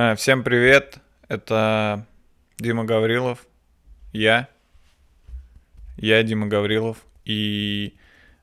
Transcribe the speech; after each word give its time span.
Э, 0.00 0.14
всем 0.14 0.44
привет, 0.44 1.00
это 1.26 2.06
Дима 2.56 2.84
Гаврилов, 2.84 3.44
я, 4.12 4.48
я 5.96 6.22
Дима 6.22 6.46
Гаврилов, 6.46 6.98
и 7.24 7.96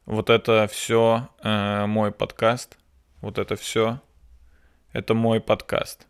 вот 0.05 0.29
это 0.29 0.67
все 0.67 1.29
э, 1.41 1.85
мой 1.85 2.11
подкаст, 2.11 2.77
вот 3.21 3.37
это 3.37 3.55
все, 3.55 4.01
это 4.91 5.13
мой 5.13 5.39
подкаст. 5.39 6.05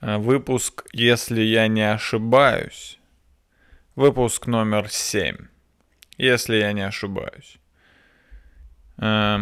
Э, 0.00 0.16
выпуск, 0.16 0.86
если 0.94 1.42
я 1.42 1.68
не 1.68 1.82
ошибаюсь, 1.82 2.98
выпуск 3.96 4.46
номер 4.46 4.88
7, 4.88 5.36
если 6.16 6.56
я 6.56 6.72
не 6.72 6.86
ошибаюсь. 6.86 7.58
Э, 8.96 9.40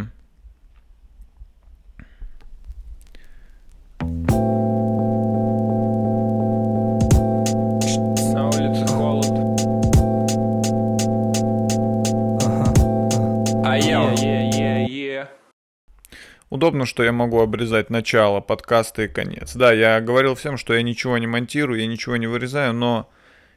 Удобно, 16.55 16.87
что 16.87 17.03
я 17.03 17.11
могу 17.11 17.41
обрезать 17.41 17.91
начало 17.91 18.41
подкаста 18.41 19.03
и 19.03 19.09
конец. 19.09 19.57
Да, 19.57 19.73
я 19.73 20.01
говорил 20.01 20.37
всем, 20.37 20.57
что 20.57 20.73
я 20.73 20.83
ничего 20.83 21.19
не 21.19 21.27
монтирую, 21.27 21.81
я 21.81 21.89
ничего 21.89 22.17
не 22.17 22.29
вырезаю, 22.29 22.73
но 22.73 23.11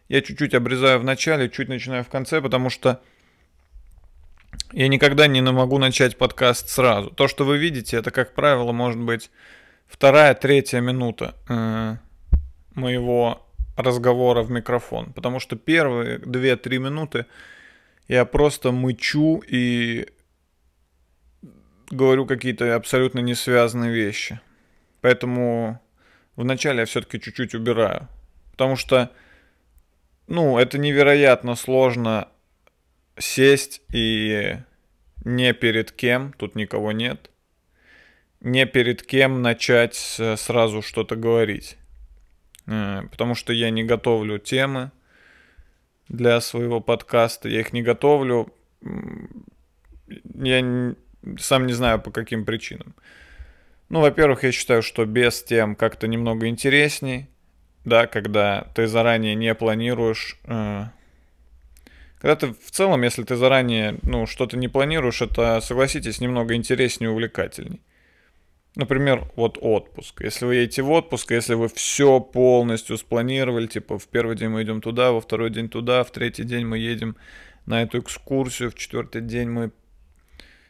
я 0.10 0.24
чуть-чуть 0.24 0.56
обрезаю 0.56 0.98
в 0.98 1.04
начале, 1.04 1.48
чуть 1.48 1.70
начинаю 1.70 2.04
в 2.04 2.08
конце, 2.08 2.42
потому 2.42 2.72
что 2.72 3.00
я 4.72 4.88
никогда 4.88 5.28
не 5.28 5.44
могу 5.44 5.78
начать 5.78 6.18
подкаст 6.18 6.70
сразу. 6.70 7.12
То, 7.12 7.28
что 7.28 7.46
вы 7.46 7.60
видите, 7.60 7.98
это, 7.98 8.10
как 8.10 8.34
правило, 8.34 8.72
может 8.72 9.00
быть 9.00 9.30
вторая, 9.86 10.34
третья 10.34 10.80
минута 10.80 11.36
э, 11.48 11.98
моего 12.74 13.46
разговора 13.76 14.42
в 14.42 14.50
микрофон. 14.50 15.14
Потому 15.14 15.40
что 15.40 15.56
первые 15.56 16.18
2-3 16.18 16.80
минуты 16.80 17.28
я 18.08 18.26
просто 18.26 18.72
мычу 18.72 19.44
и 19.48 20.08
говорю 21.90 22.26
какие-то 22.26 22.76
абсолютно 22.76 23.20
не 23.20 23.36
связанные 23.36 23.92
вещи. 23.92 24.40
Поэтому 25.02 25.82
вначале 26.36 26.80
я 26.80 26.86
все-таки 26.86 27.20
чуть-чуть 27.20 27.56
убираю. 27.56 28.08
Потому 28.52 28.76
что, 28.76 29.12
ну, 30.28 30.58
это 30.58 30.78
невероятно 30.78 31.56
сложно 31.56 32.28
сесть 33.18 33.82
и 33.94 34.58
не 35.26 35.54
перед 35.54 35.92
кем, 35.92 36.34
тут 36.34 36.56
никого 36.56 36.92
нет, 36.92 37.30
не 38.42 38.66
перед 38.66 39.04
кем 39.04 39.42
начать 39.42 39.96
сразу 39.96 40.82
что-то 40.82 41.16
говорить. 41.16 41.78
Э, 42.68 43.04
Потому 43.10 43.36
что 43.36 43.54
я 43.54 43.70
не 43.70 43.84
готовлю 43.84 44.38
темы 44.38 44.92
для 46.08 46.40
своего 46.42 46.80
подкаста, 46.80 47.50
я 47.50 47.62
их 47.62 47.74
не 47.74 47.82
готовлю. 47.82 48.54
Я 50.36 50.96
сам 51.40 51.68
не 51.68 51.74
знаю 51.74 52.02
по 52.02 52.12
каким 52.12 52.46
причинам. 52.46 52.96
Ну, 53.90 54.02
во-первых, 54.02 54.44
я 54.44 54.52
считаю, 54.52 54.82
что 54.82 55.06
без 55.06 55.44
тем 55.44 55.76
как-то 55.76 56.08
немного 56.08 56.48
интересней, 56.48 57.30
да, 57.86 58.06
когда 58.06 58.68
ты 58.76 58.88
заранее 58.88 59.36
не 59.36 59.56
планируешь. 59.56 60.38
э, 60.44 60.86
Когда 62.20 62.36
ты 62.36 62.48
в 62.48 62.72
целом, 62.72 63.04
если 63.04 63.24
ты 63.24 63.36
заранее, 63.36 63.98
ну, 64.04 64.26
что-то 64.26 64.58
не 64.58 64.68
планируешь, 64.68 65.22
это, 65.22 65.62
согласитесь, 65.62 66.20
немного 66.20 66.56
интереснее 66.56 67.10
и 67.10 67.14
увлекательней. 67.14 67.82
Например, 68.76 69.32
вот 69.36 69.58
отпуск. 69.60 70.22
Если 70.22 70.46
вы 70.46 70.56
едете 70.56 70.84
в 70.84 70.92
отпуск, 70.92 71.32
если 71.32 71.56
вы 71.56 71.68
все 71.68 72.20
полностью 72.20 72.98
спланировали, 72.98 73.68
типа 73.68 73.98
в 73.98 74.08
первый 74.08 74.36
день 74.36 74.50
мы 74.50 74.62
идем 74.64 74.82
туда, 74.82 75.12
во 75.12 75.22
второй 75.22 75.50
день 75.50 75.70
туда, 75.70 76.04
в 76.04 76.12
третий 76.12 76.44
день 76.44 76.66
мы 76.66 76.78
едем 76.78 77.16
на 77.66 77.82
эту 77.82 78.00
экскурсию, 78.00 78.70
в 78.70 78.76
четвертый 78.76 79.22
день 79.22 79.50
мы 79.50 79.72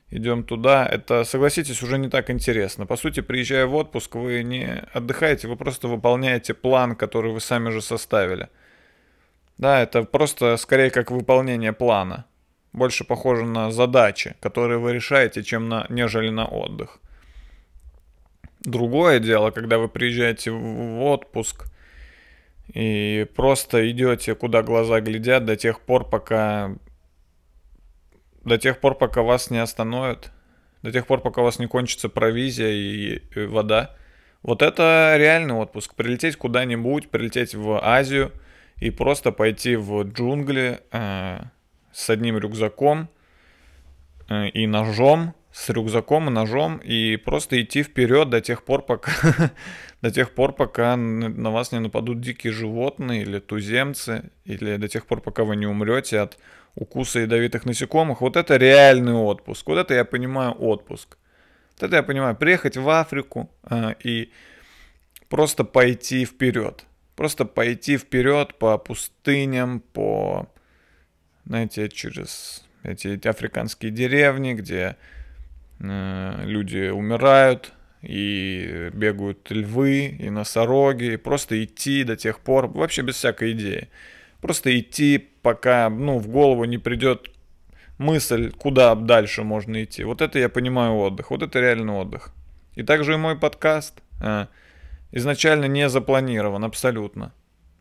идем 0.10 0.44
туда, 0.44 0.86
это, 0.86 1.24
согласитесь, 1.24 1.82
уже 1.84 1.98
не 1.98 2.10
так 2.10 2.30
интересно. 2.30 2.86
По 2.86 2.96
сути, 2.98 3.22
приезжая 3.22 3.66
в 3.66 3.76
отпуск, 3.76 4.16
вы 4.16 4.44
не 4.44 4.84
отдыхаете, 4.94 5.48
вы 5.48 5.56
просто 5.56 5.88
выполняете 5.88 6.54
план, 6.54 6.96
который 6.96 7.32
вы 7.32 7.40
сами 7.40 7.70
же 7.70 7.82
составили. 7.82 8.50
Да, 9.58 9.82
это 9.82 10.04
просто 10.04 10.58
скорее 10.58 10.92
как 10.92 11.12
выполнение 11.12 11.74
плана. 11.74 12.26
Больше 12.74 13.04
похоже 13.04 13.46
на 13.46 13.72
задачи, 13.72 14.36
которые 14.40 14.78
вы 14.78 14.94
решаете, 14.94 15.44
чем 15.44 15.68
на, 15.68 15.88
нежели 15.90 16.30
на 16.30 16.46
отдых. 16.46 17.00
Другое 18.60 19.20
дело, 19.20 19.52
когда 19.52 19.78
вы 19.78 19.88
приезжаете 19.88 20.52
в 20.52 21.02
отпуск 21.02 21.66
и 22.74 23.26
просто 23.36 23.90
идете, 23.90 24.36
куда 24.36 24.62
глаза 24.62 25.00
глядят, 25.00 25.46
до 25.46 25.56
тех 25.56 25.80
пор, 25.80 26.08
пока 26.10 26.76
до 28.48 28.58
тех 28.58 28.80
пор, 28.80 28.96
пока 28.96 29.22
вас 29.22 29.50
не 29.50 29.60
остановят, 29.60 30.32
до 30.82 30.92
тех 30.92 31.06
пор, 31.06 31.22
пока 31.22 31.42
у 31.42 31.44
вас 31.44 31.60
не 31.60 31.68
кончится 31.68 32.10
провизия 32.10 32.70
и, 32.70 33.22
и 33.36 33.46
вода. 33.46 33.96
Вот 34.44 34.62
это 34.62 35.16
реальный 35.18 35.56
отпуск. 35.56 35.96
Прилететь 35.96 36.38
куда-нибудь, 36.38 37.10
прилететь 37.10 37.56
в 37.56 37.80
Азию 37.84 38.32
и 38.78 38.92
просто 38.92 39.32
пойти 39.32 39.76
в 39.76 40.04
джунгли 40.04 40.80
э, 40.92 41.40
с 41.92 42.10
одним 42.10 42.38
рюкзаком 42.38 43.10
э, 44.30 44.50
и 44.50 44.68
ножом, 44.68 45.34
с 45.52 45.70
рюкзаком 45.70 46.30
и 46.30 46.32
ножом, 46.32 46.78
и 46.78 47.18
просто 47.18 47.62
идти 47.62 47.82
вперед 47.82 48.30
до 48.30 48.42
тех 48.42 48.64
пор, 48.64 48.84
пока 48.84 49.12
до 50.02 50.12
тех 50.12 50.32
пор, 50.32 50.54
пока 50.54 50.96
на 50.96 51.52
вас 51.52 51.72
не 51.72 51.80
нападут 51.80 52.22
дикие 52.22 52.54
животные 52.54 53.24
или 53.24 53.40
туземцы, 53.40 54.30
или 54.46 54.78
до 54.78 54.88
тех 54.88 55.08
пор, 55.08 55.22
пока 55.22 55.44
вы 55.44 55.56
не 55.56 55.66
умрете 55.66 56.20
от 56.20 56.38
укуса 56.78 57.20
ядовитых 57.20 57.66
насекомых. 57.66 58.22
Вот 58.22 58.38
это 58.38 58.56
реальный 58.56 59.14
отпуск. 59.14 59.68
Вот 59.68 59.78
это 59.78 59.96
я 59.96 60.06
понимаю 60.06 60.52
отпуск. 60.52 61.18
Вот 61.76 61.88
это 61.88 61.96
я 61.98 62.04
понимаю. 62.04 62.36
Приехать 62.36 62.78
в 62.78 62.88
Африку 62.88 63.50
а, 63.64 63.96
и 64.04 64.32
просто 65.28 65.64
пойти 65.64 66.24
вперед. 66.26 66.86
Просто 67.16 67.46
пойти 67.46 67.98
вперед 67.98 68.56
по 68.60 68.78
пустыням, 68.78 69.80
по, 69.80 70.48
знаете, 71.46 71.90
через 71.90 72.64
эти, 72.84 73.08
эти 73.08 73.28
африканские 73.28 73.92
деревни, 73.92 74.54
где 74.54 74.98
э, 75.80 76.44
люди 76.46 76.90
умирают, 76.90 77.74
и 78.04 78.92
бегают 78.94 79.50
львы, 79.50 80.16
и 80.20 80.30
носороги, 80.30 81.14
и 81.14 81.18
просто 81.18 81.64
идти 81.64 82.04
до 82.04 82.16
тех 82.16 82.40
пор, 82.40 82.68
вообще 82.68 83.02
без 83.02 83.16
всякой 83.16 83.54
идеи. 83.54 83.90
Просто 84.40 84.80
идти, 84.80 85.18
пока, 85.48 85.90
ну, 85.90 86.20
в 86.20 86.28
голову 86.28 86.66
не 86.66 86.78
придет 86.78 87.32
мысль, 87.98 88.52
куда 88.52 88.94
дальше 88.96 89.44
можно 89.44 89.82
идти. 89.82 90.04
Вот 90.04 90.22
это 90.22 90.40
я 90.40 90.50
понимаю 90.50 90.98
отдых, 90.98 91.32
вот 91.32 91.42
это 91.42 91.62
реальный 91.62 91.94
отдых. 91.94 92.34
И 92.76 92.84
также 92.84 93.14
и 93.14 93.16
мой 93.16 93.38
подкаст 93.40 94.02
а, 94.20 94.50
изначально 95.14 95.68
не 95.70 95.88
запланирован 95.88 96.66
абсолютно. 96.66 97.32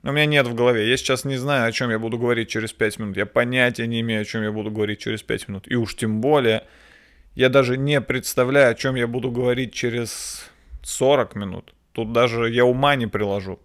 У 0.04 0.12
меня 0.12 0.26
нет 0.26 0.46
в 0.46 0.54
голове. 0.54 0.88
Я 0.88 0.96
сейчас 0.96 1.24
не 1.24 1.36
знаю, 1.36 1.66
о 1.66 1.72
чем 1.72 1.90
я 1.90 1.98
буду 1.98 2.18
говорить 2.18 2.48
через 2.48 2.72
5 2.72 3.00
минут. 3.00 3.16
Я 3.16 3.26
понятия 3.26 3.88
не 3.88 4.00
имею, 4.00 4.22
о 4.22 4.24
чем 4.24 4.44
я 4.44 4.52
буду 4.52 4.70
говорить 4.70 5.00
через 5.00 5.24
5 5.24 5.48
минут. 5.48 5.64
И 5.66 5.74
уж 5.74 5.96
тем 5.96 6.20
более, 6.20 6.62
я 7.34 7.48
даже 7.48 7.76
не 7.76 8.00
представляю, 8.00 8.70
о 8.70 8.74
чем 8.76 8.94
я 8.94 9.08
буду 9.08 9.32
говорить 9.32 9.74
через 9.74 10.48
40 10.84 11.34
минут. 11.34 11.74
Тут 11.90 12.12
даже 12.12 12.48
я 12.48 12.64
ума 12.64 12.94
не 12.94 13.08
приложу. 13.08 13.58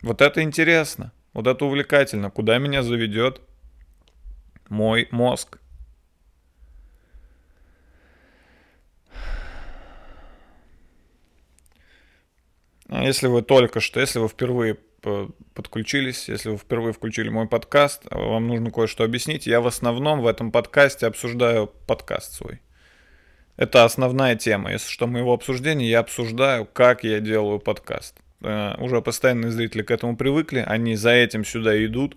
Вот 0.00 0.20
это 0.20 0.42
интересно. 0.44 1.10
Вот 1.34 1.48
это 1.48 1.64
увлекательно. 1.64 2.30
Куда 2.30 2.58
меня 2.58 2.82
заведет 2.82 3.40
мой 4.68 5.08
мозг? 5.10 5.58
А 12.88 13.02
Если 13.02 13.26
вы 13.26 13.42
только 13.42 13.80
что, 13.80 13.98
если 14.00 14.20
вы 14.20 14.28
впервые 14.28 14.78
подключились, 15.52 16.28
если 16.28 16.50
вы 16.50 16.56
впервые 16.56 16.94
включили 16.94 17.28
мой 17.28 17.46
подкаст, 17.46 18.04
а 18.10 18.16
вам 18.16 18.46
нужно 18.46 18.70
кое-что 18.70 19.04
объяснить, 19.04 19.46
я 19.46 19.60
в 19.60 19.66
основном 19.66 20.22
в 20.22 20.26
этом 20.26 20.50
подкасте 20.50 21.06
обсуждаю 21.06 21.66
подкаст 21.66 22.34
свой. 22.34 22.62
Это 23.56 23.84
основная 23.84 24.36
тема. 24.36 24.72
Если 24.72 24.90
что, 24.90 25.06
моего 25.06 25.34
обсуждения, 25.34 25.88
я 25.88 25.98
обсуждаю, 25.98 26.64
как 26.64 27.04
я 27.04 27.20
делаю 27.20 27.58
подкаст. 27.58 28.23
Э, 28.42 28.74
Уже 28.78 29.00
постоянные 29.02 29.50
зрители 29.50 29.82
к 29.82 29.90
этому 29.90 30.16
привыкли, 30.16 30.64
они 30.66 30.96
за 30.96 31.10
этим 31.10 31.44
сюда 31.44 31.84
идут. 31.84 32.16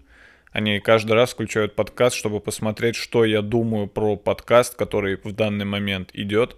Они 0.52 0.80
каждый 0.80 1.12
раз 1.14 1.32
включают 1.34 1.76
подкаст, 1.76 2.16
чтобы 2.16 2.40
посмотреть, 2.40 2.96
что 2.96 3.26
я 3.26 3.42
думаю 3.42 3.88
про 3.88 4.16
подкаст, 4.16 4.76
который 4.76 5.18
в 5.24 5.32
данный 5.34 5.66
момент 5.66 6.10
идет. 6.14 6.56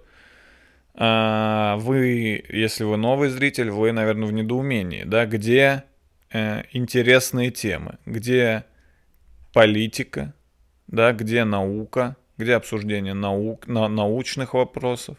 А, 0.94 1.78
Вы, 1.78 2.44
если 2.50 2.84
вы 2.84 2.98
новый 2.98 3.30
зритель, 3.30 3.72
вы, 3.72 3.92
наверное, 3.92 4.28
в 4.28 4.34
недоумении, 4.34 5.04
да, 5.04 5.26
где 5.26 5.84
э, 6.32 6.64
интересные 6.72 7.52
темы, 7.52 7.98
где 8.06 8.66
политика, 9.54 10.34
да, 10.88 11.12
где 11.14 11.44
наука, 11.44 12.16
где 12.38 12.56
обсуждение 12.56 13.14
наук, 13.14 13.68
на, 13.68 13.88
научных 13.88 14.54
вопросов, 14.54 15.18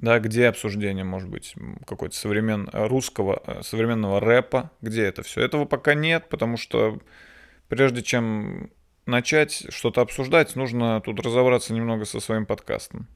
да, 0.00 0.18
где 0.18 0.48
обсуждение, 0.48 1.04
может 1.04 1.28
быть, 1.28 1.54
какой-то 1.86 2.16
современ... 2.16 2.70
русского, 2.72 3.42
э, 3.46 3.62
современного 3.62 4.18
рэпа, 4.18 4.70
где 4.80 5.04
это 5.04 5.22
все. 5.22 5.42
Этого 5.42 5.66
пока 5.66 5.92
нет, 5.92 6.28
потому 6.30 6.56
что 6.56 6.98
прежде 7.68 8.02
чем 8.02 8.70
начать 9.04 9.66
что-то 9.68 10.00
обсуждать, 10.00 10.56
нужно 10.56 11.02
тут 11.02 11.20
разобраться 11.20 11.74
немного 11.74 12.06
со 12.06 12.18
своим 12.20 12.46
подкастом. 12.46 13.08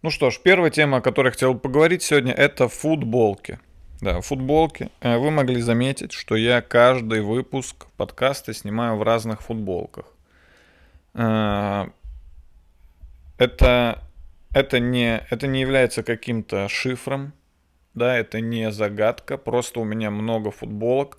Ну 0.00 0.08
что 0.08 0.30
ж, 0.30 0.40
первая 0.42 0.70
тема, 0.70 0.98
о 0.98 1.00
которой 1.02 1.26
я 1.26 1.32
хотел 1.32 1.54
поговорить 1.58 2.02
сегодня, 2.02 2.32
это 2.32 2.68
футболки. 2.68 3.58
Да, 4.00 4.22
футболки. 4.22 4.90
Э, 5.00 5.18
вы 5.18 5.30
могли 5.30 5.60
заметить, 5.60 6.12
что 6.12 6.34
я 6.34 6.62
каждый 6.62 7.20
выпуск 7.20 7.86
подкаста 7.98 8.54
снимаю 8.54 8.96
в 8.96 9.02
разных 9.02 9.42
футболках. 9.42 10.06
Э, 11.12 11.88
это, 13.36 14.03
это, 14.54 14.78
не, 14.78 15.26
это 15.30 15.46
не 15.46 15.60
является 15.60 16.02
каким-то 16.02 16.68
шифром, 16.68 17.32
да, 17.92 18.16
это 18.16 18.40
не 18.40 18.70
загадка, 18.70 19.36
просто 19.36 19.80
у 19.80 19.84
меня 19.84 20.10
много 20.10 20.50
футболок. 20.50 21.18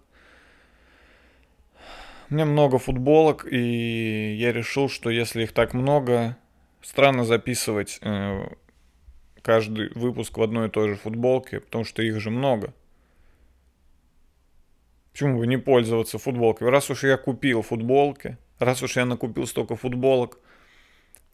У 2.29 2.33
меня 2.33 2.45
много 2.45 2.79
футболок, 2.79 3.45
и 3.49 4.35
я 4.39 4.51
решил, 4.51 4.89
что 4.89 5.09
если 5.09 5.43
их 5.43 5.51
так 5.53 5.73
много, 5.73 6.37
странно 6.81 7.23
записывать 7.23 7.99
э, 8.01 8.47
каждый 9.41 9.91
выпуск 9.93 10.37
в 10.37 10.41
одной 10.41 10.67
и 10.67 10.71
той 10.71 10.89
же 10.89 10.95
футболке, 10.95 11.59
потому 11.59 11.83
что 11.83 12.01
их 12.01 12.19
же 12.19 12.31
много. 12.31 12.73
Почему 15.11 15.37
бы 15.37 15.45
не 15.45 15.57
пользоваться 15.57 16.17
футболкой? 16.17 16.69
Раз 16.69 16.89
уж 16.89 17.03
я 17.03 17.15
купил 17.17 17.61
футболки, 17.61 18.37
раз 18.59 18.81
уж 18.81 18.97
я 18.97 19.05
накупил 19.05 19.45
столько 19.45 19.75
футболок, 19.75 20.39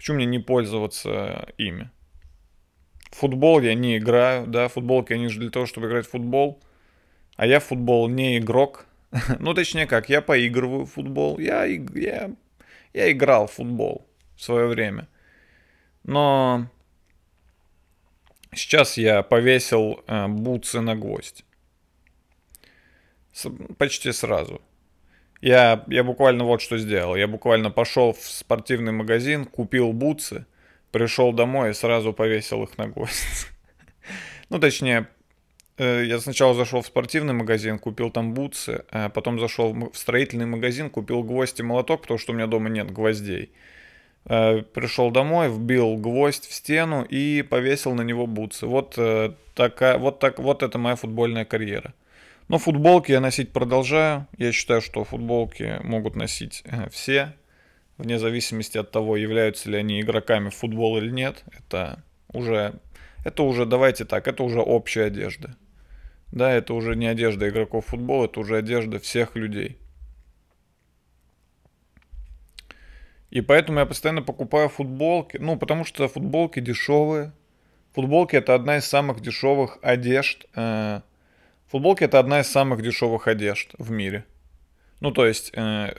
почему 0.01 0.15
мне 0.15 0.25
не 0.25 0.39
пользоваться 0.39 1.47
ими? 1.59 1.91
футбол 3.11 3.61
я 3.61 3.75
не 3.75 3.99
играю, 3.99 4.47
да, 4.47 4.67
футболки 4.67 5.13
они 5.13 5.27
же 5.27 5.39
для 5.39 5.51
того, 5.51 5.67
чтобы 5.67 5.87
играть 5.87 6.07
в 6.07 6.09
футбол, 6.09 6.59
а 7.35 7.45
я 7.45 7.59
в 7.59 7.65
футбол 7.65 8.07
не 8.07 8.39
игрок. 8.39 8.87
ну, 9.39 9.53
точнее 9.53 9.85
как, 9.85 10.09
я 10.09 10.23
поигрываю 10.23 10.85
в 10.85 10.93
футбол, 10.93 11.37
я, 11.37 11.65
я, 11.65 12.31
я 12.93 13.11
играл 13.11 13.45
в 13.45 13.51
футбол 13.51 14.07
в 14.35 14.41
свое 14.41 14.65
время. 14.65 15.07
Но 16.03 16.67
Сейчас 18.55 18.97
я 18.97 19.21
повесил 19.21 20.03
э, 20.07 20.27
бутсы 20.27 20.81
на 20.81 20.95
гвоздь. 20.95 21.45
С, 23.33 23.47
почти 23.77 24.11
сразу. 24.11 24.61
Я, 25.41 25.83
я 25.87 26.03
буквально 26.03 26.43
вот 26.43 26.61
что 26.61 26.77
сделал. 26.77 27.15
Я 27.15 27.27
буквально 27.27 27.71
пошел 27.71 28.13
в 28.13 28.21
спортивный 28.21 28.91
магазин, 28.91 29.45
купил 29.45 29.91
бутсы, 29.91 30.45
пришел 30.91 31.33
домой 31.33 31.71
и 31.71 31.73
сразу 31.73 32.13
повесил 32.13 32.63
их 32.63 32.77
на 32.77 32.87
гвоздь. 32.87 33.47
ну, 34.49 34.59
точнее, 34.59 35.07
э, 35.77 36.03
я 36.05 36.19
сначала 36.19 36.53
зашел 36.53 36.81
в 36.81 36.87
спортивный 36.87 37.33
магазин, 37.33 37.79
купил 37.79 38.11
там 38.11 38.35
бутсы, 38.35 38.85
а 38.91 39.09
потом 39.09 39.39
зашел 39.39 39.73
в 39.73 39.97
строительный 39.97 40.45
магазин, 40.45 40.91
купил 40.91 41.23
гвоздь 41.23 41.59
и 41.59 41.63
молоток, 41.63 42.01
потому 42.01 42.19
что 42.19 42.33
у 42.33 42.35
меня 42.35 42.45
дома 42.45 42.69
нет 42.69 42.91
гвоздей. 42.91 43.49
Э, 44.25 44.61
пришел 44.61 45.09
домой, 45.09 45.49
вбил 45.49 45.97
гвоздь 45.97 46.47
в 46.47 46.53
стену 46.53 47.03
и 47.03 47.41
повесил 47.41 47.95
на 47.95 48.03
него 48.03 48.27
бутсы. 48.27 48.67
Вот, 48.67 48.93
э, 48.97 49.33
такая, 49.55 49.97
вот, 49.97 50.19
так, 50.19 50.37
вот 50.37 50.61
это 50.61 50.77
моя 50.77 50.95
футбольная 50.95 51.45
карьера. 51.45 51.95
Но 52.51 52.57
футболки 52.57 53.13
я 53.13 53.21
носить 53.21 53.53
продолжаю. 53.53 54.27
Я 54.37 54.51
считаю, 54.51 54.81
что 54.81 55.05
футболки 55.05 55.79
могут 55.83 56.17
носить 56.17 56.63
э, 56.65 56.89
все, 56.89 57.33
вне 57.97 58.19
зависимости 58.19 58.77
от 58.77 58.91
того, 58.91 59.15
являются 59.15 59.69
ли 59.69 59.77
они 59.77 60.01
игроками 60.01 60.49
в 60.49 60.55
футбол 60.55 60.97
или 60.97 61.09
нет. 61.11 61.45
Это 61.57 62.03
уже, 62.33 62.73
это 63.23 63.43
уже, 63.43 63.65
давайте 63.65 64.03
так, 64.03 64.27
это 64.27 64.43
уже 64.43 64.59
общая 64.59 65.05
одежда. 65.05 65.55
Да, 66.33 66.51
это 66.51 66.73
уже 66.73 66.97
не 66.97 67.07
одежда 67.07 67.47
игроков 67.47 67.85
футбола, 67.85 68.25
это 68.25 68.41
уже 68.41 68.57
одежда 68.57 68.99
всех 68.99 69.37
людей. 69.37 69.77
И 73.29 73.39
поэтому 73.39 73.79
я 73.79 73.85
постоянно 73.85 74.23
покупаю 74.23 74.67
футболки. 74.67 75.37
Ну, 75.37 75.55
потому 75.55 75.85
что 75.85 76.05
футболки 76.09 76.59
дешевые. 76.59 77.31
Футболки 77.93 78.35
это 78.35 78.55
одна 78.55 78.75
из 78.75 78.83
самых 78.83 79.21
дешевых 79.21 79.79
одежд. 79.81 80.47
Э, 80.53 80.99
футболки 81.71 82.03
это 82.03 82.19
одна 82.19 82.41
из 82.41 82.47
самых 82.47 82.81
дешевых 82.81 83.27
одежд 83.27 83.73
в 83.77 83.91
мире. 83.91 84.25
Ну, 84.99 85.11
то 85.11 85.25
есть 85.25 85.51
э, 85.55 85.93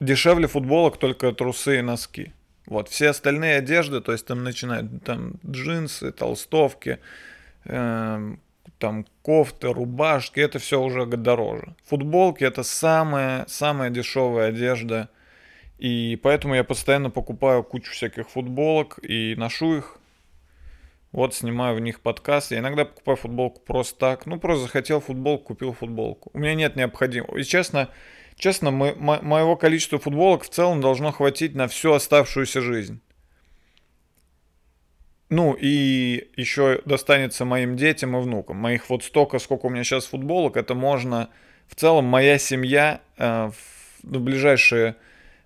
дешевле 0.00 0.48
футболок 0.48 0.98
только 0.98 1.32
трусы 1.32 1.78
и 1.78 1.82
носки. 1.82 2.32
Вот, 2.66 2.88
все 2.88 3.10
остальные 3.10 3.56
одежды, 3.56 4.00
то 4.00 4.12
есть 4.12 4.26
там 4.26 4.44
начинают 4.44 5.04
там 5.04 5.34
джинсы, 5.46 6.12
толстовки, 6.12 6.98
э, 7.64 8.36
там 8.78 9.06
кофты, 9.22 9.72
рубашки, 9.72 10.40
это 10.40 10.58
все 10.58 10.80
уже 10.80 11.04
дороже. 11.06 11.74
Футболки 11.84 12.44
это 12.44 12.62
самая, 12.62 13.44
самая 13.46 13.90
дешевая 13.90 14.48
одежда. 14.48 15.10
И 15.78 16.18
поэтому 16.22 16.54
я 16.54 16.64
постоянно 16.64 17.10
покупаю 17.10 17.62
кучу 17.62 17.92
всяких 17.92 18.28
футболок 18.30 18.98
и 19.02 19.34
ношу 19.36 19.76
их. 19.76 19.99
Вот 21.12 21.34
снимаю 21.34 21.76
в 21.76 21.80
них 21.80 22.00
подкаст. 22.00 22.52
Я 22.52 22.60
иногда 22.60 22.84
покупаю 22.84 23.16
футболку 23.16 23.60
просто 23.60 23.98
так. 23.98 24.26
Ну, 24.26 24.38
просто 24.38 24.64
захотел 24.64 25.00
футболку, 25.00 25.46
купил 25.46 25.72
футболку. 25.72 26.30
У 26.32 26.38
меня 26.38 26.54
нет 26.54 26.76
необходимости. 26.76 27.40
И 27.40 27.44
честно, 27.44 27.88
честно, 28.36 28.70
мы, 28.70 28.94
мо- 28.94 29.20
моего 29.20 29.56
количества 29.56 29.98
футболок 29.98 30.44
в 30.44 30.48
целом 30.48 30.80
должно 30.80 31.10
хватить 31.10 31.54
на 31.54 31.66
всю 31.66 31.92
оставшуюся 31.92 32.60
жизнь. 32.60 33.00
Ну, 35.30 35.56
и 35.58 36.30
еще 36.36 36.80
достанется 36.84 37.44
моим 37.44 37.76
детям 37.76 38.16
и 38.16 38.20
внукам. 38.20 38.56
Моих 38.56 38.88
вот 38.88 39.02
столько, 39.02 39.38
сколько 39.38 39.66
у 39.66 39.70
меня 39.70 39.84
сейчас 39.84 40.06
футболок, 40.06 40.56
это 40.56 40.74
можно... 40.74 41.30
В 41.66 41.76
целом, 41.76 42.04
моя 42.04 42.36
семья 42.38 43.00
э, 43.16 43.50
в 43.52 43.54
ну, 44.02 44.18
ближайшие, 44.18 44.96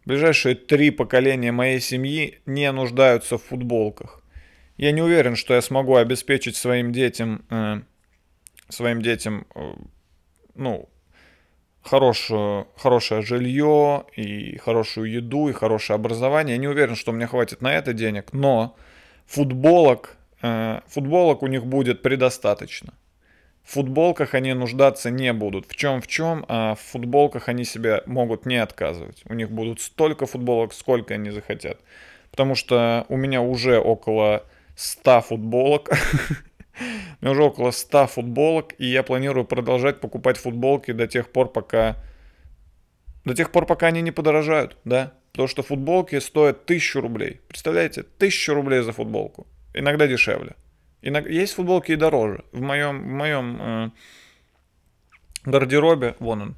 ближайшие 0.07 0.55
три 0.55 0.91
поколения 0.91 1.53
моей 1.53 1.81
семьи 1.81 2.41
не 2.47 2.73
нуждаются 2.73 3.37
в 3.37 3.43
футболках. 3.43 4.24
Я 4.77 4.93
не 4.93 5.03
уверен, 5.03 5.37
что 5.37 5.55
я 5.55 5.63
смогу 5.63 5.97
обеспечить 5.97 6.57
своим 6.57 6.93
детям, 6.93 7.45
э, 7.51 7.81
своим 8.69 9.03
детям, 9.03 9.47
э, 9.55 9.75
ну, 10.55 10.89
хорошую, 11.83 12.67
хорошее 12.77 13.23
жилье 13.23 14.05
и 14.17 14.57
хорошую 14.59 15.11
еду 15.11 15.49
и 15.49 15.53
хорошее 15.53 15.95
образование. 15.95 16.57
Я 16.57 16.61
не 16.61 16.69
уверен, 16.69 16.97
что 16.97 17.13
мне 17.13 17.27
хватит 17.27 17.61
на 17.63 17.73
это 17.73 17.93
денег, 17.93 18.33
но 18.33 18.77
футболок, 19.27 20.17
э, 20.43 20.81
футболок 20.89 21.43
у 21.43 21.47
них 21.47 21.67
будет 21.67 22.03
предостаточно. 22.03 22.95
В 23.63 23.75
футболках 23.75 24.35
они 24.35 24.53
нуждаться 24.55 25.11
не 25.11 25.33
будут. 25.33 25.67
В 25.67 25.77
чем 25.77 26.03
в 26.03 26.07
чем, 26.07 26.45
а 26.49 26.75
в 26.75 26.81
футболках 26.81 27.49
они 27.49 27.65
себе 27.65 28.03
могут 28.07 28.45
не 28.45 28.57
отказывать. 28.57 29.23
У 29.27 29.35
них 29.35 29.51
будут 29.51 29.81
столько 29.81 30.27
футболок, 30.27 30.75
сколько 30.75 31.15
они 31.15 31.31
захотят. 31.31 31.81
Потому 32.31 32.57
что 32.57 33.07
у 33.09 33.17
меня 33.17 33.41
уже 33.41 33.79
около 33.79 34.45
100 34.77 35.21
футболок. 35.23 35.91
У 37.23 37.29
уже 37.31 37.43
около 37.43 37.71
100 37.71 38.07
футболок, 38.09 38.75
и 38.79 38.87
я 38.87 39.03
планирую 39.03 39.45
продолжать 39.45 40.01
покупать 40.01 40.37
футболки 40.37 40.93
до 40.93 41.07
тех 41.07 41.31
пор, 41.31 41.53
пока... 41.53 41.97
До 43.25 43.35
тех 43.35 43.51
пор, 43.51 43.67
пока 43.67 43.87
они 43.87 44.03
не 44.03 44.11
подорожают, 44.11 44.77
да? 44.85 45.15
Потому 45.33 45.49
что 45.49 45.63
футболки 45.63 46.19
стоят 46.21 46.65
1000 46.65 47.01
рублей. 47.01 47.41
Представляете? 47.49 48.03
1000 48.03 48.55
рублей 48.55 48.83
за 48.83 48.93
футболку. 48.93 49.47
Иногда 49.73 50.07
дешевле. 50.07 50.55
Иногда... 51.03 51.31
Есть 51.31 51.55
футболки 51.55 51.93
и 51.93 51.97
дороже. 51.97 52.45
В 52.53 52.61
моем, 52.61 53.03
в 53.03 53.13
моем 53.13 53.59
э, 53.61 53.91
гардеробе, 55.45 56.17
вон 56.19 56.43
он, 56.43 56.57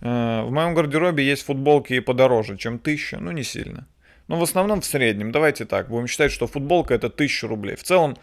э, 0.00 0.42
в 0.42 0.50
моем 0.50 0.74
гардеробе 0.74 1.24
есть 1.24 1.44
футболки 1.44 1.94
и 1.94 2.00
подороже, 2.00 2.56
чем 2.56 2.76
1000, 2.76 3.18
ну 3.20 3.32
не 3.32 3.42
сильно. 3.42 3.86
Но 4.28 4.38
в 4.38 4.42
основном 4.42 4.80
в 4.80 4.84
среднем, 4.84 5.30
давайте 5.30 5.64
так, 5.64 5.88
будем 5.88 6.06
считать, 6.06 6.32
что 6.32 6.46
футболка 6.46 6.94
это 6.94 7.06
1000 7.06 7.48
рублей. 7.48 7.76
В 7.76 7.84
целом 7.84 8.16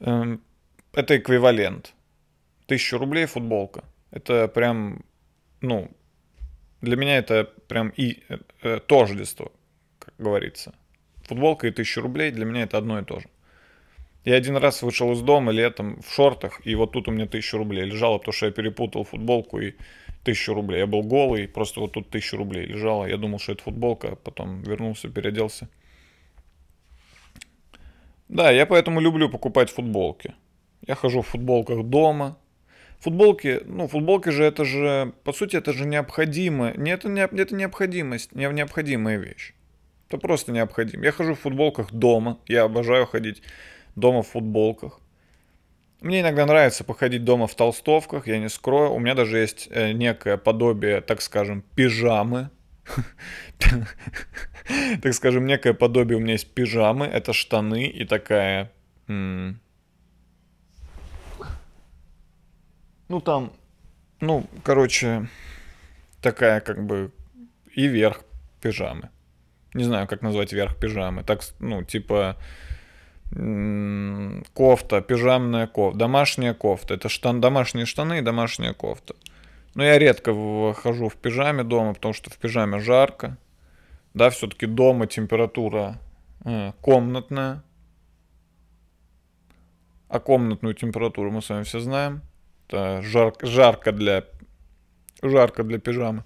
э, 0.00 0.36
это 0.92 1.16
эквивалент. 1.16 1.94
1000 2.66 2.98
рублей 2.98 3.26
футболка. 3.26 3.84
Это 4.10 4.48
прям, 4.48 5.04
ну, 5.60 5.90
для 6.80 6.96
меня 6.96 7.18
это 7.18 7.50
прям 7.68 7.88
и 7.88 8.22
э, 8.28 8.38
э, 8.62 8.80
тождество, 8.86 9.50
как 9.98 10.14
говорится. 10.18 10.74
Футболка 11.24 11.66
и 11.66 11.70
тысяча 11.70 12.00
рублей 12.00 12.30
для 12.30 12.44
меня 12.44 12.62
это 12.62 12.78
одно 12.78 13.00
и 13.00 13.04
то 13.04 13.20
же. 13.20 13.26
Я 14.24 14.36
один 14.36 14.56
раз 14.56 14.82
вышел 14.82 15.12
из 15.12 15.20
дома 15.20 15.52
летом 15.52 16.00
в 16.00 16.12
шортах, 16.12 16.60
и 16.64 16.74
вот 16.74 16.92
тут 16.92 17.08
у 17.08 17.10
меня 17.10 17.26
тысяча 17.26 17.58
рублей 17.58 17.84
лежало, 17.84 18.18
потому 18.18 18.32
что 18.32 18.46
я 18.46 18.52
перепутал 18.52 19.04
футболку 19.04 19.60
и 19.60 19.74
тысячу 20.24 20.54
рублей. 20.54 20.80
Я 20.80 20.86
был 20.86 21.02
голый, 21.02 21.46
просто 21.46 21.80
вот 21.80 21.92
тут 21.92 22.10
тысяча 22.10 22.36
рублей 22.36 22.66
лежало. 22.66 23.06
Я 23.06 23.16
думал, 23.16 23.38
что 23.38 23.52
это 23.52 23.62
футболка, 23.62 24.12
а 24.12 24.16
потом 24.16 24.62
вернулся, 24.62 25.08
переоделся. 25.08 25.68
Да, 28.28 28.50
я 28.50 28.66
поэтому 28.66 29.00
люблю 29.00 29.28
покупать 29.28 29.70
футболки. 29.70 30.34
Я 30.86 30.94
хожу 30.94 31.22
в 31.22 31.26
футболках 31.26 31.84
дома, 31.84 32.36
Футболки, 33.04 33.60
ну, 33.66 33.86
футболки 33.86 34.30
же 34.30 34.44
это 34.44 34.64
же, 34.64 35.12
по 35.24 35.34
сути, 35.34 35.56
это 35.56 35.74
же 35.74 35.84
необходимо. 35.84 36.72
Не 36.74 36.92
это, 36.92 37.10
не, 37.10 37.20
это 37.20 37.54
необходимость, 37.54 38.34
не, 38.34 38.48
необходимая 38.48 39.18
вещь. 39.18 39.52
Это 40.08 40.16
просто 40.16 40.52
необходимо. 40.52 41.04
Я 41.04 41.12
хожу 41.12 41.34
в 41.34 41.40
футболках 41.40 41.92
дома. 41.92 42.38
Я 42.46 42.64
обожаю 42.64 43.04
ходить 43.04 43.42
дома 43.94 44.22
в 44.22 44.28
футболках. 44.28 45.00
Мне 46.04 46.20
иногда 46.20 46.44
нравится 46.44 46.84
походить 46.84 47.24
дома 47.24 47.46
в 47.46 47.54
толстовках, 47.54 48.26
я 48.26 48.38
не 48.38 48.50
скрою. 48.50 48.92
У 48.92 48.98
меня 48.98 49.14
даже 49.14 49.38
есть 49.38 49.68
э, 49.70 49.92
некое 49.92 50.36
подобие, 50.36 51.00
так 51.00 51.22
скажем, 51.22 51.64
пижамы. 51.74 52.50
Так 55.02 55.12
скажем, 55.14 55.46
некое 55.46 55.72
подобие 55.72 56.18
у 56.18 56.20
меня 56.20 56.32
есть 56.34 56.54
пижамы. 56.54 57.06
Это 57.06 57.32
штаны 57.32 57.86
и 57.86 58.04
такая... 58.04 58.70
Ну 59.06 59.56
там, 63.24 63.52
ну, 64.20 64.46
короче, 64.62 65.28
такая 66.20 66.60
как 66.60 66.84
бы 66.84 67.12
и 67.74 67.86
верх 67.86 68.24
пижамы. 68.60 69.08
Не 69.72 69.84
знаю, 69.84 70.06
как 70.06 70.20
назвать 70.20 70.52
верх 70.52 70.76
пижамы. 70.76 71.24
Так, 71.24 71.40
ну, 71.60 71.82
типа 71.82 72.36
кофта, 73.34 75.00
пижамная 75.00 75.66
кофта, 75.66 75.98
домашняя 75.98 76.54
кофта. 76.54 76.94
Это 76.94 77.08
штан, 77.08 77.40
домашние 77.40 77.86
штаны 77.86 78.18
и 78.18 78.22
домашняя 78.22 78.74
кофта. 78.74 79.14
Но 79.74 79.84
я 79.84 79.98
редко 79.98 80.32
выхожу 80.32 81.08
в 81.08 81.16
пижаме 81.16 81.64
дома, 81.64 81.94
потому 81.94 82.14
что 82.14 82.30
в 82.30 82.38
пижаме 82.38 82.78
жарко. 82.78 83.36
Да, 84.14 84.30
все-таки 84.30 84.66
дома 84.66 85.06
температура 85.08 85.98
э, 86.44 86.72
комнатная. 86.80 87.64
А 90.08 90.20
комнатную 90.20 90.74
температуру 90.74 91.32
мы 91.32 91.42
с 91.42 91.48
вами 91.48 91.64
все 91.64 91.80
знаем. 91.80 92.22
Это 92.68 93.02
жар, 93.02 93.32
жарко 93.42 93.90
для 93.90 94.24
жарко 95.22 95.64
для 95.64 95.78
пижамы. 95.78 96.22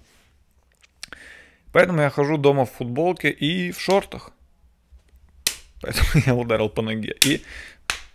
Поэтому 1.71 2.01
я 2.01 2.09
хожу 2.09 2.37
дома 2.37 2.65
в 2.65 2.71
футболке 2.71 3.29
и 3.29 3.71
в 3.71 3.79
шортах. 3.79 4.31
Поэтому 5.81 6.05
я 6.25 6.35
ударил 6.35 6.69
по 6.69 6.81
ноге. 6.81 7.15
И 7.25 7.43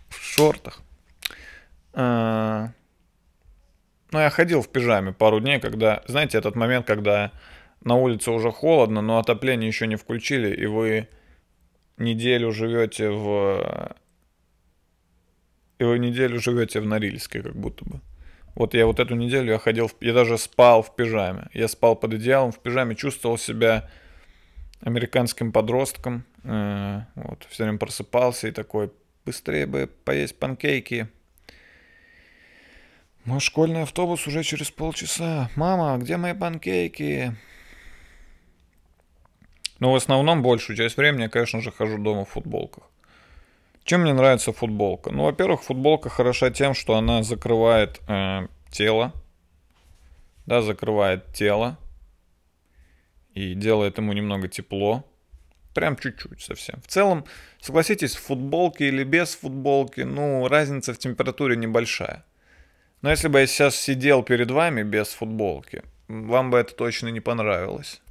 в 0.09 0.21
шортах. 0.21 0.81
А, 1.93 2.71
ну, 4.11 4.19
я 4.19 4.29
ходил 4.29 4.61
в 4.61 4.69
пижаме 4.69 5.13
пару 5.13 5.39
дней, 5.39 5.59
когда, 5.59 6.03
знаете, 6.07 6.37
этот 6.37 6.55
момент, 6.55 6.85
когда 6.85 7.31
на 7.81 7.95
улице 7.95 8.31
уже 8.31 8.51
холодно, 8.51 9.01
но 9.01 9.19
отопление 9.19 9.67
еще 9.67 9.87
не 9.87 9.95
включили, 9.95 10.53
и 10.53 10.65
вы 10.65 11.07
неделю 11.97 12.51
живете 12.51 13.09
в... 13.09 13.95
И 15.77 15.83
вы 15.83 15.99
неделю 15.99 16.39
живете 16.39 16.79
в 16.79 16.85
Норильске, 16.85 17.41
как 17.41 17.55
будто 17.55 17.83
бы. 17.85 17.99
Вот 18.55 18.73
я 18.73 18.85
вот 18.85 19.01
эту 19.01 19.15
неделю 19.15 19.51
я 19.51 19.59
ходил, 19.59 19.87
в... 19.87 19.95
я 19.99 20.13
даже 20.13 20.37
спал 20.37 20.81
в 20.81 20.95
пижаме. 20.95 21.47
Я 21.53 21.67
спал 21.67 21.95
под 21.95 22.13
одеялом 22.13 22.51
в 22.51 22.59
пижаме, 22.59 22.95
чувствовал 22.95 23.37
себя 23.37 23.89
американским 24.85 25.51
подростком. 25.51 26.23
Э, 26.43 27.01
вот, 27.15 27.45
все 27.49 27.63
время 27.63 27.77
просыпался 27.77 28.47
и 28.47 28.51
такой, 28.51 28.91
быстрее 29.25 29.65
бы 29.65 29.89
поесть 30.05 30.39
панкейки. 30.39 31.09
Мой 33.25 33.39
школьный 33.39 33.81
автобус 33.81 34.27
уже 34.27 34.43
через 34.43 34.69
полчаса. 34.69 35.49
Мама, 35.55 35.97
где 35.97 36.15
мои 36.15 36.33
панкейки? 36.33 37.35
Но 39.79 39.91
в 39.91 39.95
основном 39.95 40.43
большую 40.43 40.77
часть 40.77 40.95
времени 40.95 41.23
я, 41.23 41.29
конечно 41.29 41.59
же, 41.59 41.71
хожу 41.71 41.97
дома 41.97 42.23
в 42.23 42.29
футболках. 42.29 42.83
Чем 43.83 44.01
мне 44.01 44.13
нравится 44.13 44.53
футболка? 44.53 45.11
Ну, 45.11 45.23
во-первых, 45.23 45.63
футболка 45.63 46.09
хороша 46.09 46.51
тем, 46.51 46.75
что 46.75 46.95
она 46.95 47.23
закрывает 47.23 47.99
э, 48.07 48.47
тело. 48.69 49.13
Да, 50.45 50.61
закрывает 50.61 51.33
тело 51.33 51.79
и 53.35 53.53
делает 53.53 53.97
ему 53.97 54.13
немного 54.13 54.47
тепло. 54.47 55.05
Прям 55.73 55.97
чуть-чуть 55.97 56.41
совсем. 56.41 56.81
В 56.81 56.87
целом, 56.87 57.25
согласитесь, 57.59 58.15
в 58.15 58.21
футболке 58.21 58.87
или 58.87 59.03
без 59.03 59.35
футболки, 59.35 60.01
ну, 60.01 60.47
разница 60.47 60.93
в 60.93 60.97
температуре 60.97 61.57
небольшая. 61.57 62.25
Но 63.01 63.09
если 63.11 63.27
бы 63.27 63.41
я 63.41 63.45
сейчас 63.47 63.75
сидел 63.75 64.23
перед 64.23 64.49
вами 64.49 64.83
без 64.83 65.09
футболки, 65.09 65.83
вам 66.07 66.49
бы 66.49 66.57
это 66.57 66.73
точно 66.73 67.09
не 67.09 67.19
понравилось. 67.19 68.01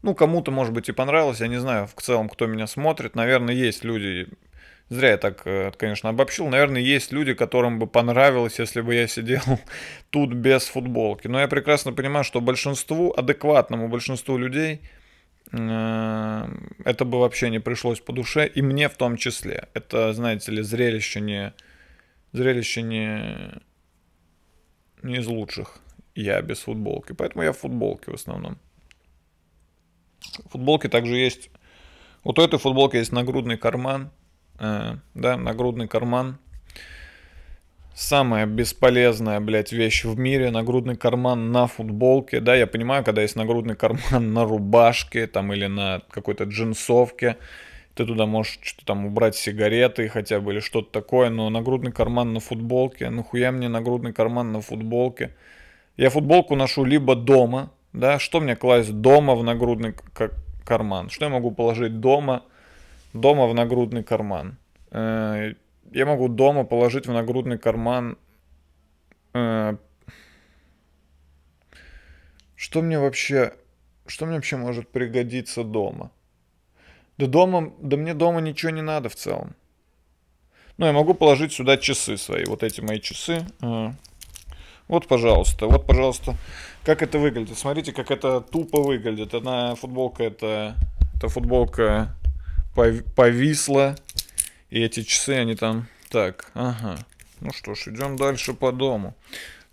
Ну, 0.00 0.14
кому-то, 0.14 0.50
может 0.50 0.72
быть, 0.72 0.88
и 0.88 0.92
понравилось, 0.92 1.40
я 1.40 1.48
не 1.48 1.60
знаю, 1.60 1.86
в 1.86 2.00
целом, 2.02 2.28
кто 2.28 2.46
меня 2.46 2.66
смотрит. 2.66 3.14
Наверное, 3.14 3.54
есть 3.54 3.84
люди, 3.84 4.28
Зря 4.90 5.10
я 5.10 5.16
так, 5.16 5.46
э, 5.46 5.72
конечно, 5.78 6.10
обобщил. 6.10 6.46
Наверное, 6.48 6.82
есть 6.82 7.10
люди, 7.10 7.32
которым 7.32 7.78
бы 7.78 7.86
понравилось, 7.86 8.58
если 8.58 8.82
бы 8.82 8.94
я 8.94 9.06
сидел 9.06 9.42
тут 10.10 10.34
без 10.34 10.64
футболки. 10.66 11.26
Но 11.26 11.40
я 11.40 11.48
прекрасно 11.48 11.92
понимаю, 11.92 12.24
что 12.24 12.40
большинству, 12.40 13.12
адекватному 13.16 13.88
большинству 13.88 14.36
людей, 14.36 14.82
э, 15.52 16.48
это 16.84 17.04
бы 17.06 17.18
вообще 17.18 17.48
не 17.48 17.60
пришлось 17.60 18.00
по 18.00 18.12
душе, 18.12 18.46
и 18.46 18.60
мне 18.60 18.90
в 18.90 18.96
том 18.96 19.16
числе. 19.16 19.68
Это, 19.72 20.12
знаете 20.12 20.52
ли, 20.52 20.62
зрелище 20.62 21.20
не, 21.20 21.54
зрелище 22.32 22.82
не, 22.82 23.62
не 25.02 25.16
из 25.16 25.26
лучших. 25.26 25.78
Я 26.14 26.42
без 26.42 26.60
футболки. 26.60 27.12
Поэтому 27.12 27.42
я 27.42 27.52
в 27.52 27.58
футболке 27.58 28.10
в 28.10 28.14
основном. 28.14 28.58
В 30.44 30.50
футболке 30.50 30.90
также 30.90 31.16
есть... 31.16 31.50
Вот 32.22 32.38
у 32.38 32.42
этой 32.42 32.58
футболки 32.58 32.96
есть 32.96 33.12
нагрудный 33.12 33.56
карман– 33.56 34.10
да, 34.58 35.36
нагрудный 35.36 35.88
карман. 35.88 36.38
Самая 37.94 38.46
бесполезная, 38.46 39.38
блядь, 39.38 39.70
вещь 39.72 40.04
в 40.04 40.18
мире, 40.18 40.50
нагрудный 40.50 40.96
карман 40.96 41.52
на 41.52 41.68
футболке, 41.68 42.40
да, 42.40 42.56
я 42.56 42.66
понимаю, 42.66 43.04
когда 43.04 43.22
есть 43.22 43.36
нагрудный 43.36 43.76
карман 43.76 44.32
на 44.32 44.44
рубашке, 44.44 45.28
там, 45.28 45.52
или 45.52 45.66
на 45.66 46.02
какой-то 46.10 46.42
джинсовке, 46.42 47.36
ты 47.94 48.04
туда 48.04 48.26
можешь 48.26 48.58
что-то 48.62 48.86
там 48.86 49.06
убрать 49.06 49.36
сигареты 49.36 50.08
хотя 50.08 50.40
бы 50.40 50.52
или 50.52 50.58
что-то 50.58 50.90
такое, 50.90 51.30
но 51.30 51.48
нагрудный 51.50 51.92
карман 51.92 52.32
на 52.32 52.40
футболке, 52.40 53.10
ну 53.10 53.22
хуя 53.22 53.52
мне 53.52 53.68
нагрудный 53.68 54.12
карман 54.12 54.50
на 54.50 54.60
футболке. 54.60 55.32
Я 55.96 56.10
футболку 56.10 56.56
ношу 56.56 56.84
либо 56.84 57.14
дома, 57.14 57.70
да, 57.92 58.18
что 58.18 58.40
мне 58.40 58.56
класть 58.56 58.92
дома 58.92 59.36
в 59.36 59.44
нагрудный 59.44 59.94
карман, 60.64 61.10
что 61.10 61.26
я 61.26 61.30
могу 61.30 61.52
положить 61.52 62.00
дома– 62.00 62.42
дома 63.14 63.46
в 63.46 63.54
нагрудный 63.54 64.02
карман. 64.02 64.58
Э, 64.90 65.54
я 65.92 66.06
могу 66.06 66.28
дома 66.28 66.64
положить 66.64 67.06
в 67.06 67.12
нагрудный 67.12 67.58
карман... 67.58 68.18
Э, 69.32 69.76
что 72.56 72.82
мне 72.82 72.98
вообще... 72.98 73.54
Что 74.06 74.26
мне 74.26 74.36
вообще 74.36 74.56
может 74.56 74.88
пригодиться 74.88 75.64
дома? 75.64 76.10
Да 77.16 77.26
дома... 77.26 77.72
Да 77.80 77.96
мне 77.96 78.14
дома 78.14 78.40
ничего 78.40 78.70
не 78.70 78.82
надо 78.82 79.08
в 79.08 79.14
целом. 79.14 79.54
Ну, 80.76 80.86
я 80.86 80.92
могу 80.92 81.14
положить 81.14 81.52
сюда 81.52 81.76
часы 81.76 82.16
свои. 82.16 82.44
Вот 82.44 82.64
эти 82.64 82.80
мои 82.80 83.00
часы. 83.00 83.46
Э, 83.62 83.92
вот, 84.88 85.06
пожалуйста. 85.06 85.66
Вот, 85.66 85.86
пожалуйста. 85.86 86.34
Как 86.84 87.02
это 87.02 87.18
выглядит? 87.18 87.56
Смотрите, 87.56 87.92
как 87.92 88.10
это 88.10 88.40
тупо 88.40 88.82
выглядит. 88.82 89.34
Одна 89.34 89.76
футболка 89.76 90.24
это... 90.24 90.74
Это 91.16 91.28
футболка 91.28 92.16
повисло. 92.74 93.96
И 94.70 94.80
эти 94.80 95.02
часы, 95.02 95.30
они 95.30 95.54
там... 95.54 95.86
Так, 96.10 96.50
ага. 96.54 96.98
Ну 97.40 97.52
что 97.52 97.74
ж, 97.74 97.88
идем 97.88 98.16
дальше 98.16 98.54
по 98.54 98.72
дому. 98.72 99.14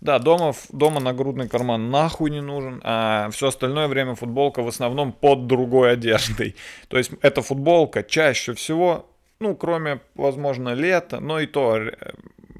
Да, 0.02 0.18
дома, 0.18 0.52
дома 0.72 1.00
нагрудный 1.00 1.48
карман 1.48 1.90
нахуй 1.90 2.30
не 2.30 2.40
нужен, 2.40 2.80
а 2.82 3.30
все 3.30 3.48
остальное 3.48 3.86
время 3.86 4.16
футболка 4.16 4.62
в 4.62 4.66
основном 4.66 5.12
под 5.12 5.46
другой 5.46 5.92
одеждой. 5.92 6.56
То 6.88 6.98
есть 6.98 7.12
эта 7.22 7.40
футболка 7.40 8.02
чаще 8.02 8.54
всего, 8.54 9.08
ну, 9.38 9.54
кроме, 9.54 10.00
возможно, 10.16 10.74
лета, 10.74 11.20
но 11.20 11.38
и 11.38 11.46
то 11.46 11.76
э, 11.76 11.92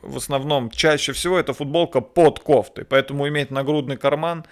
в 0.03 0.19
основном 0.19 0.71
чаще 0.71 1.13
всего 1.13 1.37
это 1.37 1.53
футболка 1.53 2.01
под 2.01 2.39
кофтой. 2.39 2.85
Поэтому 2.85 3.27
иметь 3.27 3.51
нагрудный 3.51 3.97
карман 3.97 4.45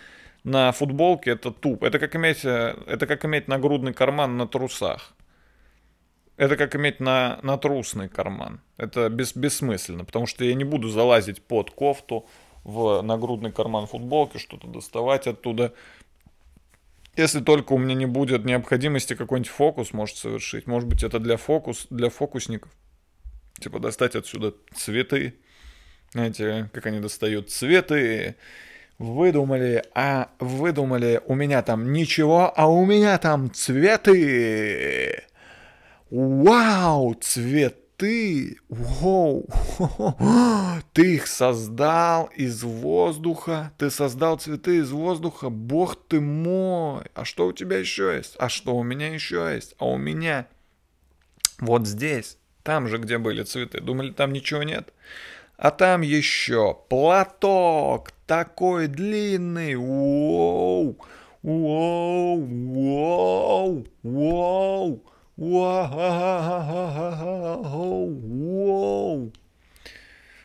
на 0.42 0.72
футболке 0.72 1.30
это 1.30 1.52
туп. 1.52 1.84
Это 1.84 2.00
как 2.00 2.16
иметь, 2.16 2.44
э, 2.44 2.74
это 2.88 3.06
как 3.06 3.24
иметь 3.24 3.46
нагрудный 3.46 3.92
карман 3.92 4.36
на 4.36 4.48
трусах. 4.48 5.14
Это 6.40 6.56
как 6.56 6.74
иметь 6.74 7.00
на, 7.00 7.38
на 7.42 7.58
трусный 7.58 8.08
карман. 8.08 8.62
Это 8.78 9.10
бес, 9.10 9.36
бессмысленно, 9.36 10.06
потому 10.06 10.24
что 10.24 10.42
я 10.42 10.54
не 10.54 10.64
буду 10.64 10.88
залазить 10.88 11.42
под 11.42 11.70
кофту 11.70 12.26
в 12.64 13.02
нагрудный 13.02 13.52
карман 13.52 13.86
футболки, 13.86 14.38
что-то 14.38 14.66
доставать 14.66 15.26
оттуда. 15.26 15.74
Если 17.14 17.40
только 17.40 17.74
у 17.74 17.78
меня 17.78 17.94
не 17.94 18.06
будет 18.06 18.46
необходимости 18.46 19.14
какой-нибудь 19.14 19.52
фокус 19.52 19.92
может 19.92 20.16
совершить. 20.16 20.66
Может 20.66 20.88
быть, 20.88 21.02
это 21.02 21.18
для 21.18 21.36
фокус, 21.36 21.86
для 21.90 22.08
фокусников. 22.08 22.72
Типа 23.60 23.78
достать 23.78 24.14
отсюда 24.14 24.54
цветы. 24.74 25.34
Знаете, 26.12 26.70
как 26.72 26.86
они 26.86 27.00
достают 27.00 27.50
цветы. 27.50 28.36
Выдумали, 28.96 29.84
а 29.94 30.30
выдумали, 30.38 31.20
у 31.26 31.34
меня 31.34 31.60
там 31.60 31.92
ничего, 31.92 32.50
а 32.56 32.66
у 32.66 32.86
меня 32.86 33.18
там 33.18 33.52
цветы. 33.52 35.24
Вау, 36.10 37.14
цветы! 37.14 37.80
воу, 38.68 39.46
ты 40.92 41.16
их 41.16 41.26
создал 41.26 42.30
из 42.34 42.62
воздуха, 42.62 43.72
ты 43.78 43.90
создал 43.90 44.38
цветы 44.38 44.78
из 44.78 44.90
воздуха, 44.90 45.50
бог 45.50 45.96
ты 46.08 46.20
мой, 46.20 47.04
а 47.14 47.24
что 47.24 47.46
у 47.46 47.52
тебя 47.52 47.78
еще 47.78 48.14
есть? 48.16 48.36
А 48.38 48.48
что 48.48 48.74
у 48.74 48.82
меня 48.82 49.12
еще 49.12 49.50
есть? 49.54 49.74
А 49.78 49.86
у 49.86 49.98
меня 49.98 50.46
вот 51.58 51.86
здесь, 51.86 52.38
там 52.62 52.88
же, 52.88 52.98
где 52.98 53.18
были 53.18 53.42
цветы, 53.42 53.80
думали, 53.80 54.12
там 54.12 54.32
ничего 54.32 54.62
нет? 54.62 54.92
А 55.58 55.70
там 55.70 56.00
еще 56.00 56.78
платок 56.88 58.12
такой 58.26 58.86
длинный, 58.86 59.76
воу, 59.76 60.96
воу, 61.42 62.46
воу, 62.46 63.86
Вау! 64.02 65.04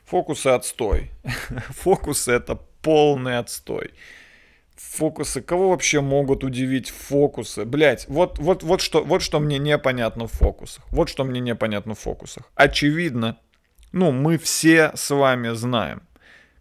Фокусы 0.06 0.48
отстой. 0.48 1.12
Фокусы 1.72 2.32
это 2.32 2.56
полный 2.82 3.38
отстой. 3.38 3.92
Фокусы. 4.78 5.42
Кого 5.42 5.72
вообще 5.72 6.00
могут 6.00 6.46
удивить 6.46 6.92
фокусы? 6.92 7.66
Блять, 7.66 8.06
вот, 8.08 8.40
вот, 8.40 8.64
вот, 8.64 8.80
что, 8.80 9.04
вот 9.04 9.22
что 9.22 9.42
мне 9.42 9.58
непонятно 9.58 10.28
в 10.28 10.32
фокусах. 10.32 10.86
Вот 10.92 11.10
что 11.10 11.26
мне 11.26 11.42
непонятно 11.42 11.94
в 11.94 12.00
фокусах. 12.00 12.50
Очевидно, 12.56 13.38
ну, 13.92 14.14
мы 14.14 14.38
все 14.38 14.92
с 14.96 15.14
вами 15.14 15.50
знаем. 15.56 16.04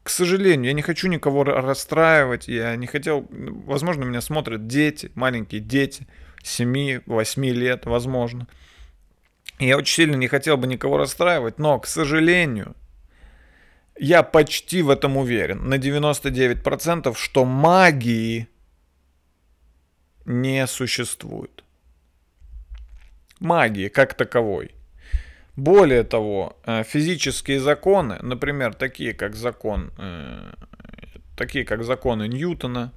К 0.03 0.09
сожалению, 0.09 0.67
я 0.67 0.73
не 0.73 0.83
хочу 0.83 1.07
никого 1.07 1.45
расстраивать, 1.45 2.49
я 2.49 2.75
не 2.75 2.89
хотел, 2.89 3.29
возможно, 3.31 4.03
меня 4.03 4.21
смотрят 4.21 4.67
дети, 4.67 5.13
маленькие 5.15 5.61
дети, 5.61 6.09
7-8 6.45 7.51
лет, 7.51 7.87
возможно. 7.87 8.47
Я 9.59 9.77
очень 9.77 9.95
сильно 9.95 10.17
не 10.17 10.29
хотел 10.29 10.57
бы 10.57 10.67
никого 10.67 10.99
расстраивать, 10.99 11.59
но, 11.59 11.79
к 11.79 11.87
сожалению, 11.87 12.77
я 13.99 14.23
почти 14.23 14.83
в 14.83 14.91
этом 14.91 15.17
уверен, 15.17 15.69
на 15.69 15.75
99%, 15.75 17.15
что 17.17 17.45
магии 17.45 18.49
не 20.25 20.67
существует. 20.67 21.65
Магии 23.41 23.89
как 23.89 24.15
таковой. 24.15 24.73
Более 25.57 26.03
того, 26.03 26.57
э, 26.65 26.83
физические 26.83 27.61
законы, 27.61 28.19
например, 28.23 28.75
такие 28.75 29.15
как 29.15 29.37
закон, 29.37 29.93
э, 29.99 30.53
такие 31.37 31.65
как 31.65 31.85
законы 31.85 32.27
Ньютона, 32.27 32.93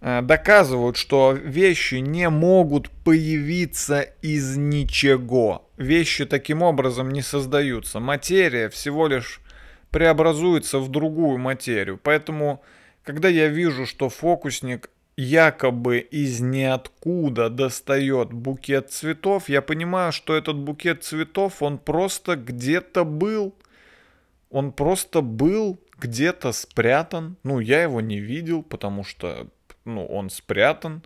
доказывают, 0.00 0.96
что 0.96 1.32
вещи 1.32 1.96
не 1.96 2.28
могут 2.28 2.90
появиться 2.90 4.02
из 4.22 4.56
ничего. 4.56 5.68
Вещи 5.76 6.24
таким 6.24 6.62
образом 6.62 7.10
не 7.10 7.22
создаются. 7.22 7.98
Материя 8.00 8.68
всего 8.68 9.08
лишь 9.08 9.40
преобразуется 9.90 10.78
в 10.78 10.88
другую 10.88 11.38
материю. 11.38 11.98
Поэтому, 12.02 12.62
когда 13.02 13.28
я 13.28 13.48
вижу, 13.48 13.86
что 13.86 14.08
фокусник 14.08 14.90
якобы 15.16 15.98
из 15.98 16.40
ниоткуда 16.40 17.50
достает 17.50 18.32
букет 18.32 18.92
цветов, 18.92 19.48
я 19.48 19.62
понимаю, 19.62 20.12
что 20.12 20.36
этот 20.36 20.56
букет 20.56 21.02
цветов, 21.02 21.60
он 21.60 21.78
просто 21.78 22.36
где-то 22.36 23.04
был. 23.04 23.54
Он 24.50 24.72
просто 24.72 25.20
был 25.20 25.78
где-то 25.98 26.52
спрятан. 26.52 27.36
Ну, 27.42 27.58
я 27.58 27.82
его 27.82 28.00
не 28.00 28.20
видел, 28.20 28.62
потому 28.62 29.04
что 29.04 29.48
ну, 29.88 30.06
он 30.06 30.30
спрятан, 30.30 31.02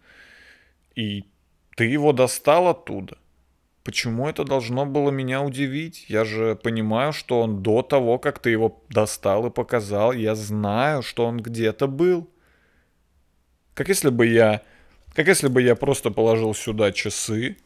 и 0.94 1.24
ты 1.76 1.84
его 1.86 2.12
достал 2.12 2.68
оттуда. 2.68 3.16
Почему 3.84 4.28
это 4.28 4.44
должно 4.44 4.86
было 4.86 5.10
меня 5.10 5.42
удивить? 5.42 6.06
Я 6.08 6.24
же 6.24 6.54
понимаю, 6.54 7.12
что 7.12 7.40
он 7.40 7.62
до 7.62 7.82
того, 7.82 8.18
как 8.18 8.38
ты 8.38 8.50
его 8.50 8.82
достал 8.88 9.46
и 9.46 9.50
показал, 9.50 10.12
я 10.12 10.34
знаю, 10.34 11.02
что 11.02 11.26
он 11.26 11.38
где-то 11.38 11.88
был. 11.88 12.30
Как 13.74 13.88
если 13.88 14.10
бы 14.10 14.26
я... 14.26 14.62
Как 15.14 15.26
если 15.26 15.48
бы 15.48 15.60
я 15.60 15.74
просто 15.74 16.10
положил 16.10 16.54
сюда 16.54 16.92
часы, 16.92 17.56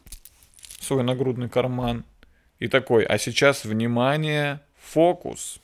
свой 0.81 1.05
нагрудный 1.05 1.49
карман, 1.49 2.05
и 2.59 2.69
такой, 2.69 3.05
а 3.05 3.19
сейчас, 3.19 3.65
внимание, 3.65 4.61
фокус. 4.79 5.61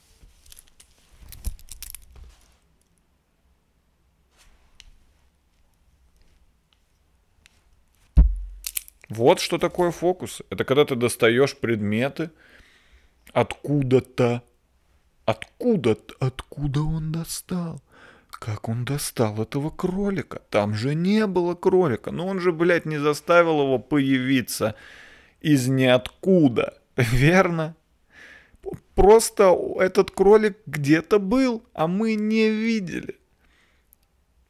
Вот 9.09 9.39
что 9.39 9.57
такое 9.57 9.91
фокус. 9.91 10.41
Это 10.49 10.63
когда 10.63 10.85
ты 10.85 10.95
достаешь 10.95 11.55
предметы 11.55 12.31
откуда-то. 13.31 14.43
Откуда-то, 15.25 16.15
откуда 16.19 16.81
он 16.81 17.11
достал? 17.13 17.81
Как 18.29 18.67
он 18.67 18.83
достал 18.83 19.41
этого 19.41 19.69
кролика? 19.69 20.41
Там 20.49 20.73
же 20.73 20.95
не 20.95 21.27
было 21.27 21.55
кролика. 21.55 22.11
Но 22.11 22.27
он 22.27 22.39
же, 22.39 22.51
блядь, 22.51 22.85
не 22.85 22.97
заставил 22.97 23.61
его 23.61 23.79
появиться 23.79 24.75
из 25.39 25.67
ниоткуда. 25.67 26.77
Верно? 26.97 27.75
Просто 28.95 29.57
этот 29.79 30.11
кролик 30.11 30.57
где-то 30.65 31.19
был, 31.19 31.63
а 31.73 31.87
мы 31.87 32.15
не 32.15 32.49
видели. 32.49 33.17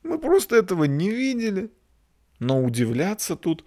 Мы 0.03 0.19
просто 0.19 0.55
этого 0.55 0.83
не 0.85 1.09
видели. 1.09 1.71
Но 2.39 2.63
удивляться 2.63 3.35
тут 3.35 3.63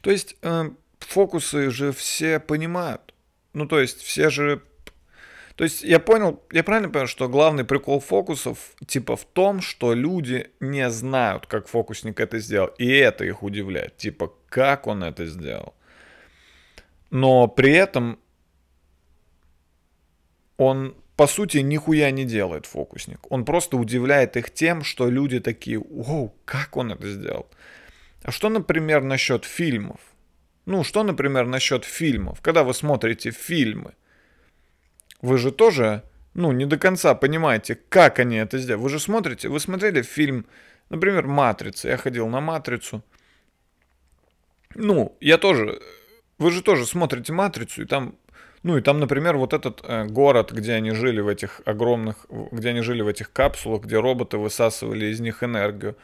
То 0.00 0.10
есть 0.10 0.36
э, 0.42 0.70
фокусы 1.00 1.70
же 1.70 1.92
все 1.92 2.40
понимают. 2.40 3.14
Ну, 3.52 3.66
то 3.66 3.80
есть 3.80 4.02
все 4.02 4.30
же... 4.30 4.62
То 5.56 5.64
есть 5.64 5.82
я 5.82 5.98
понял, 5.98 6.42
я 6.52 6.62
правильно 6.62 6.90
понял, 6.90 7.06
что 7.06 7.28
главный 7.28 7.64
прикол 7.64 8.00
фокусов 8.00 8.58
типа 8.86 9.16
в 9.16 9.24
том, 9.24 9.62
что 9.62 9.94
люди 9.94 10.50
не 10.60 10.90
знают, 10.90 11.46
как 11.46 11.66
фокусник 11.66 12.20
это 12.20 12.38
сделал. 12.38 12.68
И 12.76 12.86
это 12.86 13.24
их 13.24 13.42
удивляет. 13.42 13.96
Типа, 13.96 14.32
как 14.48 14.86
он 14.86 15.02
это 15.02 15.24
сделал. 15.24 15.74
Но 17.10 17.48
при 17.48 17.72
этом 17.72 18.18
он 20.58 20.94
по 21.16 21.26
сути 21.26 21.58
нихуя 21.58 22.10
не 22.10 22.24
делает 22.24 22.66
фокусник. 22.66 23.20
Он 23.30 23.44
просто 23.44 23.78
удивляет 23.78 24.36
их 24.36 24.50
тем, 24.52 24.84
что 24.84 25.08
люди 25.08 25.40
такие, 25.40 25.78
"Оу, 25.78 26.34
как 26.44 26.76
он 26.76 26.92
это 26.92 27.10
сделал? 27.10 27.46
А 28.22 28.30
что, 28.30 28.48
например, 28.48 29.02
насчет 29.02 29.44
фильмов? 29.44 30.00
Ну, 30.64 30.82
что, 30.84 31.02
например, 31.02 31.46
насчет 31.46 31.84
фильмов? 31.84 32.40
Когда 32.40 32.64
вы 32.64 32.74
смотрите 32.74 33.30
фильмы, 33.30 33.94
вы 35.22 35.38
же 35.38 35.52
тоже, 35.52 36.02
ну, 36.34 36.52
не 36.52 36.66
до 36.66 36.76
конца 36.76 37.14
понимаете, 37.14 37.78
как 37.88 38.18
они 38.18 38.36
это 38.36 38.58
сделали. 38.58 38.82
Вы 38.82 38.88
же 38.88 38.98
смотрите, 38.98 39.48
вы 39.48 39.60
смотрели 39.60 40.02
фильм, 40.02 40.46
например, 40.90 41.26
«Матрица». 41.26 41.88
Я 41.88 41.96
ходил 41.96 42.28
на 42.28 42.40
«Матрицу». 42.40 43.02
Ну, 44.74 45.16
я 45.20 45.38
тоже, 45.38 45.80
вы 46.38 46.50
же 46.50 46.62
тоже 46.62 46.84
смотрите 46.84 47.32
«Матрицу», 47.32 47.82
и 47.82 47.86
там 47.86 48.16
ну 48.66 48.76
и 48.76 48.80
там, 48.80 48.98
например, 48.98 49.36
вот 49.36 49.52
этот 49.52 49.80
э, 49.84 50.06
город, 50.06 50.50
где 50.50 50.72
они 50.72 50.90
жили 50.90 51.20
в 51.20 51.28
этих 51.28 51.60
огромных, 51.64 52.26
где 52.50 52.70
они 52.70 52.80
жили 52.80 53.00
в 53.00 53.06
этих 53.06 53.32
капсулах, 53.32 53.82
где 53.82 54.00
роботы 54.00 54.38
высасывали 54.38 55.06
из 55.06 55.20
них 55.20 55.44
энергию 55.44 55.96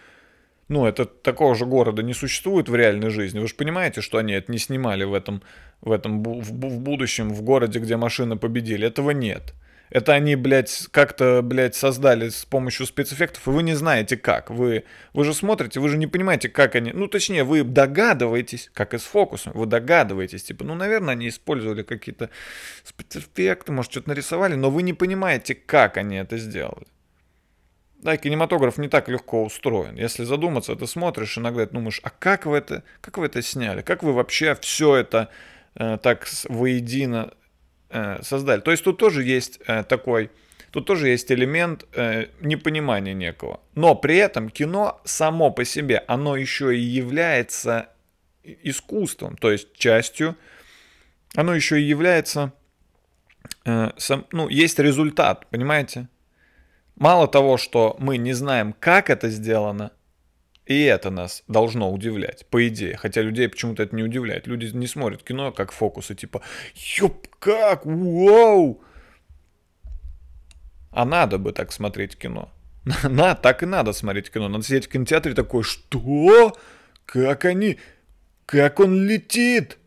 ну, 0.73 0.87
это 0.87 1.05
такого 1.05 1.55
же 1.55 1.67
города 1.67 2.03
не 2.03 2.15
существует 2.15 2.69
в 2.69 2.75
реальной 2.75 3.11
жизни. 3.11 3.39
Вы 3.39 3.47
же 3.47 3.55
понимаете, 3.55 4.01
что 4.01 4.19
они 4.19 4.33
это 4.33 4.51
не 4.51 4.59
снимали 4.59 5.05
в 5.05 5.13
этом, 5.13 5.43
в 5.83 5.93
этом 5.93 6.23
в, 6.23 6.41
в 6.41 6.81
будущем, 6.81 7.31
в 7.31 7.43
городе, 7.43 7.79
где 7.79 7.97
машины 7.97 8.37
победили. 8.37 8.87
Этого 8.87 9.11
нет. 9.11 9.55
Это 9.91 10.15
они, 10.15 10.37
блядь, 10.37 10.89
как-то, 10.91 11.43
блядь, 11.43 11.75
создали 11.75 12.31
с 12.31 12.47
помощью 12.47 12.87
спецэффектов, 12.87 13.47
и 13.47 13.51
вы 13.51 13.63
не 13.63 13.75
знаете 13.75 14.17
как. 14.17 14.49
Вы, 14.49 14.85
вы 15.13 15.25
же 15.25 15.35
смотрите, 15.35 15.81
вы 15.81 15.91
же 15.91 15.99
не 15.99 16.07
понимаете, 16.07 16.49
как 16.49 16.75
они... 16.75 16.93
Ну, 16.93 17.09
точнее, 17.09 17.45
вы 17.45 17.63
догадываетесь, 17.63 18.71
как 18.73 18.95
и 18.95 18.99
с 18.99 19.03
фокусом, 19.03 19.53
вы 19.55 19.67
догадываетесь, 19.67 20.45
типа, 20.45 20.65
ну, 20.65 20.75
наверное, 20.75 21.13
они 21.13 21.29
использовали 21.29 21.83
какие-то 21.83 22.31
спецэффекты, 22.85 23.73
может, 23.73 23.93
что-то 23.93 24.09
нарисовали, 24.09 24.55
но 24.55 24.71
вы 24.71 24.83
не 24.83 24.95
понимаете, 24.95 25.55
как 25.55 25.99
они 25.99 26.17
это 26.17 26.39
сделали. 26.39 26.87
Да, 28.03 28.17
кинематограф 28.17 28.79
не 28.79 28.89
так 28.89 29.09
легко 29.09 29.45
устроен. 29.45 29.95
Если 29.95 30.25
задуматься, 30.25 30.75
ты 30.75 30.89
смотришь 30.89 31.39
иногда, 31.39 31.67
думаешь, 31.67 32.01
а 32.03 32.11
как 32.11 32.47
вы 32.47 32.57
это, 32.57 32.83
как 33.01 33.17
вы 33.17 33.27
это 33.27 33.43
сняли? 33.43 33.83
Как 33.83 34.03
вы 34.03 34.13
вообще 34.13 34.57
все 34.57 34.97
это 34.97 35.29
э, 35.77 35.99
так 36.03 36.27
воедино 36.49 37.33
э, 37.91 38.21
создали? 38.23 38.61
То 38.61 38.73
есть 38.73 38.83
тут 38.83 38.99
тоже 38.99 39.23
есть 39.23 39.61
э, 39.69 39.85
такой, 39.85 40.33
тут 40.73 40.85
тоже 40.85 41.11
есть 41.11 41.31
элемент 41.31 41.87
э, 41.95 42.27
непонимания 42.41 43.15
некого. 43.15 43.61
Но 43.77 43.95
при 43.95 44.17
этом 44.17 44.51
кино 44.51 45.01
само 45.05 45.53
по 45.53 45.65
себе, 45.65 46.03
оно 46.09 46.35
еще 46.35 46.77
и 46.77 46.81
является 46.81 47.89
искусством, 48.43 49.37
то 49.37 49.53
есть 49.53 49.77
частью, 49.77 50.37
оно 51.37 51.55
еще 51.55 51.81
и 51.81 51.85
является, 51.85 52.53
э, 53.65 53.93
сам, 53.97 54.27
ну, 54.33 54.49
есть 54.49 54.81
результат, 54.81 55.47
понимаете? 55.51 56.09
Мало 56.97 57.27
того, 57.29 57.57
что 57.57 57.97
мы 57.99 58.17
не 58.17 58.33
знаем, 58.33 58.75
как 58.79 59.11
это 59.11 59.29
сделано, 59.31 59.93
И 60.65 60.85
это 60.85 61.11
нас 61.11 61.43
должно 61.49 61.93
удивлять, 61.93 62.47
по 62.47 62.69
идее. 62.69 62.97
Хотя 62.97 63.21
людей 63.21 63.49
почему-то 63.49 63.83
это 63.83 63.97
не 63.97 64.05
удивляет. 64.05 64.47
Люди 64.47 64.67
не 64.77 64.87
смотрят 64.87 65.25
кино 65.25 65.51
как 65.51 65.73
фокусы, 65.73 66.15
типа, 66.15 66.41
ёп, 66.99 67.27
как, 67.41 67.85
вау! 67.85 68.81
А 70.93 71.05
надо 71.05 71.39
бы 71.39 71.53
так 71.53 71.73
смотреть 71.73 72.17
кино. 72.17 72.53
На, 73.03 73.35
так 73.35 73.63
и 73.63 73.67
надо 73.67 73.93
смотреть 73.93 74.31
кино. 74.31 74.49
Надо 74.49 74.65
сидеть 74.65 74.87
в 74.87 74.91
кинотеатре 74.91 75.35
такой, 75.35 75.63
что? 75.63 76.57
Как 77.07 77.45
они? 77.45 77.79
Как 78.47 78.81
он 78.81 79.05
летит? 79.07 79.79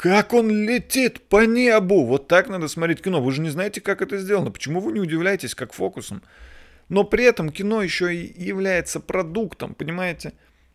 Как 0.00 0.32
он 0.32 0.50
летит 0.50 1.20
по 1.28 1.44
небу? 1.44 2.06
Вот 2.06 2.26
так 2.26 2.48
надо 2.48 2.68
смотреть 2.68 3.02
кино. 3.02 3.20
Вы 3.20 3.32
же 3.32 3.42
не 3.42 3.50
знаете, 3.50 3.82
как 3.82 4.00
это 4.00 4.16
сделано. 4.16 4.50
Почему 4.50 4.80
вы 4.80 4.92
не 4.92 5.00
удивляетесь, 5.00 5.54
как 5.54 5.74
фокусом? 5.74 6.22
Но 6.88 7.04
при 7.04 7.24
этом 7.24 7.50
кино 7.50 7.82
еще 7.82 8.16
и 8.16 8.42
является 8.42 8.98
продуктом, 9.00 9.74
понимаете? 9.74 10.32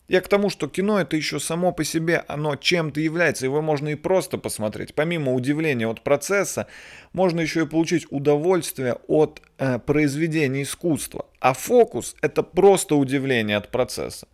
Я 0.07 0.21
к 0.21 0.27
тому, 0.27 0.51
что 0.51 0.67
кино 0.67 1.01
это 1.01 1.15
еще 1.15 1.39
само 1.39 1.71
по 1.71 1.83
себе, 1.83 2.23
оно 2.27 2.55
чем-то 2.55 2.99
является, 2.99 3.47
его 3.47 3.63
можно 3.63 3.88
и 3.88 3.95
просто 3.95 4.38
посмотреть. 4.38 4.93
Помимо 4.93 5.33
удивления 5.33 5.88
от 5.88 6.01
процесса, 6.01 6.67
можно 7.11 7.41
еще 7.41 7.63
и 7.63 7.67
получить 7.67 8.05
удовольствие 8.11 8.97
от 9.07 9.41
э, 9.57 9.79
произведения 9.79 10.61
искусства. 10.61 11.25
А 11.39 11.53
фокус 11.53 12.15
это 12.21 12.43
просто 12.43 12.95
удивление 12.95 13.57
от 13.57 13.71
процесса. 13.71 14.27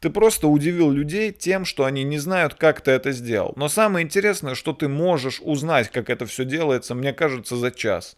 Ты 0.00 0.10
просто 0.10 0.48
удивил 0.48 0.90
людей 0.90 1.32
тем, 1.32 1.64
что 1.64 1.84
они 1.84 2.04
не 2.04 2.18
знают, 2.18 2.54
как 2.54 2.82
ты 2.82 2.90
это 2.90 3.12
сделал. 3.12 3.54
Но 3.56 3.68
самое 3.68 4.04
интересное, 4.04 4.54
что 4.54 4.72
ты 4.72 4.88
можешь 4.88 5.40
узнать, 5.42 5.90
как 5.90 6.10
это 6.10 6.26
все 6.26 6.44
делается, 6.44 6.94
мне 6.94 7.12
кажется, 7.12 7.56
за 7.56 7.70
час. 7.70 8.16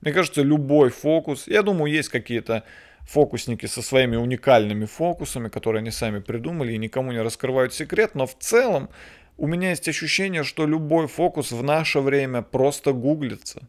Мне 0.00 0.12
кажется, 0.12 0.42
любой 0.42 0.90
фокус, 0.90 1.46
я 1.46 1.62
думаю, 1.62 1.92
есть 1.92 2.08
какие-то 2.08 2.64
фокусники 3.02 3.66
со 3.66 3.82
своими 3.82 4.16
уникальными 4.16 4.86
фокусами, 4.86 5.48
которые 5.48 5.80
они 5.80 5.90
сами 5.90 6.20
придумали 6.20 6.72
и 6.72 6.78
никому 6.78 7.12
не 7.12 7.20
раскрывают 7.20 7.74
секрет, 7.74 8.14
но 8.14 8.26
в 8.26 8.36
целом 8.38 8.88
у 9.36 9.46
меня 9.46 9.70
есть 9.70 9.88
ощущение, 9.88 10.42
что 10.42 10.66
любой 10.66 11.06
фокус 11.06 11.52
в 11.52 11.62
наше 11.62 12.00
время 12.00 12.42
просто 12.42 12.92
гуглится. 12.92 13.62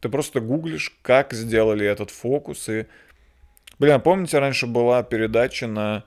Ты 0.00 0.08
просто 0.08 0.40
гуглишь, 0.40 0.96
как 1.02 1.32
сделали 1.32 1.84
этот 1.84 2.10
фокус. 2.10 2.68
И, 2.68 2.86
блин, 3.78 4.00
помните, 4.00 4.38
раньше 4.38 4.66
была 4.66 5.02
передача 5.02 5.66
на 5.66 6.04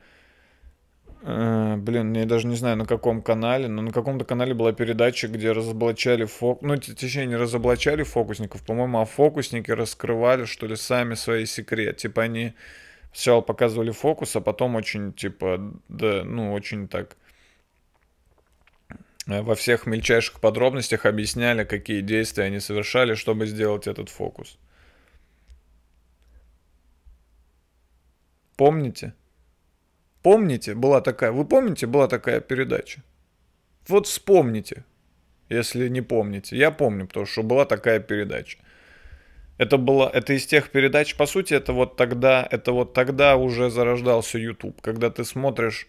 блин, 1.23 2.13
я 2.13 2.25
даже 2.25 2.47
не 2.47 2.55
знаю 2.55 2.77
на 2.77 2.85
каком 2.85 3.21
канале, 3.21 3.67
но 3.67 3.81
на 3.83 3.91
каком-то 3.91 4.25
канале 4.25 4.55
была 4.55 4.73
передача, 4.73 5.27
где 5.27 5.51
разоблачали 5.51 6.25
фок... 6.25 6.61
Ну, 6.63 6.75
точнее, 6.77 7.27
не 7.27 7.35
разоблачали 7.35 8.03
фокусников, 8.03 8.63
по-моему, 8.63 8.99
а 8.99 9.05
фокусники 9.05 9.69
раскрывали, 9.69 10.45
что 10.45 10.65
ли, 10.65 10.75
сами 10.75 11.13
свои 11.13 11.45
секреты. 11.45 11.99
Типа 11.99 12.23
они 12.23 12.53
сначала 13.13 13.41
показывали 13.41 13.91
фокус, 13.91 14.35
а 14.35 14.41
потом 14.41 14.75
очень, 14.75 15.13
типа, 15.13 15.73
да, 15.89 16.23
ну, 16.23 16.53
очень 16.53 16.87
так 16.87 17.15
э, 19.27 19.41
во 19.43 19.53
всех 19.53 19.85
мельчайших 19.85 20.39
подробностях 20.39 21.05
объясняли, 21.05 21.65
какие 21.65 22.01
действия 22.01 22.45
они 22.45 22.59
совершали, 22.59 23.13
чтобы 23.13 23.45
сделать 23.45 23.85
этот 23.85 24.09
фокус. 24.09 24.57
Помните? 28.57 29.13
Помните, 30.21 30.75
была 30.75 31.01
такая, 31.01 31.31
вы 31.31 31.45
помните, 31.45 31.87
была 31.87 32.07
такая 32.07 32.41
передача? 32.41 33.01
Вот 33.87 34.07
вспомните, 34.07 34.85
если 35.49 35.87
не 35.89 36.01
помните. 36.01 36.55
Я 36.55 36.71
помню, 36.71 37.07
потому 37.07 37.25
что 37.25 37.43
была 37.43 37.65
такая 37.65 37.99
передача. 37.99 38.59
Это 39.57 39.77
было, 39.77 40.09
это 40.11 40.33
из 40.33 40.45
тех 40.45 40.69
передач, 40.69 41.15
по 41.15 41.25
сути, 41.25 41.53
это 41.53 41.73
вот 41.73 41.95
тогда, 41.95 42.47
это 42.49 42.71
вот 42.71 42.93
тогда 42.93 43.35
уже 43.35 43.69
зарождался 43.69 44.39
YouTube, 44.39 44.81
когда 44.81 45.11
ты 45.11 45.23
смотришь, 45.23 45.87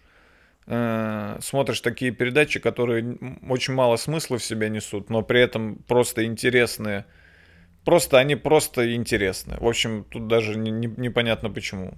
э, 0.67 1.37
смотришь 1.41 1.81
такие 1.81 2.11
передачи, 2.11 2.59
которые 2.59 3.17
очень 3.49 3.73
мало 3.73 3.95
смысла 3.95 4.37
в 4.37 4.43
себя 4.43 4.69
несут, 4.69 5.09
но 5.09 5.23
при 5.23 5.41
этом 5.41 5.77
просто 5.87 6.23
интересные, 6.25 7.05
просто 7.83 8.19
они 8.19 8.35
просто 8.35 8.93
интересны. 8.93 9.57
В 9.59 9.67
общем, 9.67 10.05
тут 10.07 10.27
даже 10.27 10.55
не, 10.55 10.69
не, 10.69 10.87
непонятно 10.87 11.49
почему. 11.49 11.95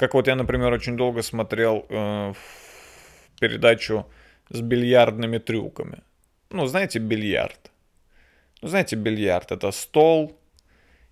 Как 0.00 0.14
вот 0.14 0.28
я, 0.28 0.34
например, 0.34 0.72
очень 0.72 0.96
долго 0.96 1.20
смотрел 1.20 1.84
э, 1.90 2.32
передачу 3.38 4.06
с 4.48 4.62
бильярдными 4.62 5.36
трюками. 5.36 5.98
Ну, 6.48 6.64
знаете, 6.64 6.98
бильярд. 6.98 7.70
Ну, 8.62 8.68
знаете, 8.68 8.96
бильярд 8.96 9.52
это 9.52 9.70
стол, 9.72 10.40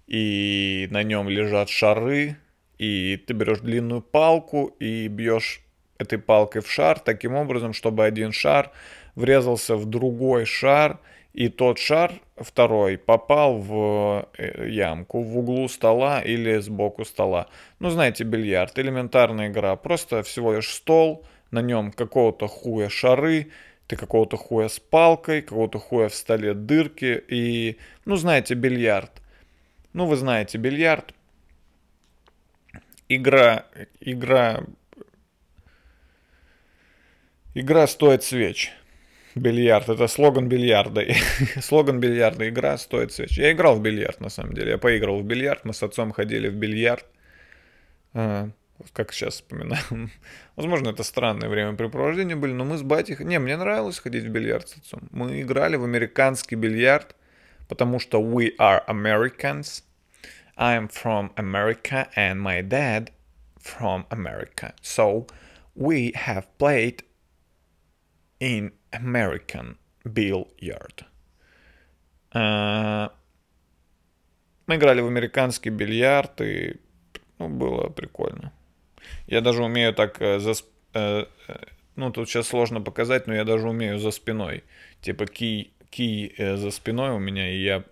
и 0.07 0.89
на 0.91 1.03
нем 1.03 1.29
лежат 1.29 1.69
шары, 1.69 2.39
и 2.79 3.23
ты 3.27 3.35
берешь 3.35 3.59
длинную 3.59 4.01
палку 4.01 4.75
и 4.81 5.09
бьешь 5.09 5.61
этой 5.99 6.19
палкой 6.19 6.63
в 6.63 6.71
шар 6.71 6.99
таким 6.99 7.35
образом, 7.35 7.75
чтобы 7.75 8.07
один 8.07 8.33
шар 8.33 8.71
врезался 9.15 9.77
в 9.77 9.85
другой 9.85 10.47
шар, 10.47 10.99
и 11.39 11.49
тот 11.49 11.79
шар, 11.79 12.15
второй, 12.37 12.99
попал 12.99 13.59
в 13.59 14.29
э, 14.37 14.69
ямку 14.71 15.23
в 15.23 15.39
углу 15.39 15.69
стола 15.69 16.21
или 16.21 16.59
сбоку 16.59 17.05
стола. 17.05 17.47
Ну, 17.79 17.91
знаете, 17.91 18.25
бильярд, 18.25 18.77
элементарная 18.77 19.47
игра, 19.47 19.77
просто 19.77 20.25
всего 20.25 20.55
лишь 20.55 20.69
стол, 20.69 21.25
на 21.53 21.63
нем 21.63 21.93
какого-то 21.93 22.49
хуя 22.49 22.89
шары, 22.89 23.53
ты 23.87 23.95
какого-то 23.95 24.37
хуя 24.37 24.69
с 24.69 24.81
палкой, 24.81 25.43
какого-то 25.43 25.79
хуя 25.79 26.09
в 26.09 26.15
столе 26.17 26.55
дырки 26.55 27.23
и, 27.29 27.79
ну, 28.05 28.17
знаете, 28.17 28.55
бильярд. 28.55 29.23
Ну, 29.93 30.07
вы 30.07 30.17
знаете, 30.17 30.59
бильярд. 30.59 31.15
Игра, 33.09 33.65
игра, 34.01 34.65
игра 37.55 37.87
стоит 37.87 38.25
свеч. 38.25 38.73
Бильярд. 39.39 39.89
Это 39.89 40.09
слоган 40.09 40.49
бильярда. 40.49 41.05
слоган 41.61 42.01
бильярда. 42.01 42.49
Игра 42.49 42.79
стоит 42.79 43.13
свеч. 43.13 43.39
Я 43.39 43.53
играл 43.53 43.77
в 43.77 43.83
бильярд, 43.83 44.21
на 44.21 44.29
самом 44.29 44.55
деле. 44.55 44.73
Я 44.73 44.79
поиграл 44.79 45.19
в 45.19 45.25
бильярд. 45.25 45.65
Мы 45.65 45.73
с 45.73 45.83
отцом 45.83 46.13
ходили 46.13 46.49
в 46.49 46.55
бильярд. 46.55 47.07
А, 48.15 48.51
как 48.93 49.13
сейчас 49.13 49.35
вспоминаю. 49.35 49.83
Возможно, 50.57 50.91
это 50.91 51.03
странное 51.03 51.49
времяпрепровождение 51.49 52.37
были, 52.37 52.53
но 52.53 52.65
мы 52.65 52.79
с 52.79 52.83
батей... 52.83 53.17
Не, 53.21 53.39
мне 53.39 53.57
нравилось 53.57 53.99
ходить 53.99 54.25
в 54.25 54.29
бильярд 54.29 54.69
с 54.69 54.77
отцом. 54.77 55.09
Мы 55.11 55.41
играли 55.43 55.77
в 55.77 55.85
американский 55.85 56.57
бильярд, 56.57 57.15
потому 57.69 58.01
что 58.01 58.21
we 58.21 58.57
are 58.59 58.83
Americans. 58.87 59.85
I'm 60.57 60.89
from 60.89 61.31
America 61.37 62.09
and 62.17 62.41
my 62.41 62.63
dad 62.63 63.11
from 63.61 64.05
America. 64.11 64.75
So 64.83 65.27
we 65.75 66.13
have 66.15 66.47
played 66.59 67.05
in 68.41 68.73
American 68.93 69.77
Billiard. 70.05 71.05
Uh, 72.33 73.11
мы 74.69 74.77
играли 74.77 75.01
в 75.01 75.07
американский 75.07 75.71
бильярд, 75.71 76.43
и 76.43 76.77
ну, 77.39 77.49
было 77.49 77.89
прикольно. 77.89 78.53
Я 79.27 79.41
даже 79.41 79.65
умею 79.65 79.95
так 79.95 80.21
э, 80.21 80.39
за... 80.39 80.53
Э, 80.93 81.25
э, 81.49 81.55
ну, 81.97 82.11
тут 82.11 82.29
сейчас 82.29 82.49
сложно 82.49 82.83
показать, 82.83 83.27
но 83.27 83.35
я 83.35 83.45
даже 83.45 83.67
умею 83.67 83.99
за 83.99 84.11
спиной. 84.11 84.65
Типа 85.01 85.27
кий, 85.27 85.73
кий 85.91 86.35
за 86.39 86.71
спиной 86.71 87.11
у 87.11 87.19
меня, 87.19 87.51
и 87.51 87.63
я... 87.63 87.85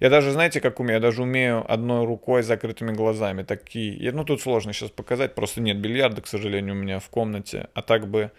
Я 0.00 0.10
даже, 0.10 0.32
знаете, 0.32 0.60
как 0.60 0.80
умею? 0.80 0.94
Я 0.94 1.00
даже 1.00 1.22
умею 1.22 1.70
одной 1.70 2.06
рукой 2.06 2.42
с 2.42 2.46
закрытыми 2.46 2.92
глазами. 2.92 3.42
Такие... 3.42 4.12
Ну, 4.12 4.24
тут 4.24 4.40
сложно 4.40 4.72
сейчас 4.72 4.90
показать, 4.90 5.34
просто 5.34 5.60
нет 5.60 5.76
бильярда, 5.78 6.22
к 6.22 6.26
сожалению, 6.26 6.74
у 6.74 6.78
меня 6.78 7.00
в 7.00 7.08
комнате. 7.10 7.68
А 7.74 7.82
так 7.82 8.08
бы 8.08 8.30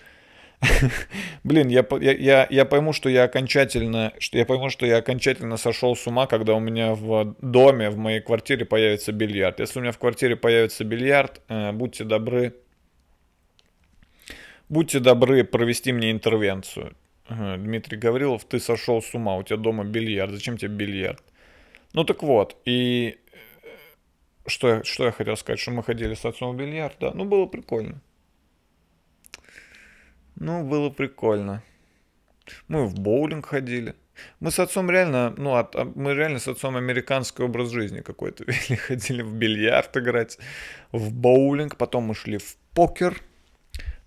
Блин, 1.44 1.68
я, 1.68 1.86
я, 2.00 2.48
я 2.50 2.66
пойму, 2.66 2.94
что 2.94 3.10
я 3.10 3.24
окончательно, 3.24 4.14
что 4.20 4.38
я 4.38 4.46
пойму, 4.46 4.70
что 4.70 4.86
я 4.86 4.98
окончательно 4.98 5.58
сошел 5.58 5.96
с 5.96 6.08
ума, 6.08 6.28
когда 6.28 6.56
у 6.56 6.60
меня 6.60 6.96
в 6.96 7.36
доме, 7.42 7.90
в 7.90 7.98
моей 7.98 8.22
квартире 8.22 8.66
появится 8.66 9.12
бильярд. 9.12 9.60
Если 9.60 9.80
у 9.80 9.82
меня 9.82 9.92
в 9.92 10.00
квартире 10.00 10.36
появится 10.36 10.84
бильярд, 10.84 11.42
э, 11.48 11.72
будьте 11.74 12.04
добры, 12.04 12.56
будьте 14.70 15.00
добры 15.00 15.44
провести 15.44 15.92
мне 15.94 16.12
интервенцию. 16.12 16.96
Дмитрий 17.30 17.98
Гаврилов, 17.98 18.46
ты 18.46 18.60
сошел 18.60 19.02
с 19.02 19.14
ума, 19.14 19.36
у 19.36 19.44
тебя 19.44 19.58
дома 19.58 19.84
бильярд, 19.84 20.32
зачем 20.32 20.58
тебе 20.58 20.72
бильярд? 20.72 21.22
Ну 21.94 22.04
так 22.04 22.24
вот, 22.24 22.56
и 22.66 23.18
э, 23.32 23.68
что, 24.46 24.84
что 24.84 25.06
я 25.06 25.12
хотел 25.12 25.36
сказать, 25.36 25.60
что 25.60 25.72
мы 25.72 25.84
ходили 25.84 26.14
с 26.14 26.26
отцом 26.26 26.56
в 26.56 26.60
бильярд, 26.60 26.96
да, 27.00 27.12
ну 27.14 27.26
было 27.26 27.46
прикольно. 27.46 28.02
Ну, 30.40 30.64
было 30.64 30.90
прикольно. 30.90 31.64
Мы 32.68 32.86
в 32.86 32.96
боулинг 33.00 33.48
ходили. 33.48 33.96
Мы 34.40 34.52
с 34.52 34.60
отцом 34.60 34.90
реально, 34.90 35.34
ну, 35.38 35.56
от, 35.56 35.76
а, 35.76 35.86
мы 35.86 36.14
реально 36.14 36.40
с 36.40 36.48
отцом 36.48 36.76
американский 36.76 37.44
образ 37.44 37.70
жизни 37.70 38.02
какой-то 38.02 38.44
вели. 38.48 38.76
Ходили 38.76 39.22
в 39.22 39.34
бильярд 39.34 39.96
играть, 39.98 40.38
в 40.92 41.14
боулинг, 41.14 41.78
потом 41.78 42.04
мы 42.04 42.16
шли 42.16 42.38
в 42.38 42.58
покер, 42.74 43.22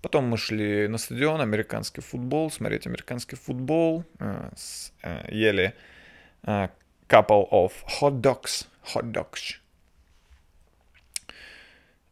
потом 0.01 0.25
мы 0.25 0.37
шли 0.37 0.87
на 0.87 0.97
стадион, 0.97 1.41
американский 1.41 2.01
футбол, 2.01 2.51
смотреть 2.51 2.87
американский 2.87 3.35
футбол, 3.35 4.03
э, 4.19 4.49
э, 5.03 5.25
ели 5.29 5.73
э, 6.43 6.69
couple 7.07 7.49
of 7.51 7.71
hot 7.99 8.21
dogs, 8.21 8.67
hot 8.93 9.11
dogs. 9.11 9.60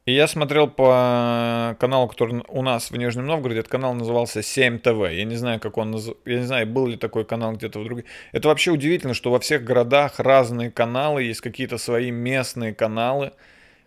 И 0.10 0.14
я 0.14 0.28
смотрел 0.28 0.68
по 0.68 1.78
каналу, 1.80 2.08
который 2.08 2.44
у 2.48 2.64
нас 2.64 2.90
в 2.90 2.98
Нижнем 2.98 3.28
Новгороде, 3.28 3.60
этот 3.60 3.72
канал 3.72 3.94
назывался 3.94 4.42
7 4.42 4.80
ТВ. 4.80 5.08
Я 5.12 5.24
не 5.24 5.36
знаю, 5.36 5.60
как 5.60 5.78
он 5.78 5.92
наз... 5.92 6.10
я 6.26 6.40
не 6.40 6.46
знаю, 6.48 6.66
был 6.66 6.88
ли 6.88 6.98
такой 6.98 7.26
канал 7.26 7.54
где-то 7.54 7.80
в 7.80 7.84
других. 7.84 8.06
Это 8.32 8.48
вообще 8.48 8.72
удивительно, 8.72 9.14
что 9.14 9.30
во 9.30 9.40
всех 9.40 9.64
городах 9.64 10.20
разные 10.20 10.72
каналы, 10.72 11.26
есть 11.26 11.42
какие-то 11.42 11.78
свои 11.78 12.10
местные 12.10 12.74
каналы, 12.74 13.34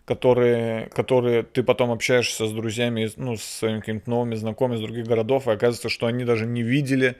которые, 0.05 0.85
которые 0.95 1.43
ты 1.43 1.61
потом 1.61 1.91
общаешься 1.91 2.47
с 2.47 2.51
друзьями, 2.53 3.11
ну, 3.17 3.35
с 3.35 3.43
своими 3.43 3.81
какими-то 3.81 4.09
новыми 4.09 4.35
знакомыми 4.35 4.77
из 4.77 4.81
других 4.81 5.05
городов, 5.05 5.49
и 5.49 5.51
оказывается, 5.51 5.89
что 5.89 6.07
они 6.07 6.23
даже 6.23 6.45
не 6.45 6.63
видели, 6.63 7.17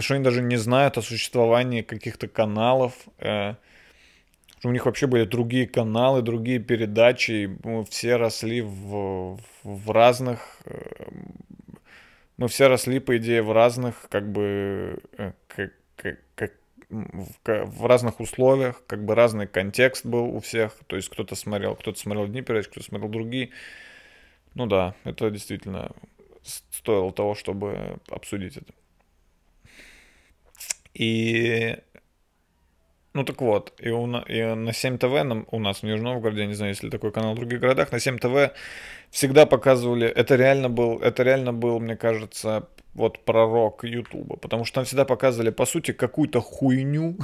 что 0.00 0.16
они 0.16 0.22
даже 0.22 0.42
не 0.42 0.56
знают 0.56 0.98
о 0.98 1.00
существовании 1.00 1.80
каких-то 1.80 2.28
каналов. 2.28 2.92
Э, 3.20 3.54
у 4.68 4.72
них 4.72 4.86
вообще 4.86 5.06
были 5.06 5.24
другие 5.24 5.66
каналы, 5.66 6.22
другие 6.22 6.58
передачи, 6.58 7.58
мы 7.62 7.84
все 7.84 8.16
росли 8.16 8.62
в, 8.62 9.38
в 9.62 9.90
разных... 9.90 10.58
Э, 10.64 11.10
мы 12.36 12.48
все 12.48 12.66
росли, 12.68 12.98
по 12.98 13.16
идее, 13.16 13.42
в 13.42 13.52
разных, 13.52 14.08
как 14.08 14.30
бы, 14.30 14.98
э, 15.18 15.32
как, 15.48 15.72
как, 15.96 16.18
как, 16.34 16.52
в, 16.88 17.34
в 17.44 17.86
разных 17.86 18.20
условиях, 18.20 18.82
как 18.86 19.04
бы 19.04 19.14
разный 19.14 19.46
контекст 19.46 20.06
был 20.06 20.34
у 20.34 20.40
всех. 20.40 20.74
То 20.86 20.96
есть 20.96 21.08
кто-то 21.08 21.34
смотрел, 21.34 21.76
кто-то 21.76 21.98
смотрел 21.98 22.24
одни 22.24 22.42
передачи, 22.42 22.70
кто-то 22.70 22.86
смотрел 22.86 23.10
другие. 23.10 23.50
Ну 24.54 24.66
да, 24.66 24.94
это 25.04 25.30
действительно 25.30 25.92
стоило 26.70 27.12
того, 27.12 27.34
чтобы 27.34 27.98
обсудить 28.08 28.56
это. 28.56 28.72
И 30.94 31.76
ну 33.14 33.24
так 33.24 33.40
вот, 33.40 33.72
и, 33.78 33.90
у, 33.90 34.06
и 34.06 34.42
на 34.54 34.72
7 34.72 34.98
ТВ 34.98 35.24
нам, 35.24 35.46
у 35.50 35.60
нас 35.60 35.78
в 35.78 35.82
Нижнем 35.84 36.04
Новгороде, 36.04 36.40
я 36.40 36.46
не 36.46 36.54
знаю, 36.54 36.72
если 36.72 36.90
такой 36.90 37.12
канал 37.12 37.34
в 37.34 37.36
других 37.36 37.60
городах, 37.60 37.92
на 37.92 38.00
7 38.00 38.18
ТВ 38.18 38.52
всегда 39.10 39.46
показывали, 39.46 40.08
это 40.08 40.34
реально 40.34 40.68
был, 40.68 40.98
это 40.98 41.22
реально 41.22 41.52
был, 41.52 41.78
мне 41.78 41.96
кажется, 41.96 42.68
вот 42.94 43.24
пророк 43.24 43.84
Ютуба, 43.84 44.36
потому 44.36 44.64
что 44.64 44.76
там 44.76 44.84
всегда 44.84 45.04
показывали, 45.04 45.50
по 45.50 45.64
сути, 45.64 45.92
какую-то 45.92 46.40
хуйню, 46.40 47.16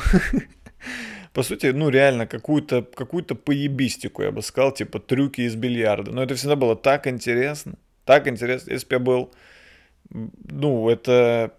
по 1.33 1.42
сути, 1.42 1.66
ну 1.66 1.88
реально 1.88 2.26
какую-то 2.26 2.83
какую 2.83 3.24
поебистику, 3.24 4.22
я 4.22 4.31
бы 4.31 4.42
сказал, 4.42 4.72
типа 4.72 5.00
трюки 5.00 5.40
из 5.42 5.57
бильярда. 5.57 6.12
Но 6.12 6.22
это 6.22 6.37
всегда 6.37 6.55
было 6.55 6.76
так 6.76 7.09
интересно, 7.09 7.74
так 8.05 8.29
интересно, 8.29 8.72
если 8.72 8.87
бы 8.87 8.94
я 8.94 8.98
был, 9.00 9.33
ну, 10.11 10.88
это 10.88 11.53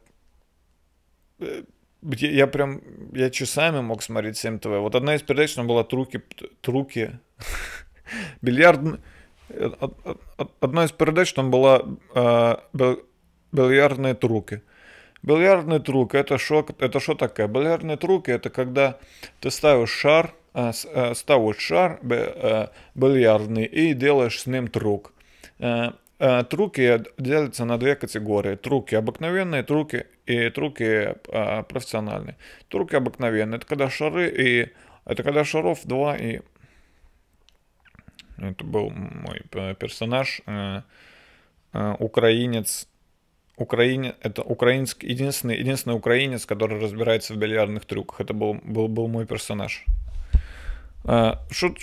э, 1.40 1.64
я, 2.02 2.32
я 2.32 2.48
прям, 2.48 2.82
я 3.14 3.30
часами 3.30 3.82
мог 3.82 4.04
смотреть 4.04 4.38
7 4.38 4.60
ТВ. 4.60 4.68
Вот 4.68 4.96
одна 4.96 5.16
из 5.16 5.22
передач, 5.22 5.54
там 5.54 5.68
была 5.68 5.84
Труки, 5.84 6.22
Труки, 6.62 7.20
бильярд, 8.42 9.00
одна 10.60 10.86
из 10.86 10.92
передач 10.92 11.34
там 11.34 11.52
была 11.52 11.84
э, 12.16 12.56
бильярдные 13.52 14.14
труки. 14.14 14.62
Бильярдный 15.24 15.80
трук, 15.80 16.16
это 16.16 16.38
что 16.38 16.66
это 16.80 17.00
шо 17.00 17.14
такое? 17.16 17.48
Бильярдные 17.48 17.98
труки, 17.98 18.32
это 18.32 18.50
когда 18.50 18.98
ты 19.40 19.52
ставишь 19.52 19.92
шар, 19.92 20.34
э, 20.54 20.72
э, 20.94 21.14
ставишь 21.14 21.60
шар 21.60 22.00
э, 22.10 22.68
бильярдный 22.96 23.66
и 23.66 23.94
делаешь 23.94 24.42
с 24.42 24.46
ним 24.48 24.68
трук. 24.68 25.14
Э, 25.60 25.92
труки 26.50 27.04
делятся 27.18 27.66
на 27.66 27.78
две 27.78 27.96
категории. 27.96 28.56
Труки 28.56 28.96
обыкновенные, 28.96 29.64
труки 29.64 30.08
и 30.32 30.50
труки 30.50 30.84
э, 30.84 31.64
профессиональные. 31.64 32.36
Труки 32.70 32.96
обыкновенные, 32.96 33.58
это 33.58 33.66
когда 33.68 33.90
шары 33.90 34.30
и... 34.30 34.70
Это 35.06 35.24
когда 35.24 35.44
шаров 35.44 35.80
два 35.84 36.16
и... 36.16 36.42
Это 38.38 38.64
был 38.64 38.90
мой 38.90 39.42
персонаж, 39.76 40.42
э, 40.46 40.82
украинец, 42.00 42.88
Украине, 43.58 44.16
это 44.22 44.42
украинский, 44.42 45.08
единственный, 45.10 45.58
единственный 45.58 45.96
украинец, 45.96 46.46
который 46.46 46.80
разбирается 46.80 47.34
в 47.34 47.38
бильярдных 47.38 47.86
трюках. 47.86 48.20
Это 48.22 48.34
был, 48.34 48.56
был, 48.64 48.88
был 48.88 49.08
мой 49.08 49.26
персонаж. 49.26 49.86
Что 51.04 51.76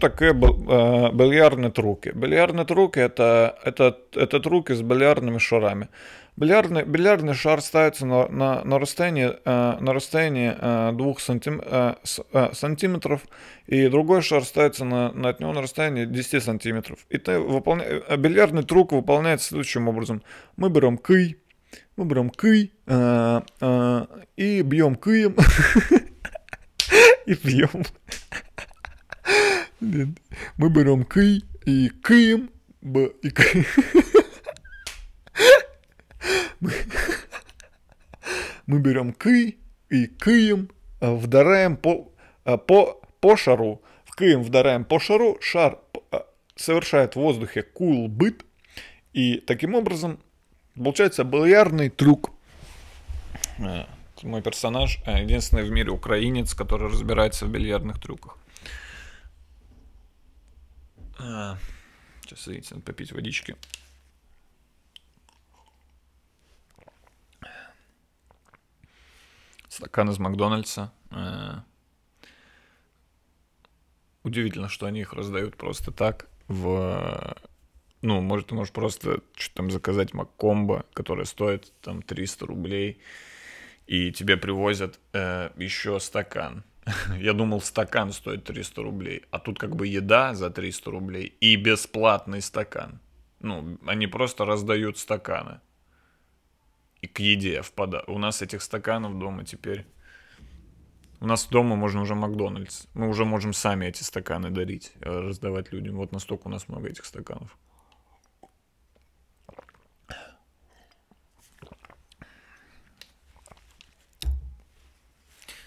такое 0.00 0.32
бильярдные 0.32 1.70
труки? 1.70 2.12
Бильярдные 2.14 2.64
труки 2.64 3.00
это, 3.00 3.58
это, 3.64 3.98
это 4.14 4.40
труки 4.40 4.72
с 4.72 4.82
бильярдными 4.82 5.38
шарами. 5.38 5.88
Бильярдный, 6.36 6.82
бильярдный 6.82 7.34
шар 7.34 7.60
ставится 7.60 8.06
на, 8.06 8.26
на, 8.26 8.64
на 8.64 8.78
расстоянии, 8.80 9.38
на 9.44 9.92
расстоянии 9.92 10.92
2 10.92 11.14
сантим, 11.20 11.62
сантиметров, 12.52 13.22
и 13.66 13.86
другой 13.86 14.20
шар 14.20 14.44
ставится 14.44 14.84
на, 14.84 15.12
на 15.12 15.28
от 15.28 15.38
него 15.38 15.52
на 15.52 15.62
расстоянии 15.62 16.06
10 16.06 16.42
сантиметров. 16.42 16.98
И 17.08 17.18
ты 17.18 17.38
выполня... 17.38 18.02
бильярдный 18.16 18.64
трюк 18.64 18.90
выполняется 18.90 19.50
следующим 19.50 19.86
образом. 19.86 20.24
Мы 20.56 20.70
берем 20.70 20.98
кый, 20.98 21.38
мы 21.96 22.04
берем 22.04 22.30
кый 22.30 22.72
и 24.36 24.62
бьем 24.62 24.96
кыем. 24.96 25.36
и 27.26 27.34
пьем. 27.36 27.84
Мы 29.80 30.70
берем 30.70 31.04
кый 31.04 31.44
и 31.64 31.88
кыем. 31.90 32.50
И 32.82 33.30
кыем. 33.30 33.64
Мы 38.66 38.80
берем 38.80 39.12
кый 39.12 39.58
и 39.90 40.06
кыем, 40.06 40.70
а, 41.00 41.14
вдараем 41.14 41.76
по, 41.76 42.12
а, 42.44 42.56
по, 42.56 43.00
по 43.20 43.36
шару. 43.36 43.82
В 44.04 44.14
кыем 44.14 44.42
вдараем 44.42 44.84
по 44.84 44.98
шару, 45.00 45.38
шар 45.40 45.78
а, 46.10 46.26
совершает 46.56 47.14
в 47.14 47.20
воздухе 47.20 47.62
кул-быт, 47.62 48.44
и 49.12 49.36
таким 49.38 49.74
образом 49.74 50.20
получается 50.74 51.24
бильярдный 51.24 51.88
трюк 51.88 52.30
мой 54.24 54.42
персонаж 54.42 54.98
э, 55.06 55.22
единственный 55.22 55.64
в 55.64 55.70
мире 55.70 55.90
украинец, 55.90 56.54
который 56.54 56.88
разбирается 56.88 57.46
в 57.46 57.50
бильярдных 57.50 58.00
трюках. 58.00 58.38
Сейчас, 61.18 62.46
видите, 62.46 62.74
надо 62.74 62.84
попить 62.84 63.12
водички. 63.12 63.56
Стакан 69.74 70.08
из 70.08 70.20
Макдональдса. 70.20 70.92
Э, 71.10 71.62
удивительно, 74.22 74.68
что 74.68 74.86
они 74.86 75.00
их 75.00 75.12
раздают 75.12 75.56
просто 75.56 75.90
так 75.90 76.28
в 76.46 77.36
ну, 78.02 78.20
может, 78.20 78.48
ты 78.48 78.54
можешь 78.54 78.72
просто 78.72 79.20
что-то 79.34 79.56
там 79.56 79.70
заказать 79.72 80.14
Маккомбо, 80.14 80.84
которое 80.92 81.24
стоит 81.24 81.72
там 81.80 82.02
300 82.02 82.46
рублей, 82.46 83.00
и 83.86 84.12
тебе 84.12 84.36
привозят 84.36 85.00
э, 85.12 85.50
еще 85.56 85.98
стакан. 85.98 86.62
Я 87.18 87.32
думал, 87.32 87.60
стакан 87.60 88.12
стоит 88.12 88.44
300 88.44 88.80
рублей, 88.80 89.22
а 89.32 89.40
тут 89.40 89.58
как 89.58 89.74
бы 89.74 89.88
еда 89.88 90.34
за 90.34 90.50
300 90.50 90.90
рублей 90.90 91.34
и 91.40 91.56
бесплатный 91.56 92.42
стакан. 92.42 93.00
Ну, 93.40 93.78
они 93.86 94.06
просто 94.06 94.44
раздают 94.44 94.98
стаканы. 94.98 95.60
И 97.04 97.06
к 97.06 97.18
еде 97.18 97.60
в 97.60 97.70
пода... 97.72 98.02
У 98.06 98.18
нас 98.18 98.40
этих 98.40 98.62
стаканов 98.62 99.18
дома 99.18 99.44
теперь... 99.44 99.84
У 101.20 101.26
нас 101.26 101.46
дома 101.46 101.76
можно 101.76 102.00
уже 102.00 102.14
Макдональдс. 102.14 102.86
Мы 102.94 103.08
уже 103.08 103.26
можем 103.26 103.52
сами 103.52 103.84
эти 103.84 104.02
стаканы 104.02 104.48
дарить, 104.50 104.92
э, 105.00 105.10
раздавать 105.10 105.70
людям. 105.70 105.96
Вот 105.96 106.12
настолько 106.12 106.46
у 106.46 106.50
нас 106.50 106.66
много 106.66 106.88
этих 106.88 107.04
стаканов. 107.04 107.58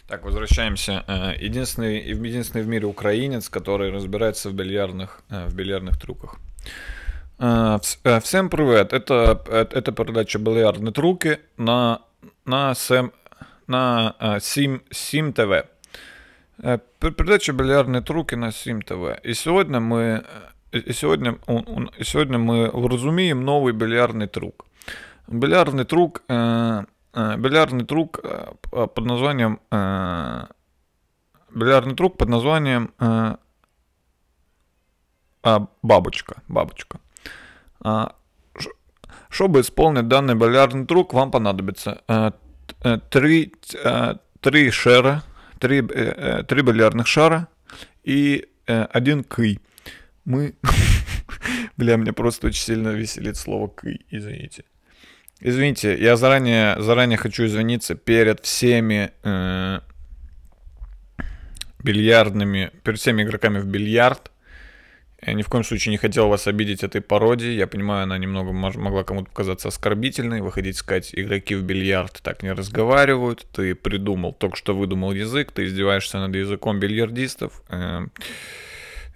Так, 0.07 0.23
возвращаемся. 0.23 1.03
Э, 1.07 1.35
единственный, 1.39 2.01
единственный 2.01 2.63
в 2.63 2.67
мире 2.67 2.87
украинец, 2.87 3.47
который 3.47 3.91
разбирается 3.91 4.49
в 4.49 4.55
бильярдных, 4.55 5.21
э, 5.29 5.45
в 5.45 5.53
бильярдных 5.53 5.99
трюках. 5.99 6.39
Э, 7.39 7.79
всем 8.21 8.49
привет. 8.49 8.93
Это, 8.93 9.41
это 9.49 9.91
передача 9.91 10.39
«Бильярдные 10.39 10.93
трюки» 10.93 11.39
на, 11.57 12.01
на, 12.45 12.73
Сэм, 12.75 13.11
на 13.67 14.15
Сим, 14.39 14.81
Сим 14.91 15.33
ТВ. 15.33 15.65
Передача 16.99 17.53
«Бильярдные 17.53 18.01
трюки» 18.01 18.35
на 18.35 18.51
Сим 18.51 18.81
ТВ. 18.81 19.19
И 19.23 19.33
сегодня 19.33 19.79
мы, 19.79 20.25
и 20.71 20.93
сегодня, 20.93 21.37
и 21.97 22.03
сегодня 22.03 22.37
мы 22.37 22.69
вразумеем 22.69 23.45
новый 23.45 23.73
бильярдный 23.73 24.27
трюк. 24.27 24.65
Бильярдный 25.27 25.85
трюк 25.85 26.23
Э, 27.17 27.35
бильярдный 27.35 27.83
трюк 27.83 28.19
э, 28.23 28.53
под 28.71 29.05
названием 29.05 29.59
э, 29.71 30.45
бильярдный 31.49 31.95
трюк 31.95 32.15
под 32.15 32.29
названием 32.29 32.93
а, 32.99 33.39
бабочка. 35.81 36.43
Бабочка. 36.47 36.99
Чтобы 39.29 39.61
исполнить 39.61 40.07
данный 40.07 40.35
бильярдный 40.35 40.85
трюк, 40.85 41.13
вам 41.13 41.31
понадобится 41.31 42.01
три, 43.09 43.53
три 44.41 44.71
шара, 44.71 45.23
три, 45.59 45.81
три 45.81 46.61
бильярдных 46.61 47.07
шара 47.07 47.47
и 48.03 48.47
один 48.65 49.23
кый. 49.23 49.59
Мы... 50.25 50.55
Бля, 51.77 51.97
мне 51.97 52.11
просто 52.13 52.47
очень 52.47 52.63
сильно 52.63 52.89
веселит 52.89 53.37
слово 53.37 53.67
«кый», 53.67 54.05
извините. 54.09 54.63
Извините, 55.39 55.95
я 55.97 56.17
заранее, 56.17 56.81
заранее 56.81 57.17
хочу 57.17 57.45
извиниться 57.45 57.93
перед 57.95 58.43
всеми 58.43 59.11
э, 59.23 59.79
бильярдными, 61.83 62.71
перед 62.83 62.99
всеми 62.99 63.21
игроками 63.21 63.59
в 63.59 63.67
бильярд. 63.67 64.31
Я 65.25 65.33
ни 65.33 65.41
в 65.41 65.49
коем 65.49 65.63
случае 65.63 65.91
не 65.91 65.97
хотел 65.97 66.29
вас 66.29 66.45
обидеть 66.47 66.83
этой 66.83 67.01
пародией. 67.01 67.55
Я 67.55 67.65
понимаю, 67.65 68.03
она 68.03 68.17
немного 68.17 68.51
могла 68.51 69.03
кому-то 69.03 69.29
показаться 69.29 69.69
оскорбительной. 69.69 70.41
Выходить 70.41 70.77
сказать, 70.77 71.09
игроки 71.13 71.55
в 71.55 71.63
бильярд 71.63 72.21
так 72.21 72.43
не 72.43 72.51
разговаривают. 72.51 73.47
Ты 73.51 73.73
придумал, 73.73 74.33
только 74.33 74.55
что 74.55 74.75
выдумал 74.75 75.13
язык, 75.13 75.51
ты 75.51 75.65
издеваешься 75.65 76.19
над 76.19 76.35
языком 76.35 76.79
бильярдистов. 76.79 77.63
Э, 77.69 78.05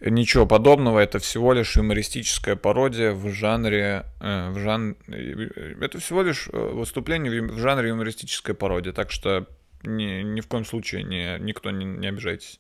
Ничего 0.04 0.48
подобного, 0.48 0.98
это 1.00 1.20
всего 1.20 1.54
лишь 1.54 1.76
юмористическая 1.76 2.56
пародия 2.56 3.12
в 3.12 3.30
жанре, 3.30 4.06
э, 4.20 4.50
в 4.50 4.58
жан... 4.58 4.98
это 5.08 6.00
всего 6.00 6.24
лишь 6.24 6.50
э, 6.52 6.58
выступление 6.58 7.44
в 7.44 7.60
жанре 7.60 7.90
юмористической 7.90 8.56
пародии, 8.56 8.90
так 8.90 9.12
что 9.12 9.46
ни, 9.84 10.24
ни 10.24 10.42
в 10.42 10.48
коем 10.48 10.66
случае 10.66 11.04
не, 11.04 11.38
никто 11.40 11.70
не, 11.70 11.86
не 11.86 12.08
обижайтесь. 12.08 12.60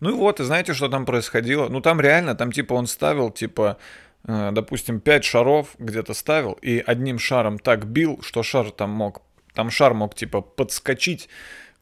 Ну 0.00 0.10
и 0.10 0.12
вот, 0.12 0.40
и 0.40 0.44
знаете, 0.44 0.74
что 0.74 0.88
там 0.88 1.04
происходило? 1.04 1.68
Ну 1.68 1.80
там 1.80 2.00
реально, 2.00 2.34
там 2.34 2.52
типа 2.52 2.74
он 2.74 2.86
ставил, 2.86 3.30
типа, 3.30 3.78
э, 4.24 4.50
допустим, 4.52 5.00
5 5.00 5.24
шаров 5.24 5.74
где-то 5.78 6.14
ставил, 6.14 6.52
и 6.52 6.82
одним 6.84 7.18
шаром 7.18 7.58
так 7.58 7.86
бил, 7.86 8.20
что 8.22 8.42
шар 8.42 8.70
там 8.70 8.90
мог, 8.90 9.22
там 9.54 9.70
шар 9.70 9.94
мог 9.94 10.14
типа 10.14 10.40
подскочить 10.40 11.28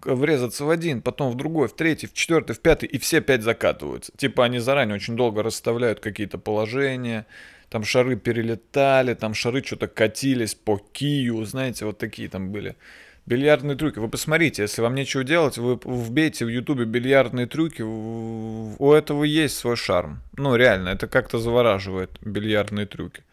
врезаться 0.05 0.64
в 0.64 0.70
один, 0.70 1.03
потом 1.03 1.31
в 1.31 1.37
другой, 1.37 1.68
в 1.68 1.75
третий, 1.75 2.07
в 2.07 2.12
четвертый, 2.12 2.55
в 2.55 2.61
пятый, 2.61 2.87
и 2.87 2.99
все 2.99 3.20
пять 3.20 3.42
закатываются. 3.42 4.12
Типа 4.16 4.44
они 4.44 4.59
заранее 4.59 4.96
очень 4.96 5.16
долго 5.16 5.42
расставляют 5.42 6.01
какие-то 6.01 6.38
положения, 6.38 7.27
там 7.68 7.85
шары 7.85 8.16
перелетали, 8.16 9.14
там 9.14 9.35
шары 9.35 9.62
что-то 9.64 9.88
катились 9.88 10.55
по 10.55 10.79
кию, 10.92 11.44
знаете, 11.44 11.85
вот 11.85 11.99
такие 11.99 12.29
там 12.29 12.53
были. 12.53 12.77
Бильярдные 13.26 13.76
трюки. 13.76 13.98
Вы 13.98 14.08
посмотрите, 14.08 14.62
если 14.62 14.82
вам 14.82 14.94
нечего 14.94 15.24
делать, 15.24 15.58
вы 15.58 15.78
вбейте 15.84 16.44
в 16.44 16.48
ютубе 16.48 16.84
бильярдные 16.84 17.46
трюки, 17.46 17.82
у 17.82 18.92
этого 18.92 19.24
есть 19.24 19.56
свой 19.56 19.76
шарм. 19.76 20.22
Ну, 20.36 20.54
реально, 20.54 20.90
это 20.90 21.08
как-то 21.08 21.38
завораживает, 21.40 22.10
бильярдные 22.20 22.86
трюки. 22.86 23.24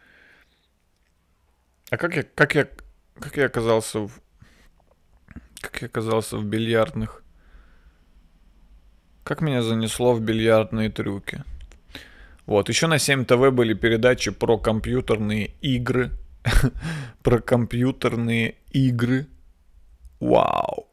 А 1.90 1.96
как 1.96 2.16
я, 2.16 2.24
как 2.34 2.54
я, 2.56 2.68
как 3.20 3.36
я 3.36 3.46
оказался 3.46 4.00
в 4.00 4.20
как 5.60 5.80
я 5.80 5.86
оказался 5.86 6.36
в 6.36 6.44
бильярдных. 6.44 7.22
Как 9.22 9.40
меня 9.40 9.62
занесло 9.62 10.12
в 10.12 10.20
бильярдные 10.20 10.90
трюки. 10.90 11.42
Вот, 12.46 12.68
еще 12.68 12.86
на 12.86 12.98
7 12.98 13.24
ТВ 13.24 13.50
были 13.50 13.72
передачи 13.72 14.30
про 14.30 14.58
компьютерные 14.58 15.52
игры. 15.62 16.10
про 17.22 17.38
компьютерные 17.38 18.56
игры. 18.72 19.26
Вау. 20.24 20.86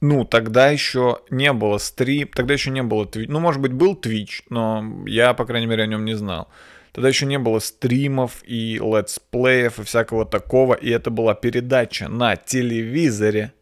Ну, 0.00 0.24
тогда 0.24 0.70
еще 0.70 1.18
не 1.30 1.52
было 1.52 1.78
стрим, 1.78 2.28
тогда 2.28 2.54
еще 2.54 2.70
не 2.70 2.84
было 2.84 3.04
Twitch. 3.06 3.26
Ну, 3.28 3.40
может 3.40 3.60
быть, 3.60 3.72
был 3.72 3.96
Twitch, 3.96 4.44
но 4.50 5.04
я, 5.04 5.34
по 5.34 5.44
крайней 5.44 5.66
мере, 5.66 5.82
о 5.82 5.86
нем 5.88 6.04
не 6.04 6.14
знал. 6.14 6.48
Тогда 6.92 7.08
еще 7.08 7.26
не 7.26 7.40
было 7.40 7.58
стримов 7.58 8.44
и 8.44 8.78
летсплеев 8.78 9.80
и 9.80 9.82
всякого 9.82 10.24
такого, 10.24 10.74
и 10.74 10.88
это 10.90 11.10
была 11.10 11.34
передача 11.34 12.08
на 12.08 12.36
телевизоре. 12.36 13.52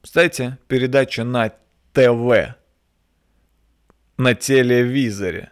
Представляете, 0.00 0.56
передача 0.66 1.24
на 1.24 1.52
ТВ. 1.92 2.54
На 4.16 4.34
телевизоре. 4.34 5.50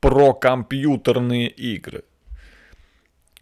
Про 0.00 0.32
компьютерные 0.32 1.50
игры. 1.50 2.04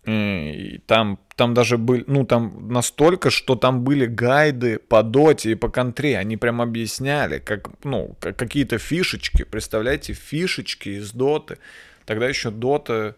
И 0.04 0.80
там, 0.86 1.20
там 1.36 1.52
даже 1.52 1.76
были, 1.76 2.04
ну 2.06 2.24
там 2.24 2.72
настолько, 2.72 3.30
что 3.30 3.56
там 3.56 3.82
были 3.82 4.06
гайды 4.06 4.78
по 4.78 5.02
доте 5.02 5.52
и 5.52 5.54
по 5.54 5.68
контре. 5.68 6.18
Они 6.18 6.38
прям 6.38 6.62
объясняли, 6.62 7.38
как, 7.38 7.68
ну, 7.84 8.16
какие-то 8.20 8.78
фишечки, 8.78 9.44
представляете, 9.44 10.14
фишечки 10.14 10.88
из 10.88 11.12
доты. 11.12 11.58
Тогда 12.06 12.28
еще 12.28 12.50
Дота... 12.50 13.16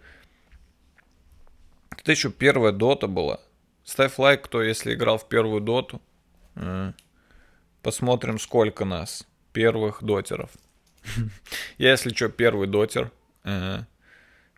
Это 1.90 2.10
еще 2.10 2.30
первая 2.30 2.72
Дота 2.72 3.06
была. 3.06 3.40
Ставь 3.84 4.18
лайк, 4.18 4.42
кто 4.42 4.62
если 4.62 4.94
играл 4.94 5.18
в 5.18 5.28
первую 5.28 5.60
Доту. 5.60 6.02
Посмотрим, 7.82 8.38
сколько 8.38 8.84
нас. 8.84 9.26
Первых 9.52 10.02
дотеров. 10.02 10.50
Я, 11.78 11.92
если 11.92 12.10
что, 12.10 12.28
первый 12.28 12.66
дотер. 12.66 13.10
В 13.44 13.84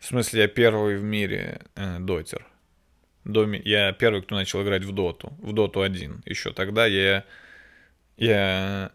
смысле, 0.01 0.43
я 0.43 0.49
первый 0.49 0.97
в 0.97 1.05
мире 1.05 1.61
э, 1.77 1.99
дотер. 3.25 3.61
Я 3.65 3.93
первый, 3.93 4.23
кто 4.23 4.35
начал 4.35 4.63
играть 4.63 4.85
в 4.85 4.93
доту. 4.93 5.33
В 5.39 5.53
доту 5.53 5.83
1. 5.83 6.23
Еще 6.27 6.53
тогда 6.53 6.87
я... 6.87 7.25
Я 8.17 8.93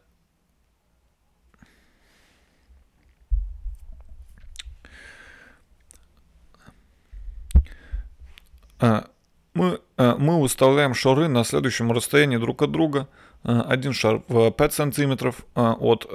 А, 8.79 9.05
мы, 9.53 9.79
а, 9.97 10.15
мы 10.17 10.41
выставляем 10.41 10.93
шары 10.93 11.27
на 11.27 11.43
следующем 11.43 11.91
расстоянии 11.91 12.37
друг 12.37 12.61
от 12.61 12.71
друга. 12.71 13.07
А, 13.43 13.61
один 13.63 13.93
шар 13.93 14.21
в 14.27 14.51
5 14.51 14.73
сантиметров 14.73 15.45
от, 15.55 16.05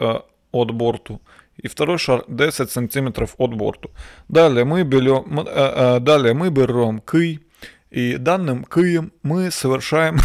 от 0.52 0.70
борту 0.72 1.20
и 1.56 1.68
второй 1.68 1.98
шар 1.98 2.24
10 2.28 2.70
сантиметров 2.70 3.34
от 3.38 3.54
борту. 3.54 3.90
Далее 4.28 4.64
мы 4.64 4.82
берем, 4.82 5.44
далее 6.04 6.32
мы 6.32 6.50
берем 6.50 7.00
кый, 7.00 7.40
и 7.90 8.16
данным 8.16 8.64
кыем 8.64 9.12
мы 9.22 9.50
совершаем... 9.50 10.18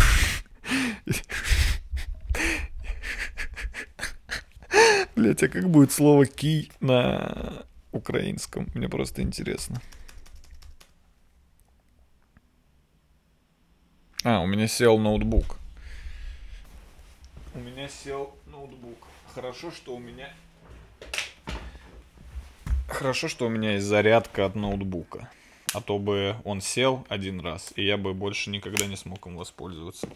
Блять, 5.15 5.43
а 5.43 5.47
как 5.47 5.69
будет 5.69 5.91
слово 5.91 6.25
кий 6.25 6.71
на 6.81 7.65
украинском? 7.91 8.69
Мне 8.73 8.89
просто 8.89 9.21
интересно. 9.21 9.81
А, 14.23 14.41
у 14.41 14.45
меня 14.45 14.67
сел 14.67 14.97
ноутбук. 14.97 15.57
У 17.53 17.59
меня 17.59 17.87
сел 17.87 18.35
ноутбук. 18.47 19.07
Хорошо, 19.33 19.71
что 19.71 19.95
у 19.95 19.99
меня... 19.99 20.33
Хорошо, 22.89 23.29
что 23.29 23.45
у 23.47 23.49
меня 23.49 23.73
есть 23.73 23.85
зарядка 23.85 24.45
от 24.45 24.55
ноутбука. 24.55 25.29
А 25.75 25.81
то 25.81 25.99
бы 25.99 26.37
он 26.45 26.61
сел 26.61 27.05
один 27.09 27.41
раз, 27.41 27.73
и 27.75 27.83
я 27.83 27.97
бы 27.97 28.13
больше 28.13 28.49
никогда 28.49 28.85
не 28.85 28.95
смог 28.95 29.27
им 29.27 29.35
воспользоваться. 29.35 30.07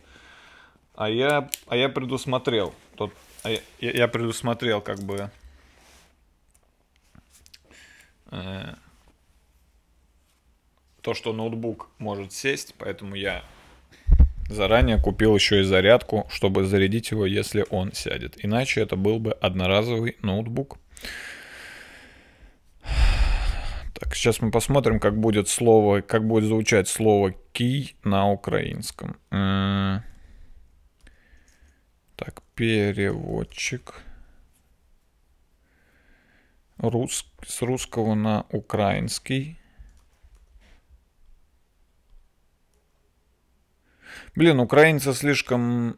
А 0.96 1.10
я, 1.10 1.50
а 1.68 1.76
я 1.76 1.90
предусмотрел. 1.90 2.74
Тот, 2.96 3.12
а 3.44 3.50
я, 3.50 3.60
я 3.80 4.08
предусмотрел 4.08 4.80
как 4.80 5.00
бы... 5.00 5.30
Э, 8.32 8.76
то, 11.02 11.14
что 11.14 11.34
ноутбук 11.34 11.90
может 11.98 12.32
сесть, 12.32 12.74
поэтому 12.78 13.16
я 13.16 13.44
Заранее 14.50 15.00
купил 15.00 15.36
еще 15.36 15.60
и 15.60 15.64
зарядку, 15.64 16.28
чтобы 16.32 16.66
зарядить 16.66 17.12
его, 17.12 17.28
если 17.28 17.66
он 17.70 17.94
сядет. 17.94 18.44
Иначе 18.44 18.82
это 18.82 18.96
был 18.96 19.20
бы 19.20 19.34
одноразовый 19.34 20.18
ноутбук. 20.24 20.80
Так, 24.00 24.16
сейчас 24.16 24.40
мы 24.42 24.50
посмотрим, 24.50 25.00
как 25.00 25.20
будет 25.20 25.50
слово, 25.50 26.00
как 26.02 26.26
будет 26.26 26.46
звучать 26.46 26.88
слово 26.88 27.34
кий 27.52 27.98
на 28.04 28.32
украинском. 28.32 29.18
Так, 32.16 32.42
переводчик. 32.56 34.02
Рус, 36.78 37.26
с 37.46 37.62
русского 37.62 38.16
на 38.16 38.46
украинский. 38.52 39.60
Блин, 44.36 44.62
украинцы 44.62 45.14
слишком... 45.14 45.98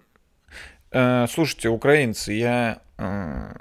Э, 0.89 1.27
слушайте, 1.27 1.69
украинцы, 1.69 2.33
я... 2.33 2.81
Э, 2.97 3.53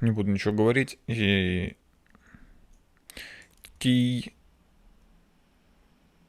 не 0.00 0.10
буду 0.10 0.30
ничего 0.30 0.54
говорить. 0.54 0.98
И... 1.06 1.76
Ки... 3.78 4.32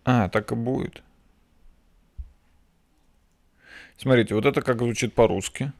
А, 0.05 0.30
так 0.30 0.51
и 0.51 0.55
будет. 0.55 1.03
Смотрите, 3.97 4.34
вот 4.34 4.45
это 4.45 4.61
как 4.61 4.80
звучит 4.80 5.13
по-русски. 5.13 5.74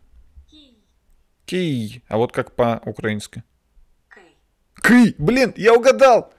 Кий. 1.46 2.04
А 2.08 2.18
вот 2.18 2.32
как 2.32 2.56
по-украински. 2.56 3.44
Кый. 4.76 5.16
Блин, 5.18 5.54
я 5.58 5.74
угадал. 5.74 6.34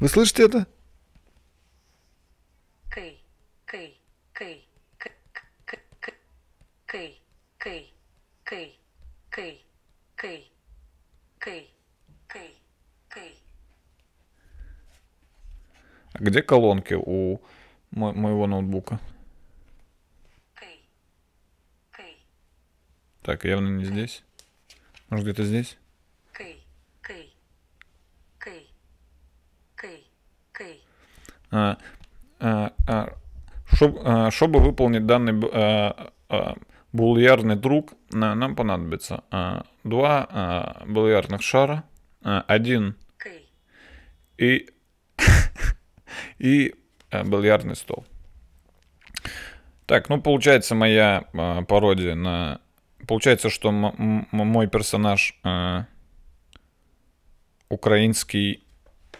Вы 0.00 0.08
слышите 0.08 0.44
это? 0.44 0.66
Кей, 0.66 0.66
кей, 0.66 0.66
кей, 0.66 0.66
кей, 0.66 0.66
кей, 0.66 0.73
А 16.14 16.18
где 16.20 16.42
колонки 16.42 16.94
у 16.94 17.40
мо- 17.90 18.12
моего 18.12 18.46
ноутбука? 18.46 19.00
Кей. 20.58 20.88
Кей. 21.96 22.24
Так, 23.22 23.44
явно 23.44 23.68
не 23.68 23.84
здесь. 23.84 24.22
Может, 25.08 25.26
где-то 25.26 25.44
здесь? 25.44 25.76
Кей. 26.36 26.64
Кей. 27.02 27.34
Кей. 28.42 28.70
Кей. 29.76 30.06
Кей. 30.56 30.84
А, 31.50 31.78
а, 32.38 32.72
а, 32.86 33.14
чтоб- 33.72 33.98
а, 34.04 34.30
чтобы 34.30 34.60
выполнить 34.60 35.06
данный 35.06 35.34
а, 35.52 36.12
а, 36.28 36.54
булярный 36.92 37.56
друг, 37.56 37.92
на- 38.12 38.36
нам 38.36 38.54
понадобится 38.54 39.24
а, 39.32 39.66
два 39.82 40.28
а, 40.30 40.84
булярных 40.86 41.42
шара, 41.42 41.82
а, 42.22 42.44
один 42.46 42.94
Кей. 43.20 43.50
и, 44.38 44.70
и 46.44 46.74
а, 47.10 47.24
бильярдный 47.24 47.74
стол. 47.74 48.04
Так, 49.86 50.10
ну 50.10 50.20
получается 50.20 50.74
моя 50.74 51.24
а, 51.32 51.62
пародия 51.62 52.14
на... 52.14 52.60
Получается, 53.08 53.48
что 53.48 53.70
мой 53.72 54.66
персонаж 54.66 55.38
а, 55.42 55.86
украинский, 57.70 58.62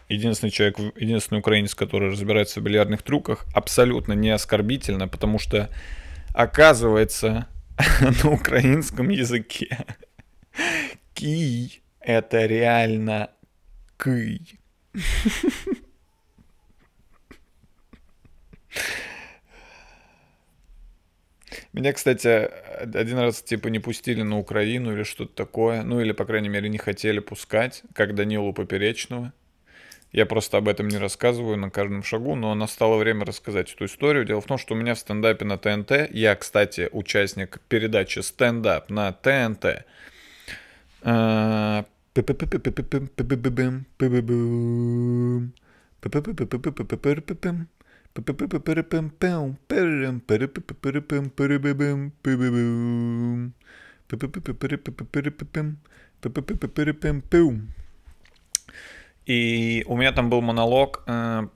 единственный 0.09 0.51
человек, 0.51 0.79
единственный 0.97 1.39
украинец, 1.39 1.75
который 1.75 2.11
разбирается 2.11 2.61
в 2.61 2.63
бильярдных 2.63 3.03
трюках, 3.03 3.47
абсолютно 3.55 4.13
не 4.13 4.31
оскорбительно, 4.31 5.09
потому 5.09 5.39
что 5.39 5.71
оказывается 6.35 7.49
на 8.23 8.31
украинском 8.31 9.09
языке 9.09 9.87
кий 11.15 11.83
это 12.01 12.45
реально 12.45 13.31
кый. 13.97 14.61
Меня, 21.73 21.93
кстати, 21.93 22.51
один 22.97 23.19
раз 23.19 23.43
типа 23.43 23.69
не 23.69 23.79
пустили 23.81 24.23
на 24.23 24.39
Украину 24.39 24.93
или 24.93 25.03
что-то 25.03 25.35
такое. 25.35 25.83
Ну 25.83 26.01
или, 26.01 26.13
по 26.13 26.25
крайней 26.25 26.49
мере, 26.49 26.69
не 26.69 26.79
хотели 26.79 27.19
пускать, 27.19 27.83
как 27.95 28.15
Данилу 28.15 28.53
Поперечного. 28.53 29.33
Я 30.13 30.27
просто 30.27 30.59
об 30.59 30.69
этом 30.69 30.87
не 30.87 30.99
рассказываю 30.99 31.57
на 31.57 31.71
каждом 31.71 32.05
шагу, 32.05 32.37
но 32.37 32.55
настало 32.55 32.97
время 32.97 33.25
рассказать 33.25 33.73
эту 33.73 33.87
историю. 33.87 34.25
Дело 34.25 34.41
в 34.41 34.47
том, 34.47 34.59
что 34.59 34.75
у 34.75 34.77
меня 34.77 34.95
в 34.95 35.01
стендапе 35.01 35.45
на 35.45 35.59
ТНТ, 35.59 36.11
я, 36.13 36.37
кстати, 36.37 36.89
участник 36.93 37.59
передачи 37.69 38.21
«Стендап» 38.21 38.91
на 38.91 39.11
ТНТ, 39.13 39.85
И 59.27 59.85
у 59.87 59.97
меня 59.97 60.13
там 60.13 60.29
был 60.29 60.43
монолог 60.43 61.03
э, 61.07 61.49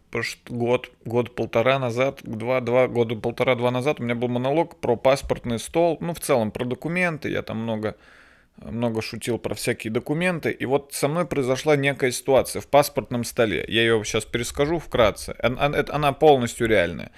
год, 0.49 0.91
год-полтора 1.05 1.79
назад, 1.79 2.21
два, 2.25 2.61
два 2.61 2.89
года, 2.89 3.15
полтора-два 3.15 3.71
назад 3.71 4.01
у 4.01 4.05
меня 4.05 4.15
был 4.15 4.29
монолог 4.29 4.81
про 4.81 4.97
паспортный 4.97 5.59
стол, 5.59 5.99
ну, 6.01 6.15
в 6.15 6.21
целом 6.21 6.51
про 6.51 6.65
документы, 6.65 7.31
я 7.31 7.43
там 7.43 7.59
много, 7.59 7.97
много 8.63 9.03
шутил 9.03 9.39
про 9.39 9.55
всякие 9.55 9.93
документы, 9.93 10.51
и 10.51 10.65
вот 10.67 10.93
со 10.93 11.09
мной 11.09 11.27
произошла 11.27 11.77
некая 11.77 12.11
ситуация 12.11 12.61
в 12.61 12.67
паспортном 12.67 13.25
столе. 13.25 13.65
Я 13.69 13.83
ее 13.83 14.03
сейчас 14.05 14.25
перескажу 14.25 14.79
вкратце, 14.79 15.35
она 15.41 16.13
полностью 16.13 16.67
реальная. 16.69 17.13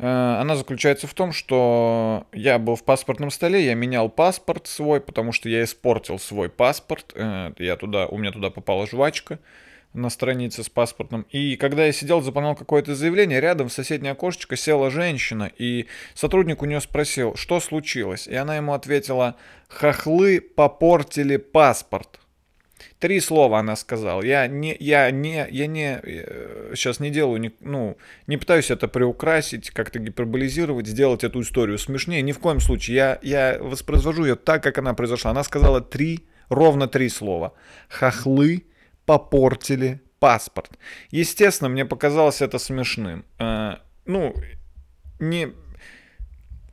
Э, 0.00 0.38
Она 0.40 0.56
заключается 0.56 1.06
в 1.06 1.14
том, 1.14 1.32
что 1.32 2.26
я 2.32 2.58
был 2.58 2.74
в 2.74 2.84
паспортном 2.84 3.30
столе, 3.30 3.64
я 3.64 3.74
менял 3.74 4.08
паспорт 4.08 4.66
свой, 4.66 5.00
потому 5.00 5.32
что 5.32 5.48
я 5.48 5.62
испортил 5.62 6.18
свой 6.18 6.48
паспорт. 6.48 7.12
Э, 7.14 7.52
Я 7.58 7.76
туда, 7.76 8.06
у 8.06 8.16
меня 8.16 8.32
туда 8.32 8.50
попала 8.50 8.86
жвачка 8.86 9.38
на 9.92 10.10
странице 10.10 10.62
с 10.62 10.68
паспортом. 10.68 11.26
И 11.30 11.56
когда 11.56 11.84
я 11.84 11.92
сидел, 11.92 12.20
заполнял 12.20 12.54
какое-то 12.54 12.94
заявление, 12.94 13.40
рядом 13.40 13.68
в 13.68 13.72
соседнее 13.72 14.12
окошечко 14.12 14.56
села 14.56 14.90
женщина, 14.90 15.50
и 15.58 15.86
сотрудник 16.14 16.62
у 16.62 16.66
нее 16.66 16.80
спросил, 16.80 17.34
что 17.36 17.60
случилось. 17.60 18.28
И 18.28 18.34
она 18.34 18.56
ему 18.56 18.72
ответила, 18.72 19.36
хохлы 19.68 20.40
попортили 20.40 21.36
паспорт. 21.36 22.20
Три 22.98 23.20
слова 23.20 23.58
она 23.58 23.76
сказала. 23.76 24.22
Я 24.22 24.46
не, 24.46 24.76
я 24.78 25.10
не, 25.10 25.46
я 25.50 25.66
не, 25.66 26.00
сейчас 26.74 27.00
не 27.00 27.10
делаю, 27.10 27.40
ни- 27.40 27.52
ну, 27.60 27.96
не 28.26 28.36
пытаюсь 28.36 28.70
это 28.70 28.88
приукрасить, 28.88 29.70
как-то 29.70 29.98
гиперболизировать, 29.98 30.86
сделать 30.86 31.24
эту 31.24 31.40
историю 31.40 31.78
смешнее. 31.78 32.22
Ни 32.22 32.32
в 32.32 32.38
коем 32.38 32.60
случае. 32.60 32.96
Я, 32.96 33.18
я 33.22 33.58
воспроизвожу 33.60 34.24
ее 34.24 34.36
так, 34.36 34.62
как 34.62 34.78
она 34.78 34.94
произошла. 34.94 35.30
Она 35.30 35.44
сказала 35.44 35.80
три, 35.80 36.26
ровно 36.48 36.88
три 36.88 37.08
слова. 37.08 37.54
Хохлы 37.88 38.64
попортили 39.10 40.00
паспорт. 40.20 40.78
Естественно, 41.10 41.68
мне 41.68 41.84
показалось 41.84 42.42
это 42.42 42.58
смешным. 42.58 43.24
Э, 43.40 43.78
ну, 44.06 44.34
не... 45.18 45.48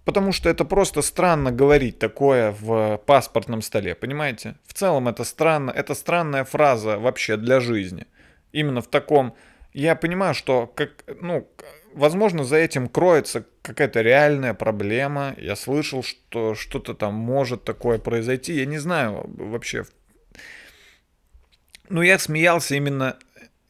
Потому 0.05 0.31
что 0.31 0.47
это 0.47 0.63
просто 0.63 1.01
странно 1.01 1.51
говорить 1.51 1.97
такое 1.97 2.51
в 2.51 2.97
паспортном 3.07 3.63
столе, 3.63 3.95
понимаете? 3.95 4.55
В 4.67 4.73
целом 4.73 5.07
это 5.07 5.23
странно, 5.23 5.71
это 5.71 5.95
странная 5.95 6.43
фраза 6.43 6.99
вообще 6.99 7.37
для 7.37 7.59
жизни. 7.59 8.05
Именно 8.51 8.81
в 8.81 8.87
таком... 8.87 9.33
Я 9.73 9.95
понимаю, 9.95 10.35
что, 10.35 10.67
как, 10.67 10.89
ну, 11.21 11.47
возможно, 11.95 12.43
за 12.43 12.57
этим 12.57 12.87
кроется 12.87 13.45
какая-то 13.63 14.01
реальная 14.01 14.53
проблема. 14.53 15.33
Я 15.37 15.55
слышал, 15.55 16.03
что 16.03 16.53
что-то 16.53 16.93
там 16.93 17.15
может 17.15 17.63
такое 17.63 17.97
произойти. 17.97 18.53
Я 18.53 18.65
не 18.67 18.77
знаю 18.77 19.23
вообще. 19.37 19.85
Ну, 21.89 22.01
я 22.01 22.19
смеялся 22.19 22.75
именно 22.75 23.17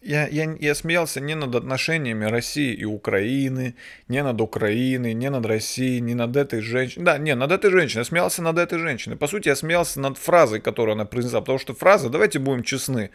я, 0.07 0.27
я, 0.27 0.55
я 0.59 0.75
смеялся 0.75 1.19
не 1.19 1.35
над 1.35 1.53
отношениями 1.55 2.25
России 2.25 2.73
и 2.73 2.85
Украины, 2.85 3.75
не 4.07 4.23
над 4.23 4.39
Украиной, 4.39 5.13
не 5.13 5.29
над 5.29 5.45
Россией, 5.45 5.99
не 5.99 6.13
над 6.13 6.35
этой 6.37 6.61
женщиной. 6.61 7.03
Да, 7.03 7.17
не, 7.17 7.35
над 7.35 7.51
этой 7.51 7.71
женщиной. 7.71 8.01
Я 8.01 8.05
смеялся 8.05 8.41
над 8.41 8.57
этой 8.57 8.79
женщиной. 8.79 9.17
По 9.17 9.27
сути, 9.27 9.49
я 9.49 9.55
смеялся 9.55 9.99
над 9.99 10.17
фразой, 10.17 10.61
которую 10.61 10.93
она 10.93 11.05
произнесла. 11.05 11.41
Потому 11.41 11.59
что 11.59 11.73
фраза, 11.73 12.09
давайте 12.09 12.39
будем 12.39 12.63
честны, 12.63 13.09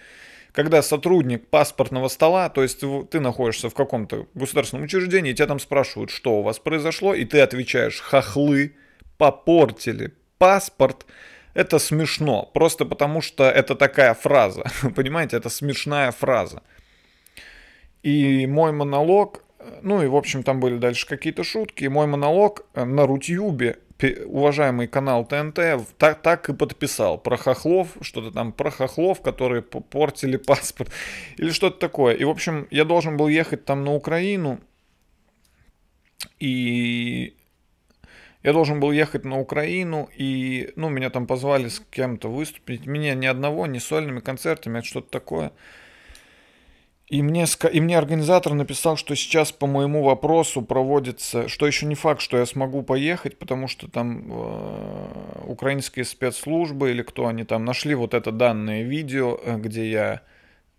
когда 0.52 0.82
сотрудник 0.82 1.46
паспортного 1.48 2.08
стола, 2.08 2.50
то 2.50 2.62
есть 2.62 2.82
в- 2.82 3.06
ты 3.06 3.20
находишься 3.20 3.70
в 3.70 3.74
каком-то 3.74 4.26
государственном 4.34 4.84
учреждении, 4.84 5.32
и 5.32 5.34
тебя 5.34 5.46
там 5.46 5.60
спрашивают, 5.60 6.10
что 6.10 6.40
у 6.40 6.42
вас 6.42 6.58
произошло, 6.58 7.14
и 7.14 7.24
ты 7.24 7.40
отвечаешь, 7.40 8.00
хохлы 8.00 8.74
попортили 9.16 10.12
паспорт, 10.36 11.06
это 11.54 11.78
смешно, 11.78 12.50
просто 12.54 12.84
потому 12.84 13.20
что 13.20 13.44
это 13.44 13.74
такая 13.74 14.14
фраза, 14.14 14.64
понимаете, 14.96 15.36
это 15.36 15.48
смешная 15.48 16.10
фраза. 16.10 16.62
И 18.02 18.46
мой 18.46 18.72
монолог, 18.72 19.44
ну 19.82 20.02
и 20.02 20.06
в 20.06 20.16
общем 20.16 20.42
там 20.42 20.60
были 20.60 20.78
дальше 20.78 21.06
какие-то 21.06 21.44
шутки, 21.44 21.84
и 21.84 21.88
мой 21.88 22.06
монолог 22.06 22.66
э, 22.74 22.84
на 22.84 23.06
Рутюбе, 23.06 23.78
пе- 23.96 24.24
уважаемый 24.24 24.88
канал 24.88 25.24
ТНТ, 25.24 25.60
так, 25.98 26.22
так 26.22 26.48
и 26.48 26.54
подписал 26.54 27.18
про 27.18 27.36
хохлов, 27.36 27.88
что-то 28.00 28.32
там 28.32 28.52
про 28.52 28.70
хохлов, 28.70 29.20
которые 29.20 29.62
портили 29.62 30.36
паспорт, 30.48 30.90
или 31.36 31.50
что-то 31.50 31.78
такое. 31.78 32.14
И 32.14 32.24
в 32.24 32.30
общем 32.30 32.66
я 32.70 32.84
должен 32.84 33.16
был 33.16 33.28
ехать 33.28 33.64
там 33.64 33.84
на 33.84 33.94
Украину, 33.94 34.58
и 36.40 37.36
я 38.42 38.52
должен 38.52 38.80
был 38.80 38.92
ехать 38.92 39.24
на 39.24 39.38
Украину, 39.38 40.08
и, 40.16 40.72
ну, 40.76 40.88
меня 40.88 41.10
там 41.10 41.26
позвали 41.26 41.68
с 41.68 41.80
кем-то 41.90 42.28
выступить. 42.28 42.86
Меня 42.86 43.14
ни 43.14 43.26
одного, 43.26 43.66
ни 43.66 43.78
сольными 43.78 44.20
концертами, 44.20 44.78
это 44.78 44.86
что-то 44.86 45.10
такое. 45.10 45.52
И 47.12 47.20
мне, 47.20 47.44
и 47.70 47.80
мне 47.82 47.98
организатор 47.98 48.54
написал, 48.54 48.96
что 48.96 49.14
сейчас 49.14 49.52
по 49.52 49.66
моему 49.66 50.02
вопросу 50.02 50.62
проводится, 50.62 51.46
что 51.46 51.66
еще 51.66 51.84
не 51.84 51.94
факт, 51.94 52.22
что 52.22 52.38
я 52.38 52.46
смогу 52.46 52.82
поехать, 52.82 53.38
потому 53.38 53.68
что 53.68 53.86
там 53.86 54.24
э, 54.30 55.42
украинские 55.44 56.06
спецслужбы 56.06 56.90
или 56.90 57.02
кто 57.02 57.26
они 57.26 57.44
там 57.44 57.66
нашли 57.66 57.94
вот 57.94 58.14
это 58.14 58.32
данное 58.32 58.82
видео, 58.82 59.38
э, 59.44 59.58
где 59.58 59.90
я, 59.90 60.22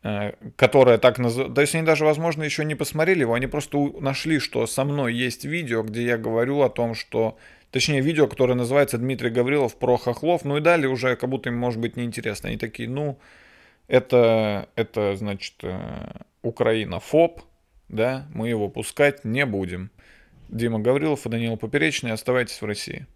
э, 0.04 0.34
которое 0.56 0.98
так 0.98 1.18
называется, 1.18 1.56
то 1.56 1.62
есть 1.62 1.76
они 1.76 1.86
даже, 1.86 2.06
возможно, 2.06 2.44
еще 2.44 2.64
не 2.66 2.76
посмотрели 2.76 3.22
его, 3.22 3.34
они 3.34 3.48
просто 3.48 3.78
нашли, 4.00 4.40
что 4.40 4.68
со 4.68 4.84
мной 4.84 5.14
есть 5.14 5.46
видео, 5.46 5.84
где 5.84 6.04
я 6.04 6.18
говорю 6.18 6.62
о 6.62 6.70
том, 6.70 6.94
что, 6.94 7.38
точнее, 7.72 8.02
видео, 8.02 8.28
которое 8.28 8.56
называется 8.56 8.98
Дмитрий 8.98 9.30
Гаврилов 9.30 9.76
про 9.78 9.98
хохлов, 9.98 10.46
ну 10.46 10.58
и 10.58 10.62
далее 10.62 10.90
уже 10.90 11.16
как 11.16 11.30
будто 11.30 11.50
им 11.50 11.58
может 11.58 11.80
быть 11.80 11.98
неинтересно. 11.98 12.50
Они 12.50 12.58
такие, 12.58 12.90
ну, 12.90 13.18
это, 13.88 14.70
это 14.76 15.16
значит, 15.16 15.56
э, 15.64 16.22
Украина 16.42 17.00
ФОП, 17.00 17.42
да, 17.90 18.28
мы 18.34 18.50
его 18.50 18.70
пускать 18.70 19.26
не 19.26 19.46
будем. 19.46 19.92
Дима 20.50 20.80
Гаврилов 20.80 21.26
и 21.26 21.30
Данила 21.30 21.56
Поперечный, 21.56 22.12
оставайтесь 22.12 22.62
в 22.62 22.66
России. 22.66 23.08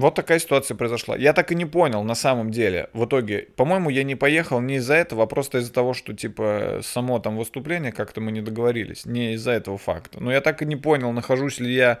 Э, 0.00 0.02
Вот 0.02 0.14
такая 0.14 0.38
ситуация 0.38 0.76
произошла. 0.76 1.16
Я 1.16 1.32
так 1.32 1.52
и 1.52 1.54
не 1.54 1.66
понял, 1.66 2.04
на 2.04 2.14
самом 2.14 2.50
деле, 2.50 2.88
в 2.92 3.04
итоге, 3.04 3.48
по-моему, 3.56 3.90
я 3.90 4.04
не 4.04 4.16
поехал 4.16 4.60
не 4.60 4.76
из-за 4.76 4.94
этого, 4.94 5.22
а 5.22 5.26
просто 5.26 5.58
из-за 5.58 5.72
того, 5.72 5.94
что, 5.94 6.14
типа, 6.14 6.80
само 6.82 7.18
там 7.18 7.36
выступление, 7.36 7.92
как-то 7.92 8.20
мы 8.20 8.32
не 8.32 8.40
договорились, 8.42 9.06
не 9.06 9.34
из-за 9.34 9.52
этого 9.52 9.78
факта. 9.78 10.20
Но 10.20 10.32
я 10.32 10.40
так 10.40 10.62
и 10.62 10.66
не 10.66 10.76
понял, 10.76 11.12
нахожусь 11.12 11.60
ли 11.60 11.74
я 11.74 11.98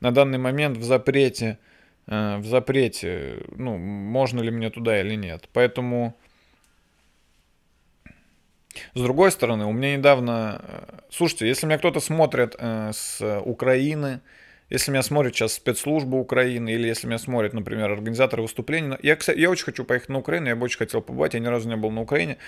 на 0.00 0.10
данный 0.10 0.38
момент 0.38 0.78
в 0.78 0.82
запрете, 0.82 1.58
э, 2.06 2.38
в 2.38 2.46
запрете, 2.46 3.42
ну, 3.56 3.76
можно 3.78 4.42
ли 4.42 4.50
мне 4.50 4.70
туда 4.70 5.00
или 5.00 5.16
нет. 5.16 5.48
Поэтому, 5.52 6.14
с 8.94 9.00
другой 9.00 9.30
стороны, 9.30 9.64
у 9.66 9.72
меня 9.72 9.96
недавно, 9.96 10.60
э, 10.62 10.98
слушайте, 11.10 11.46
если 11.46 11.66
меня 11.66 11.78
кто-то 11.78 12.00
смотрит 12.00 12.56
э, 12.58 12.90
с 12.92 13.40
Украины, 13.44 14.20
если 14.72 14.90
меня 14.90 15.02
смотрит 15.02 15.34
сейчас 15.34 15.52
спецслужба 15.52 16.16
Украины, 16.16 16.72
или 16.72 16.86
если 16.88 17.06
меня 17.06 17.18
смотрят, 17.18 17.52
например, 17.52 17.92
организаторы 17.92 18.40
выступлений. 18.42 18.96
Я, 19.02 19.16
кстати, 19.16 19.38
я 19.38 19.50
очень 19.50 19.66
хочу 19.66 19.84
поехать 19.84 20.08
на 20.08 20.18
Украину, 20.18 20.48
я 20.48 20.56
бы 20.56 20.64
очень 20.64 20.78
хотел 20.78 21.02
побывать, 21.02 21.34
я 21.34 21.40
ни 21.40 21.46
разу 21.46 21.68
не 21.68 21.76
был 21.76 21.90
на 21.90 22.00
Украине. 22.00 22.38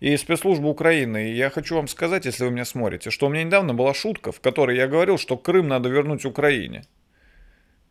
И 0.00 0.16
спецслужба 0.16 0.66
Украины, 0.68 1.30
и 1.30 1.34
я 1.34 1.50
хочу 1.50 1.76
вам 1.76 1.86
сказать, 1.88 2.24
если 2.24 2.44
вы 2.44 2.52
меня 2.52 2.64
смотрите, 2.64 3.10
что 3.10 3.26
у 3.26 3.28
меня 3.28 3.44
недавно 3.44 3.74
была 3.74 3.92
шутка, 3.92 4.32
в 4.32 4.40
которой 4.40 4.78
я 4.78 4.88
говорил, 4.88 5.18
что 5.18 5.36
Крым 5.36 5.68
надо 5.68 5.90
вернуть 5.90 6.24
Украине. 6.24 6.84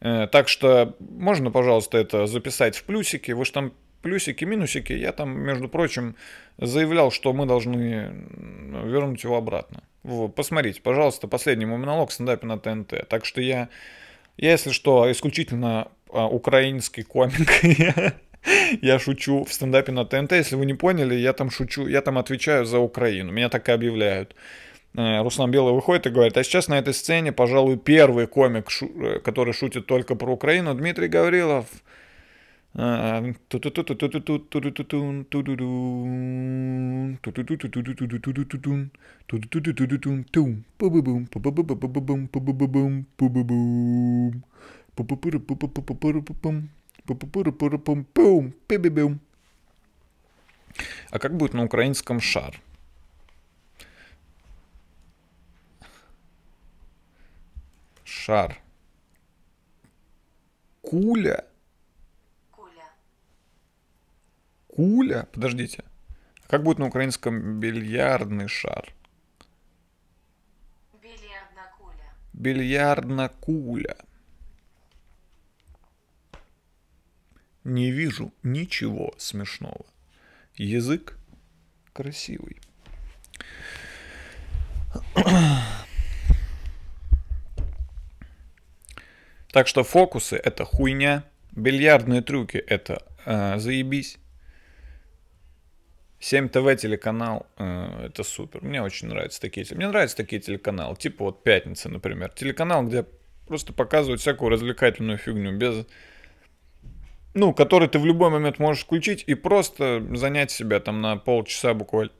Э, 0.01 0.25
Так 0.25 0.47
что 0.47 0.95
можно, 0.99 1.51
пожалуйста, 1.51 1.99
это 1.99 2.25
записать 2.25 2.75
в 2.75 2.85
плюсики. 2.85 3.31
Вы 3.31 3.45
же 3.45 3.51
там 3.51 3.73
плюсики, 4.01 4.43
минусики. 4.43 4.93
Я 4.93 5.11
там, 5.11 5.39
между 5.39 5.69
прочим, 5.69 6.15
заявлял, 6.57 7.11
что 7.11 7.31
мы 7.31 7.45
должны 7.45 8.11
вернуть 8.85 9.23
его 9.23 9.37
обратно. 9.37 9.83
Посмотрите, 10.35 10.81
пожалуйста, 10.81 11.27
последний 11.27 11.65
мой 11.65 11.77
монолог 11.77 12.09
в 12.09 12.13
стендапе 12.13 12.45
на 12.45 12.59
ТНТ. 12.59 13.07
Так 13.07 13.25
что 13.25 13.41
я, 13.41 13.69
я 14.37 14.51
если 14.51 14.71
что, 14.71 15.09
исключительно 15.11 15.87
а, 16.09 16.27
украинский 16.27 17.03
комик. 17.03 17.63
Я- 18.81 18.99
шучу 18.99 19.45
в 19.45 19.53
стендапе 19.53 19.93
на 19.93 20.05
ТНТ. 20.05 20.33
Если 20.33 20.55
вы 20.55 20.65
не 20.65 20.73
поняли, 20.73 21.15
я 21.15 21.31
там 21.31 21.49
шучу, 21.49 21.87
я 21.87 22.01
там 22.01 22.17
отвечаю 22.17 22.65
за 22.65 22.79
Украину. 22.79 23.31
Меня 23.31 23.47
так 23.47 23.69
и 23.69 23.71
объявляют. 23.71 24.35
Э, 24.95 25.21
Руслан 25.21 25.49
Белый 25.49 25.73
выходит 25.73 26.07
и 26.07 26.09
говорит, 26.09 26.37
а 26.37 26.43
сейчас 26.43 26.67
на 26.67 26.77
этой 26.77 26.93
сцене, 26.93 27.31
пожалуй, 27.31 27.77
первый 27.77 28.27
комик, 28.27 28.67
э, 28.81 29.19
который 29.19 29.53
шутит 29.53 29.85
только 29.85 30.15
про 30.15 30.33
Украину, 30.33 30.73
Дмитрий 30.75 31.07
Гаврилов. 31.07 31.65
А 51.11 51.19
как 51.19 51.37
будет 51.37 51.53
на 51.53 51.65
украинском 51.65 52.19
шар? 52.19 52.59
Шар. 58.03 58.59
Куля? 60.81 61.45
Куля? 64.75 65.27
Подождите. 65.31 65.83
А 66.45 66.47
как 66.47 66.63
будет 66.63 66.79
на 66.79 66.87
украинском 66.87 67.59
бильярдный 67.59 68.47
шар? 68.47 68.91
Бильярдна 70.99 71.71
куля. 71.77 72.13
Бильярдна 72.33 73.29
куля. 73.29 73.97
Не 77.63 77.91
вижу 77.91 78.33
ничего 78.41 79.13
смешного. 79.19 79.85
Язык 80.55 81.19
красивый. 81.93 82.59
Так 89.51 89.67
что 89.67 89.83
фокусы 89.83 90.35
это 90.35 90.65
хуйня, 90.65 91.25
бильярдные 91.51 92.23
трюки 92.23 92.57
это 92.57 93.05
э, 93.23 93.59
заебись. 93.59 94.17
7 96.23 96.47
ТВ 96.47 96.77
телеканал, 96.79 97.47
э, 97.57 98.05
это 98.05 98.23
супер. 98.23 98.63
Мне 98.63 98.81
очень 98.81 99.09
нравятся 99.09 99.41
такие. 99.41 99.65
теле- 99.65 99.75
Мне 99.75 99.89
нравятся 99.89 100.15
такие 100.15 100.41
телеканалы, 100.41 100.95
типа 100.95 101.25
вот 101.25 101.43
Пятница, 101.43 101.89
например. 101.89 102.29
Телеканал, 102.29 102.83
где 102.87 103.05
просто 103.45 103.73
показывают 103.73 104.21
всякую 104.21 104.49
развлекательную 104.49 105.17
фигню 105.17 105.57
без 105.57 105.85
ну, 107.33 107.51
который 107.53 107.89
ты 107.89 107.99
в 107.99 108.05
любой 108.05 108.29
момент 108.29 108.57
можешь 108.59 108.83
включить 108.85 109.25
и 109.27 109.33
просто 109.33 110.05
занять 110.15 110.49
себя 110.51 110.79
там 110.79 111.01
на 111.01 111.17
полчаса 111.17 111.73
буквально. 111.73 112.13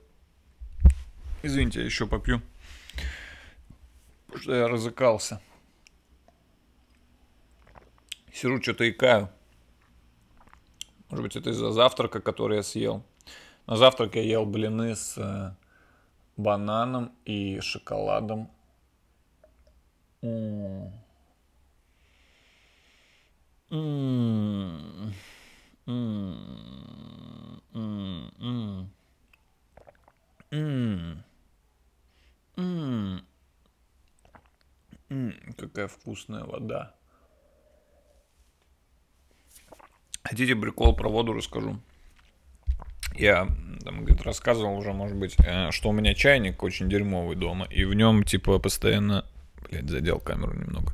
Извините, 1.44 1.80
я 1.80 1.86
еще 1.86 2.06
попью. 2.06 2.42
Потому 4.26 4.44
что 4.44 4.56
я 4.56 4.68
разыкался. 4.68 5.40
Сижу, 8.34 8.62
что-то 8.62 8.90
икаю. 8.90 9.30
Может 11.10 11.24
быть, 11.24 11.36
это 11.38 11.52
из-за 11.52 11.72
завтрака, 11.72 12.20
который 12.20 12.58
я 12.58 12.64
съел. 12.64 13.06
На 13.66 13.78
завтрак 13.78 14.16
я 14.16 14.22
ел 14.24 14.46
блины 14.46 14.94
с 14.94 15.18
э, 15.18 15.56
бананом 16.36 17.14
и 17.24 17.62
шоколадом. 17.62 18.50
Какая 35.58 35.88
вкусная 35.88 36.44
вода. 36.44 36.94
Хотите 40.24 40.56
прикол 40.56 40.96
про 40.96 41.10
воду 41.10 41.34
расскажу? 41.34 41.80
Я 43.16 43.48
там 43.84 44.06
рассказывал 44.24 44.78
уже, 44.78 44.94
может 44.94 45.18
быть, 45.18 45.36
э, 45.40 45.72
что 45.72 45.90
у 45.90 45.92
меня 45.92 46.14
чайник 46.14 46.64
очень 46.64 46.90
дерьмовый 46.90 47.36
дома, 47.36 47.68
и 47.70 47.84
в 47.84 47.94
нем 47.94 48.24
типа 48.24 48.60
постоянно... 48.60 49.26
Блять, 49.70 49.90
задел 49.90 50.20
камеру 50.20 50.54
немного. 50.54 50.94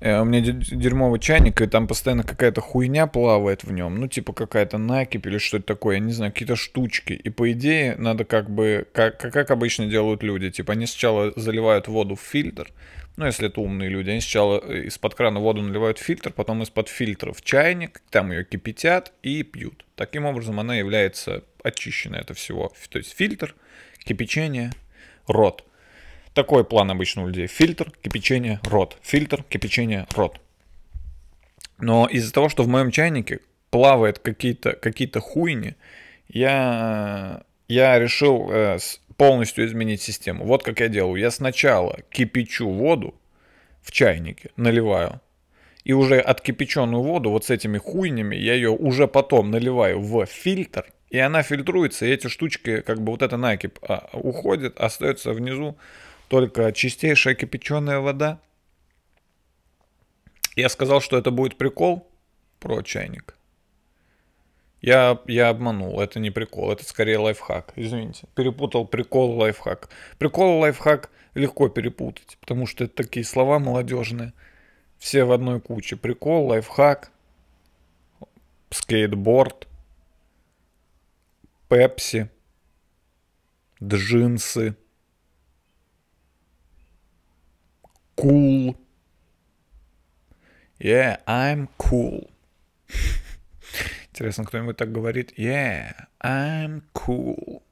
Э, 0.00 0.20
У 0.20 0.24
меня 0.24 0.40
дер- 0.40 0.74
дерьмовый 0.74 1.20
чайник, 1.20 1.60
и 1.60 1.66
там 1.66 1.86
постоянно 1.86 2.22
какая-то 2.22 2.60
хуйня 2.60 3.06
плавает 3.06 3.64
в 3.64 3.72
нем. 3.72 3.98
Ну, 4.00 4.08
типа 4.08 4.32
какая-то 4.32 4.78
накипь 4.78 5.26
или 5.26 5.38
что-то 5.38 5.64
такое, 5.64 5.94
я 5.96 6.00
не 6.00 6.12
знаю, 6.12 6.32
какие-то 6.32 6.56
штучки. 6.56 7.12
И 7.12 7.30
по 7.30 7.50
идее 7.52 7.96
надо 7.96 8.24
как 8.24 8.50
бы, 8.50 8.86
как, 8.92 9.18
как 9.18 9.50
обычно 9.50 9.86
делают 9.86 10.22
люди, 10.22 10.50
типа 10.50 10.72
они 10.72 10.86
сначала 10.86 11.32
заливают 11.36 11.88
воду 11.88 12.16
в 12.16 12.20
фильтр, 12.20 12.68
ну, 13.16 13.26
если 13.26 13.48
это 13.48 13.60
умные 13.60 13.90
люди, 13.90 14.08
они 14.08 14.20
сначала 14.20 14.58
э, 14.64 14.84
из-под 14.84 15.14
крана 15.14 15.38
воду 15.40 15.60
наливают 15.60 15.98
в 15.98 16.02
фильтр, 16.02 16.32
потом 16.32 16.62
из-под 16.62 16.88
фильтра 16.88 17.32
в 17.32 17.42
чайник, 17.42 18.00
там 18.10 18.32
ее 18.32 18.44
кипятят 18.44 19.12
и 19.22 19.42
пьют. 19.42 19.84
Таким 19.96 20.24
образом 20.24 20.58
она 20.58 20.76
является 20.76 21.44
очищенной 21.62 22.20
это 22.20 22.32
всего. 22.32 22.72
То 22.88 22.98
есть 22.98 23.14
фильтр, 23.14 23.54
кипячение, 23.98 24.72
рот. 25.26 25.64
Такой 26.34 26.64
план 26.64 26.90
обычно 26.90 27.24
у 27.24 27.28
людей. 27.28 27.46
Фильтр, 27.46 27.92
кипячение, 28.02 28.60
рот. 28.64 28.96
Фильтр, 29.02 29.42
кипячение, 29.44 30.06
рот. 30.14 30.40
Но 31.78 32.06
из-за 32.06 32.32
того, 32.32 32.48
что 32.48 32.62
в 32.62 32.68
моем 32.68 32.90
чайнике 32.90 33.40
плавает 33.70 34.18
какие-то 34.18 34.72
какие 34.72 35.10
хуйни, 35.18 35.74
я, 36.28 37.42
я 37.68 37.98
решил 37.98 38.48
э, 38.50 38.78
полностью 39.16 39.66
изменить 39.66 40.00
систему. 40.00 40.44
Вот 40.44 40.62
как 40.62 40.80
я 40.80 40.88
делаю. 40.88 41.20
Я 41.20 41.30
сначала 41.30 41.98
кипячу 42.10 42.68
воду 42.68 43.14
в 43.82 43.90
чайнике, 43.90 44.50
наливаю. 44.56 45.20
И 45.84 45.92
уже 45.92 46.20
откипяченную 46.20 47.02
воду 47.02 47.30
вот 47.30 47.44
с 47.44 47.50
этими 47.50 47.78
хуйнями 47.78 48.36
я 48.36 48.54
ее 48.54 48.70
уже 48.70 49.08
потом 49.08 49.50
наливаю 49.50 50.00
в 50.00 50.24
фильтр. 50.26 50.86
И 51.10 51.18
она 51.18 51.42
фильтруется, 51.42 52.06
и 52.06 52.10
эти 52.10 52.28
штучки, 52.28 52.80
как 52.80 53.02
бы 53.02 53.12
вот 53.12 53.20
эта 53.20 53.36
накипь 53.36 53.76
а, 53.82 54.08
уходит, 54.12 54.80
остается 54.80 55.32
внизу 55.32 55.76
только 56.32 56.72
чистейшая 56.72 57.34
кипяченая 57.34 57.98
вода. 57.98 58.40
Я 60.56 60.70
сказал, 60.70 61.02
что 61.02 61.18
это 61.18 61.30
будет 61.30 61.58
прикол 61.58 62.08
про 62.58 62.80
чайник. 62.80 63.36
Я, 64.80 65.20
я 65.26 65.50
обманул, 65.50 66.00
это 66.00 66.20
не 66.20 66.30
прикол, 66.30 66.72
это 66.72 66.86
скорее 66.86 67.18
лайфхак. 67.18 67.74
Извините, 67.76 68.28
перепутал 68.34 68.86
прикол 68.86 69.34
и 69.34 69.36
лайфхак. 69.40 69.90
Прикол 70.16 70.56
и 70.56 70.60
лайфхак 70.62 71.10
легко 71.34 71.68
перепутать, 71.68 72.38
потому 72.40 72.66
что 72.66 72.84
это 72.84 72.94
такие 72.94 73.26
слова 73.26 73.58
молодежные. 73.58 74.32
Все 74.96 75.24
в 75.24 75.32
одной 75.32 75.60
куче. 75.60 75.96
Прикол, 75.96 76.46
лайфхак, 76.46 77.12
скейтборд, 78.70 79.68
пепси, 81.68 82.30
джинсы, 83.82 84.76
cool. 88.22 88.76
Yeah, 90.78 91.20
I'm 91.26 91.68
cool. 91.78 92.30
Интересно, 94.10 94.44
кто-нибудь 94.44 94.76
так 94.76 94.92
говорит? 94.92 95.32
Yeah, 95.36 96.06
I'm 96.22 96.82
cool. 96.94 97.62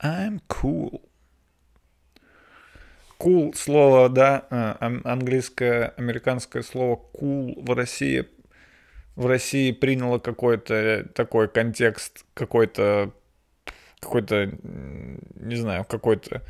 I'm 0.00 0.40
cool. 0.48 1.02
Cool 3.18 3.54
слово, 3.54 4.08
да, 4.08 4.46
а, 4.50 4.76
ан- 4.80 5.02
английское, 5.04 5.94
американское 5.96 6.62
слово 6.62 7.00
cool 7.14 7.54
в 7.64 7.74
России 7.74 8.28
в 9.16 9.26
России 9.26 9.72
приняло 9.72 10.20
какой-то 10.20 11.08
такой 11.14 11.48
контекст, 11.48 12.24
какой-то 12.34 13.12
какой-то, 13.98 14.52
не 15.34 15.56
знаю, 15.56 15.84
какой-то 15.84 16.42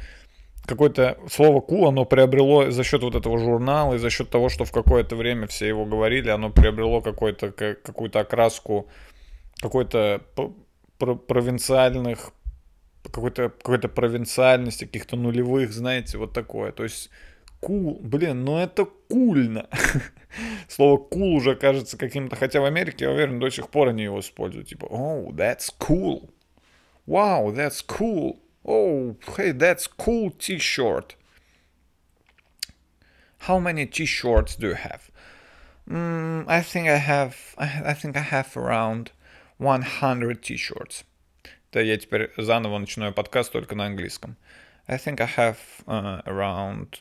какое-то 0.68 1.18
слово 1.28 1.60
cool, 1.60 1.88
оно 1.88 2.04
приобрело 2.04 2.70
за 2.70 2.84
счет 2.84 3.02
вот 3.02 3.14
этого 3.14 3.38
журнала 3.38 3.94
и 3.94 3.98
за 3.98 4.10
счет 4.10 4.30
того, 4.30 4.50
что 4.50 4.64
в 4.64 4.72
какое-то 4.72 5.16
время 5.16 5.46
все 5.46 5.66
его 5.66 5.86
говорили, 5.86 6.28
оно 6.28 6.50
приобрело 6.50 7.00
какой-то, 7.00 7.50
ка- 7.50 7.74
какую-то 7.74 8.20
окраску 8.20 8.88
какой-то 9.60 10.22
провинциальных 10.98 12.32
какой-то 13.02 13.48
какой-то 13.48 13.88
провинциальности, 13.88 14.84
каких-то 14.84 15.16
нулевых, 15.16 15.72
знаете, 15.72 16.18
вот 16.18 16.32
такое. 16.32 16.72
То 16.72 16.82
есть 16.82 17.10
кул, 17.60 17.98
блин, 18.02 18.44
ну 18.44 18.58
это 18.58 18.86
кульно. 19.08 19.68
Слово 20.68 20.98
кул 20.98 21.34
уже 21.34 21.56
кажется 21.56 21.96
каким-то, 21.96 22.36
хотя 22.36 22.60
в 22.60 22.64
Америке, 22.64 23.06
я 23.06 23.10
уверен, 23.10 23.40
до 23.40 23.50
сих 23.50 23.70
пор 23.70 23.88
они 23.88 24.02
его 24.04 24.20
используют. 24.20 24.68
Типа, 24.68 24.86
oh, 24.86 25.30
that's 25.30 25.72
cool. 25.78 26.30
Wow, 27.06 27.54
that's 27.54 27.82
cool. 27.86 28.36
Oh, 28.67 29.17
hey, 29.35 29.51
that's 29.51 29.87
cool 29.87 30.31
t-shirt. 30.31 31.15
How 33.39 33.59
many 33.59 33.85
t-shirts 33.85 34.55
do 34.55 34.69
you 34.69 34.75
have? 34.75 35.11
Mm, 35.89 36.45
I 36.47 36.61
think 36.61 36.87
I 36.87 36.97
have, 36.97 37.55
I, 37.57 37.81
I 37.87 37.93
think 37.93 38.15
I 38.15 38.21
have 38.21 38.55
around 38.55 39.11
100 39.57 40.41
t-shirts. 40.41 41.03
Да, 41.71 41.81
я 41.81 41.97
теперь 41.97 42.31
заново 42.37 42.77
начинаю 42.77 43.13
подкаст 43.13 43.51
только 43.51 43.75
на 43.75 43.85
английском. 43.85 44.37
I 44.87 44.97
think 44.97 45.19
I 45.19 45.25
have 45.25 45.57
uh, 45.87 46.21
around 46.25 46.99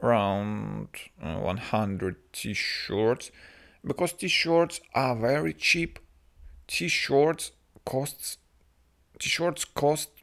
around 0.00 0.88
uh, 1.20 1.40
100 1.40 2.32
t-shirts 2.32 3.30
because 3.84 4.12
t-shirts 4.12 4.80
are 4.94 5.16
very 5.16 5.52
cheap. 5.52 5.98
T-shirts 6.68 7.52
costs 7.84 8.38
t-shirts 9.18 9.64
cost 9.64 10.10
t- 10.16 10.21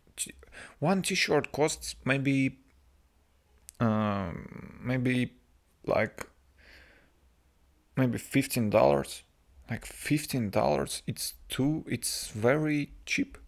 one 0.78 1.02
t-shirt 1.02 1.52
costs 1.52 1.96
maybe 2.04 2.58
um, 3.80 4.80
maybe 4.82 5.34
like 5.84 6.26
maybe 7.96 8.18
fifteen 8.18 8.70
dollars 8.70 9.22
like 9.70 9.86
fifteen 9.86 10.50
dollars 10.50 11.02
it's 11.06 11.34
too 11.48 11.84
it's 11.88 12.28
very 12.28 12.92
cheap 13.06 13.38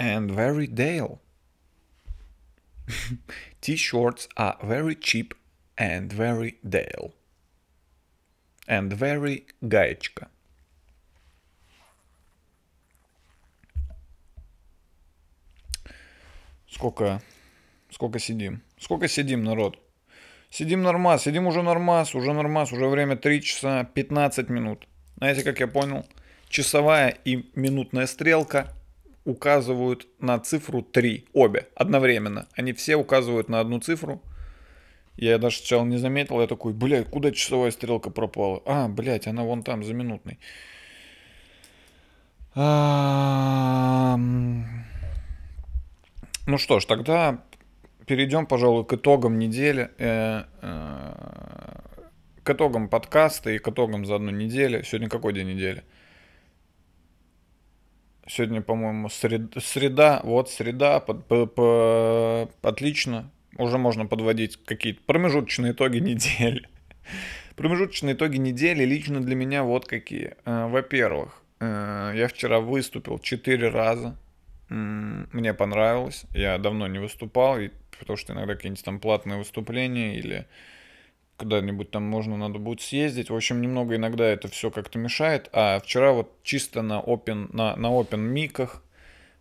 and 0.00 0.30
very 0.30 0.66
Dale. 0.66 1.20
T-shirts 3.60 4.28
are 4.38 4.56
very 4.64 4.94
cheap 4.94 5.34
and 5.76 6.10
very 6.10 6.58
Dale. 6.66 7.12
And 8.66 8.90
very 8.92 9.44
Gaechka. 9.62 10.28
Сколько, 16.70 17.20
сколько 17.90 18.18
сидим? 18.18 18.62
Сколько 18.78 19.08
сидим, 19.08 19.42
народ? 19.42 19.78
Сидим 20.50 20.82
нормас, 20.82 21.22
сидим 21.24 21.46
уже 21.46 21.62
нормас, 21.62 22.14
уже 22.14 22.32
нормас, 22.32 22.72
уже 22.72 22.86
время 22.86 23.16
3 23.16 23.42
часа 23.42 23.84
15 23.84 24.48
минут. 24.48 24.86
Знаете, 25.16 25.42
как 25.42 25.60
я 25.60 25.66
понял? 25.66 26.04
Часовая 26.48 27.16
и 27.24 27.50
минутная 27.54 28.06
стрелка 28.06 28.72
указывают 29.24 30.06
на 30.18 30.38
цифру 30.38 30.82
3, 30.82 31.26
обе, 31.32 31.68
одновременно. 31.74 32.48
Они 32.54 32.72
все 32.72 32.96
указывают 32.96 33.48
на 33.48 33.60
одну 33.60 33.80
цифру. 33.80 34.22
Я 35.16 35.38
даже 35.38 35.58
сначала 35.58 35.84
не 35.84 35.98
заметил, 35.98 36.40
я 36.40 36.46
такой, 36.46 36.72
блядь, 36.72 37.10
куда 37.10 37.30
часовая 37.30 37.70
стрелка 37.70 38.10
пропала? 38.10 38.62
А, 38.64 38.88
блядь, 38.88 39.26
она 39.26 39.42
вон 39.42 39.62
там, 39.62 39.84
за 39.84 39.92
минутной. 39.92 40.38
Ну 46.46 46.58
что 46.58 46.80
ж, 46.80 46.84
тогда 46.86 47.42
перейдем, 48.06 48.46
пожалуй, 48.46 48.84
к 48.84 48.92
итогам 48.92 49.38
недели, 49.38 49.90
э, 49.98 50.44
э, 50.62 51.80
к 52.42 52.50
итогам 52.50 52.88
подкаста 52.88 53.50
и 53.50 53.58
к 53.58 53.68
итогам 53.68 54.04
за 54.06 54.16
одну 54.16 54.30
неделю. 54.30 54.82
Сегодня 54.84 55.08
какой 55.08 55.32
день 55.32 55.48
недели? 55.48 55.84
Сегодня, 58.26 58.62
по-моему, 58.62 59.08
сред- 59.08 59.60
среда. 59.62 60.20
Вот 60.24 60.50
среда. 60.50 61.00
под- 61.00 61.26
по- 61.26 61.46
по- 61.46 62.48
Отлично. 62.62 63.30
Уже 63.58 63.76
можно 63.78 64.06
подводить 64.06 64.56
какие-то 64.64 65.00
промежуточные 65.04 65.72
итоги 65.72 65.98
недели. 65.98 66.68
Промежуточные 67.56 68.14
итоги 68.14 68.36
недели 68.38 68.84
лично 68.84 69.20
для 69.20 69.34
меня 69.34 69.64
вот 69.64 69.86
какие. 69.86 70.36
Э, 70.44 70.68
Во-первых, 70.68 71.42
э, 71.60 72.12
я 72.16 72.28
вчера 72.28 72.60
выступил 72.60 73.18
4 73.18 73.68
раза. 73.68 74.16
Мне 74.70 75.52
понравилось. 75.52 76.24
Я 76.32 76.56
давно 76.58 76.86
не 76.86 76.98
выступал, 76.98 77.58
и- 77.58 77.70
потому 77.98 78.16
что 78.16 78.32
иногда 78.32 78.54
какие-нибудь 78.54 78.84
там 78.84 79.00
платные 79.00 79.38
выступления 79.38 80.16
или 80.16 80.46
куда-нибудь 81.36 81.90
там 81.90 82.02
можно 82.04 82.36
надо 82.36 82.58
будет 82.58 82.80
съездить. 82.80 83.30
В 83.30 83.34
общем, 83.34 83.60
немного 83.60 83.96
иногда 83.96 84.24
это 84.26 84.48
все 84.48 84.70
как-то 84.70 84.98
мешает. 84.98 85.48
А 85.52 85.80
вчера 85.80 86.12
вот 86.12 86.30
чисто 86.42 86.82
на 86.82 87.00
open, 87.00 87.54
на, 87.54 87.74
на 87.76 87.86
open 87.88 88.18
миках 88.18 88.82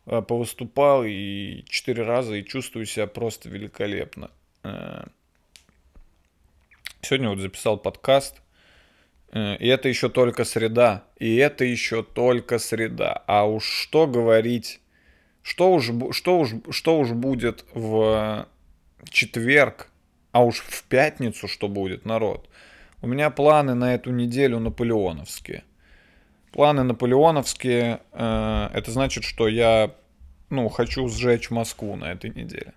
э, 0.05 0.21
повыступал 0.21 1.03
и 1.05 1.63
четыре 1.69 2.03
раза 2.03 2.36
и 2.36 2.45
чувствую 2.45 2.86
себя 2.86 3.05
просто 3.07 3.49
великолепно. 3.49 4.32
Э, 4.63 5.03
Сегодня 7.01 7.30
вот 7.30 7.39
записал 7.39 7.77
подкаст. 7.77 8.41
Э, 9.32 9.57
И 9.57 9.67
это 9.67 9.89
еще 9.89 10.09
только 10.09 10.43
среда. 10.43 11.03
И 11.17 11.36
это 11.36 11.65
еще 11.65 12.03
только 12.03 12.59
среда. 12.59 13.23
А 13.27 13.45
уж 13.45 13.63
что 13.65 14.07
говорить, 14.07 14.80
что 15.41 15.73
уж, 15.73 15.91
что 16.11 16.39
уж, 16.39 16.53
что 16.71 16.99
уж 16.99 17.11
будет 17.11 17.65
в 17.73 18.47
четверг, 19.09 19.89
а 20.31 20.43
уж 20.43 20.59
в 20.59 20.83
пятницу 20.83 21.47
что 21.47 21.67
будет, 21.67 22.05
народ. 22.05 22.49
У 23.01 23.07
меня 23.07 23.29
планы 23.29 23.75
на 23.75 23.93
эту 23.95 24.11
неделю 24.11 24.59
наполеоновские. 24.59 25.63
Планы 26.51 26.83
наполеоновские, 26.83 28.01
э, 28.11 28.69
это 28.73 28.91
значит, 28.91 29.23
что 29.23 29.47
я, 29.47 29.95
ну, 30.49 30.67
хочу 30.69 31.07
сжечь 31.07 31.49
Москву 31.49 31.95
на 31.95 32.11
этой 32.11 32.31
неделе. 32.31 32.73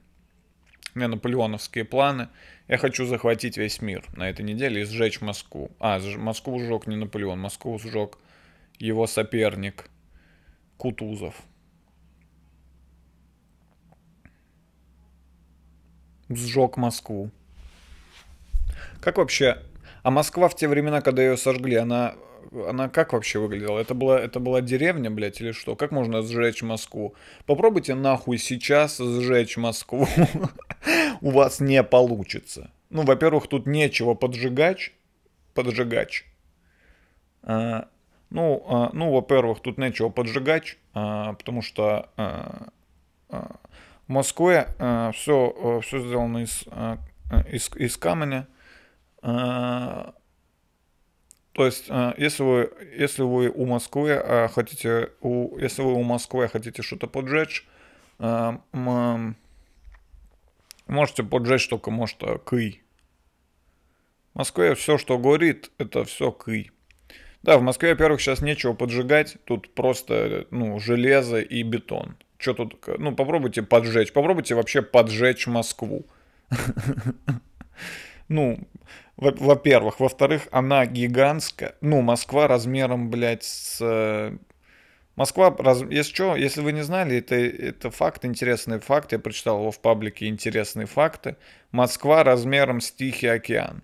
У 0.94 0.98
меня 0.98 1.08
наполеоновские 1.08 1.84
планы. 1.84 2.28
Я 2.68 2.76
хочу 2.76 3.06
захватить 3.06 3.56
весь 3.56 3.80
мир 3.80 4.04
на 4.14 4.28
этой 4.28 4.44
неделе 4.44 4.82
и 4.82 4.84
сжечь 4.84 5.20
Москву. 5.20 5.70
А, 5.80 5.98
Москву 6.18 6.58
сжег 6.60 6.86
не 6.86 6.96
Наполеон, 6.96 7.40
Москву 7.40 7.78
сжег 7.78 8.18
его 8.78 9.06
соперник 9.06 9.88
Кутузов. 10.76 11.34
Сжег 16.37 16.76
Москву. 16.76 17.30
Как 19.01 19.18
вообще... 19.18 19.59
А 20.03 20.11
Москва 20.11 20.49
в 20.49 20.57
те 20.57 20.66
времена, 20.66 21.01
когда 21.01 21.22
ее 21.22 21.37
сожгли, 21.37 21.76
она, 21.76 22.14
она 22.68 22.89
как 22.89 23.12
вообще 23.12 23.39
выглядела? 23.39 23.78
Это 23.78 23.95
была, 23.95 24.18
это 24.20 24.41
была 24.41 24.61
деревня, 24.61 25.11
блядь, 25.11 25.41
или 25.41 25.53
что? 25.53 25.76
Как 25.76 25.93
можно 25.93 26.22
сжечь 26.22 26.62
Москву? 26.62 27.14
Попробуйте 27.47 27.95
нахуй 27.95 28.39
сейчас 28.39 28.99
сжечь 28.99 29.57
Москву. 29.57 30.09
У 31.20 31.30
вас 31.30 31.61
не 31.61 31.83
получится. 31.85 32.72
Ну, 32.91 33.03
во-первых, 33.03 33.47
тут 33.47 33.66
нечего 33.66 34.14
поджигать. 34.14 34.91
Поджигач. 35.55 36.24
А, 37.43 37.89
ну, 38.30 38.64
а, 38.68 38.91
ну, 38.93 39.12
во-первых, 39.12 39.61
тут 39.61 39.78
нечего 39.78 40.09
поджигать, 40.09 40.78
а, 40.95 41.35
потому 41.35 41.62
что 41.62 42.09
Москве 44.12 44.68
все, 45.14 45.80
все 45.82 45.98
сделано 46.00 46.38
из, 46.44 46.64
а, 46.68 46.98
из, 47.50 47.68
из 47.76 47.96
камня. 47.96 48.46
То 49.20 50.14
есть, 51.56 51.88
если 52.16 52.42
вы, 52.42 52.72
если 52.96 53.22
вы 53.22 53.48
у 53.50 53.66
Москвы 53.66 54.48
хотите, 54.54 55.10
у, 55.20 55.58
если 55.58 55.82
вы 55.82 55.94
у 55.94 56.02
Москвы 56.02 56.48
хотите 56.48 56.82
что-то 56.82 57.06
поджечь, 57.06 57.66
можете 60.86 61.22
поджечь 61.22 61.68
только, 61.68 61.90
может, 61.90 62.22
кый. 62.44 62.82
В 64.32 64.38
Москве 64.38 64.74
все, 64.74 64.96
что 64.96 65.18
горит, 65.18 65.70
это 65.76 66.04
все 66.04 66.32
кый. 66.32 66.70
Да, 67.42 67.58
в 67.58 67.62
Москве, 67.62 67.90
во-первых, 67.90 68.20
сейчас 68.20 68.40
нечего 68.40 68.72
поджигать, 68.72 69.36
тут 69.44 69.74
просто, 69.74 70.46
ну, 70.50 70.78
железо 70.78 71.40
и 71.40 71.62
бетон. 71.62 72.16
Что 72.43 72.55
тут, 72.55 72.74
ну, 72.99 73.14
попробуйте 73.14 73.62
поджечь, 73.62 74.12
попробуйте 74.12 74.57
вообще 74.57 74.82
поджечь 74.82 75.47
Москву. 75.47 76.05
Ну, 78.28 78.59
во- 79.16 79.32
во-первых. 79.32 80.01
Во-вторых, 80.01 80.49
она 80.53 80.86
гигантская. 80.86 81.74
Ну, 81.82 82.01
Москва 82.01 82.49
размером, 82.49 83.11
блядь, 83.11 83.43
с... 83.45 83.78
э, 83.80 84.38
Москва, 85.16 85.55
раз... 85.59 85.82
если 85.82 86.14
что, 86.14 86.36
если 86.36 86.62
вы 86.62 86.72
не 86.72 86.82
знали, 86.82 87.18
это, 87.18 87.34
это 87.34 87.90
факт, 87.90 88.24
интересный 88.24 88.78
факт, 88.78 89.12
я 89.12 89.18
прочитал 89.18 89.59
его 89.59 89.70
в 89.70 89.80
паблике 89.80 90.28
«Интересные 90.28 90.86
факты». 90.86 91.36
Москва 91.72 92.24
размером 92.24 92.80
с 92.80 92.90
Тихий 92.90 93.26
океан. 93.26 93.82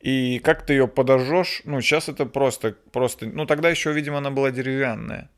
И 0.00 0.40
как 0.40 0.66
ты 0.66 0.72
ее 0.72 0.88
подожжешь, 0.88 1.62
ну, 1.64 1.80
сейчас 1.80 2.08
это 2.08 2.26
просто, 2.26 2.74
просто, 2.90 3.26
ну, 3.26 3.46
тогда 3.46 3.70
еще, 3.70 3.92
видимо, 3.92 4.18
она 4.18 4.32
была 4.32 4.50
деревянная 4.50 5.30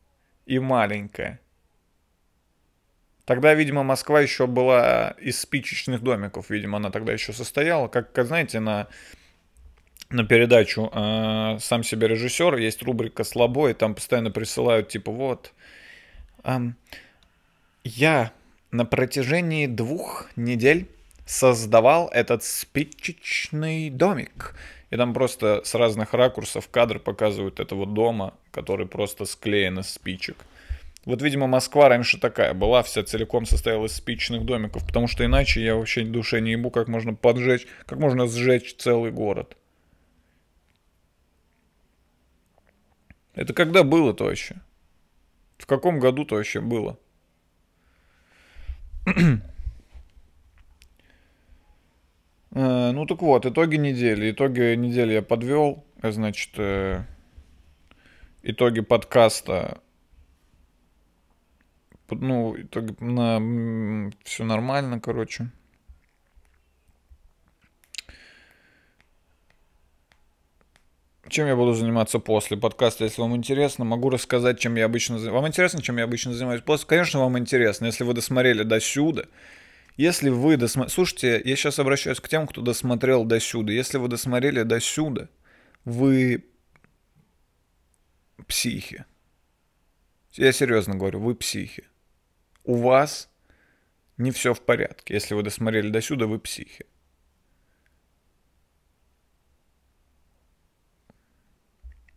и 0.47 0.59
маленькая. 0.59 1.41
Тогда, 3.25 3.55
видимо, 3.55 3.83
Москва 3.83 4.21
еще 4.21 4.47
была 4.47 5.15
из 5.19 5.41
спичечных 5.41 6.03
домиков, 6.03 6.51
видимо, 6.51 6.77
она 6.77 6.91
тогда 6.91 7.13
еще 7.13 7.33
состояла. 7.33 7.89
Как, 7.89 8.11
знаете, 8.27 8.61
на, 8.61 8.87
на 10.11 10.25
передачу 10.25 10.91
э, 10.93 11.57
«Сам 11.59 11.83
себе 11.85 12.09
режиссер» 12.09 12.57
есть 12.57 12.83
рубрика 12.83 13.25
«Слабо», 13.25 13.73
там 13.73 13.95
постоянно 13.95 14.31
присылают, 14.31 14.89
типа, 14.89 15.11
вот, 15.11 15.53
эм, 16.45 16.77
я 17.83 18.33
на 18.71 18.85
протяжении 18.85 19.67
двух 19.67 20.29
недель 20.37 20.89
создавал 21.25 22.09
этот 22.09 22.45
спичечный 22.45 23.89
домик. 23.89 24.55
И 24.91 24.97
там 24.97 25.15
просто 25.15 25.63
с 25.65 25.75
разных 25.75 26.13
ракурсов 26.13 26.69
кадр 26.69 26.99
показывают 26.99 27.59
этого 27.59 27.87
дома, 27.87 28.35
который 28.51 28.87
просто 28.87 29.25
склеен 29.25 29.79
из 29.79 29.89
спичек. 29.89 30.37
Вот, 31.05 31.21
видимо, 31.21 31.47
Москва 31.47 31.89
раньше 31.89 32.19
такая 32.19 32.55
была, 32.55 32.83
вся 32.83 33.03
целиком 33.05 33.45
состояла 33.45 33.87
из 33.87 33.93
спичечных 33.93 34.45
домиков, 34.47 34.87
потому 34.87 35.07
что 35.07 35.25
иначе 35.25 35.63
я 35.63 35.77
вообще 35.77 36.03
душе 36.05 36.41
не 36.41 36.53
ебу, 36.53 36.71
как 36.71 36.89
можно 36.89 37.15
поджечь, 37.15 37.67
как 37.87 37.99
можно 37.99 38.27
сжечь 38.27 38.75
целый 38.77 39.11
город. 39.11 39.57
Это 43.35 43.53
когда 43.53 43.83
было-то 43.83 44.25
вообще? 44.25 44.57
В 45.59 45.67
каком 45.67 45.99
году-то 45.99 46.37
вообще 46.37 46.61
было? 46.61 46.99
Э, 52.53 52.93
Ну 52.93 53.05
так 53.07 53.21
вот, 53.23 53.47
итоги 53.47 53.77
недели. 53.77 54.31
Итоги 54.31 54.75
недели 54.77 55.15
я 55.15 55.23
подвел. 55.23 55.85
Значит, 56.03 56.51
э, 56.57 57.03
итоги 58.43 58.81
подкаста. 58.81 59.81
Ну, 62.15 62.61
итоги 62.61 62.95
на 63.01 64.11
все 64.25 64.45
нормально, 64.45 65.01
короче. 65.01 65.51
Чем 71.29 71.47
я 71.47 71.57
буду 71.57 71.73
заниматься 71.75 72.19
после 72.19 72.57
подкаста, 72.57 73.05
если 73.05 73.21
вам 73.23 73.35
интересно, 73.35 73.85
могу 73.85 74.11
рассказать, 74.11 74.61
чем 74.61 74.77
я 74.77 74.85
обычно 74.85 75.19
занимаюсь. 75.19 75.35
Вам 75.35 75.49
интересно, 75.49 75.83
чем 75.83 75.97
я 75.97 76.05
обычно 76.05 76.33
занимаюсь 76.33 76.61
после? 76.61 76.87
Конечно, 76.87 77.21
вам 77.21 77.39
интересно, 77.39 77.87
если 77.87 78.05
вы 78.05 78.13
досмотрели 78.13 78.63
до 78.63 78.79
сюда. 78.79 79.25
Если 79.97 80.29
вы 80.29 80.57
досмотрели... 80.57 80.93
Слушайте, 80.93 81.41
я 81.45 81.57
сейчас 81.57 81.79
обращаюсь 81.79 82.21
к 82.21 82.29
тем, 82.29 82.47
кто 82.47 82.61
досмотрел 82.61 83.25
до 83.25 83.41
сюда. 83.41 83.73
Если 83.73 83.97
вы 83.99 84.09
досмотрели 84.09 84.63
до 84.63 84.81
сюда, 84.81 85.29
вы 85.85 86.45
психи. 88.47 89.05
Я 90.33 90.53
серьезно 90.53 90.95
говорю, 90.97 91.21
вы 91.21 91.35
психи. 91.35 91.85
У 92.65 92.77
вас 92.77 93.31
не 94.17 94.31
все 94.31 94.55
в 94.55 94.61
порядке. 94.61 95.15
Если 95.15 95.35
вы 95.35 95.43
досмотрели 95.43 95.91
до 95.91 96.01
сюда, 96.01 96.27
вы 96.27 96.39
психи. 96.39 96.87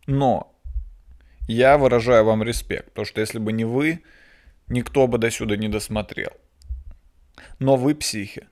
Но 0.06 0.54
я 1.48 1.76
выражаю 1.76 2.24
вам 2.24 2.42
респект, 2.42 2.86
потому 2.88 3.04
что 3.04 3.20
если 3.20 3.38
бы 3.38 3.52
не 3.52 3.66
вы, 3.66 4.02
никто 4.68 5.06
бы 5.06 5.18
до 5.18 5.30
сюда 5.30 5.56
не 5.56 5.68
досмотрел. 5.68 6.32
Но 7.58 7.76
вы 7.76 7.94
психи. 7.94 8.48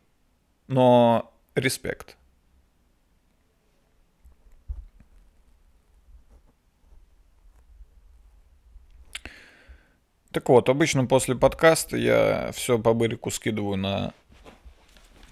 Но 0.69 1.33
респект. 1.55 2.19
Так 10.37 10.51
вот, 10.51 10.69
обычно 10.69 11.07
после 11.07 11.35
подкаста 11.35 11.97
я 11.97 12.51
все 12.53 12.79
по 12.79 12.93
бырику 12.93 13.31
скидываю 13.31 13.79
на 13.79 14.13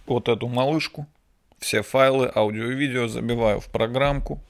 вот 0.06 0.30
эту 0.30 0.48
малышку. 0.48 1.06
Все 1.58 1.82
файлы, 1.82 2.32
аудио 2.34 2.70
и 2.70 2.74
видео 2.74 3.06
забиваю 3.06 3.60
в 3.60 3.66
программку. 3.66 4.42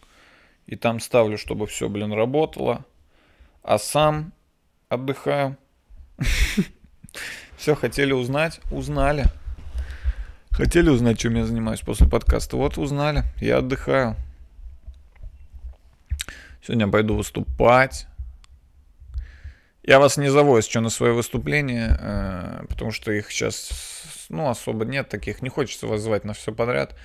И 0.67 0.77
там 0.77 1.01
ставлю, 1.01 1.39
чтобы 1.39 1.67
все, 1.67 1.89
блин, 1.89 2.13
работало. 2.13 2.85
А 3.65 3.79
сам 3.79 4.33
отдыхаю. 4.89 5.57
Все, 7.57 7.75
хотели 7.75 8.13
узнать? 8.13 8.61
Узнали. 8.71 9.25
Хотели 10.53 10.89
узнать, 10.89 11.19
чем 11.19 11.35
я 11.35 11.47
занимаюсь 11.47 11.81
после 11.81 12.09
подкаста? 12.09 12.57
Вот 12.57 12.79
узнали. 12.79 13.25
Я 13.41 13.59
отдыхаю. 13.59 14.15
Сегодня 16.63 16.87
пойду 16.87 17.17
выступать. 17.17 18.07
Я 19.84 20.00
вас 20.00 20.18
не 20.18 20.30
зову, 20.32 20.58
если 20.58 20.70
что, 20.72 20.82
на 20.82 20.90
свое 20.90 21.14
выступление, 21.14 21.98
э, 22.00 22.66
потому 22.70 22.92
что 22.92 23.12
их 23.12 23.32
сейчас, 23.32 23.72
ну, 24.30 24.50
особо 24.50 24.86
нет 24.86 25.10
таких. 25.10 25.42
Не 25.42 25.50
хочется 25.50 25.88
вас 25.88 26.02
звать 26.02 26.26
на 26.26 26.34
все 26.34 26.52
подряд. 26.52 26.96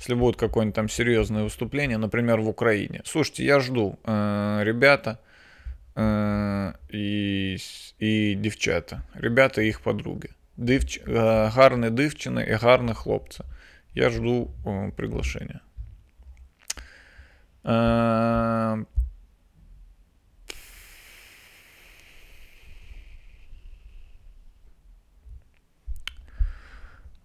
Если 0.00 0.14
будет 0.14 0.36
какое-нибудь 0.36 0.74
там 0.74 0.88
серьезное 0.88 1.44
выступление, 1.44 1.96
например, 1.98 2.40
в 2.40 2.48
Украине. 2.48 3.00
Слушайте, 3.04 3.44
я 3.44 3.60
жду. 3.60 3.98
э, 4.04 4.64
Ребята 4.64 5.18
е, 5.96 6.72
і, 6.90 7.54
с- 7.58 7.94
і 7.98 8.34
дівчата. 8.34 9.02
Ребята 9.14 9.62
і 9.62 9.66
їх 9.66 9.80
подруги. 9.80 10.28
Дивч... 10.56 11.00
е, 11.08 11.12
Гарні 11.54 11.90
дівчини 11.90 12.46
і 12.50 12.52
гарні 12.52 12.92
хлопці. 12.94 13.40
Я 13.94 14.10
жду 14.10 14.50
о, 14.64 14.90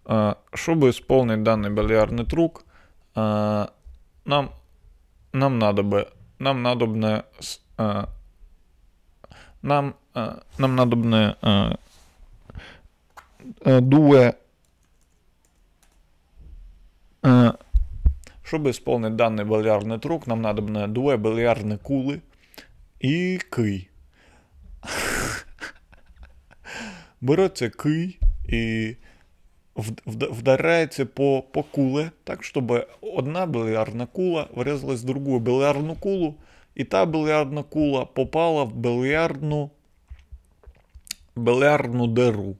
Чтобы 0.04 0.90
исполнить 0.90 1.42
данный 1.42 1.70
бильярдный 1.70 2.26
трюк, 2.26 2.64
э, 3.14 3.66
нам, 4.24 4.52
нам 5.32 5.58
надо 5.58 5.82
бы, 5.82 6.08
нам 6.38 6.62
надобно, 6.62 7.24
с- 7.40 7.60
э, 7.78 8.06
нам, 9.62 9.94
э, 10.14 10.40
нам 10.58 10.76
надобно 10.76 11.36
э, 11.42 11.76
э, 13.64 13.80
дуе, 13.80 14.34
э, 17.22 17.52
чтобы 18.44 18.70
исполнить 18.70 19.16
данный 19.16 19.44
бильярдный 19.44 19.98
трюк, 19.98 20.26
нам 20.26 20.42
надобно 20.42 20.86
дуе 20.86 21.16
бильярдные 21.16 21.78
кулы 21.78 22.20
и 23.00 23.38
кий. 23.50 23.88
Береться 27.20 27.70
кий 27.70 28.18
і 28.48 28.56
вд- 28.56 28.96
вд- 28.96 28.96
вдаряється 30.05 31.05
по, 31.05 31.43
по 31.51 31.63
куле, 31.63 32.11
так, 32.23 32.43
щоб 32.43 32.87
одна 33.01 33.45
бильярдна 33.45 34.05
кула 34.05 34.47
врізалась 34.55 35.01
в 35.03 35.05
другу 35.05 35.39
бильярдну 35.39 35.95
кулу, 35.95 36.35
і 36.75 36.83
та 36.83 37.05
бильярдна 37.05 37.63
кула 37.63 38.05
попала 38.05 38.63
в 38.63 38.73
бильярдну, 38.73 39.69
бильярдну 41.35 42.07
диру. 42.07 42.55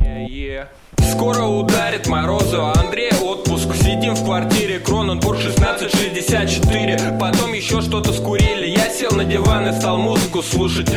Е-е. 0.00 0.68
Скоро 1.11 1.43
ударит 1.45 2.07
морозу, 2.07 2.65
Андрей 2.65 3.11
отпуск. 3.21 3.75
Сидим 3.75 4.15
в 4.15 4.23
квартире, 4.25 4.79
Кроненбург 4.79 5.39
1664 5.39 7.17
Потом 7.19 7.53
еще 7.53 7.81
что-то 7.81 8.11
скурили. 8.13 8.67
Я 8.67 8.89
сел 8.89 9.11
на 9.11 9.23
диван 9.23 9.67
и 9.67 9.73
стал 9.79 9.97
музыку 9.97 10.41
слушать 10.41 10.89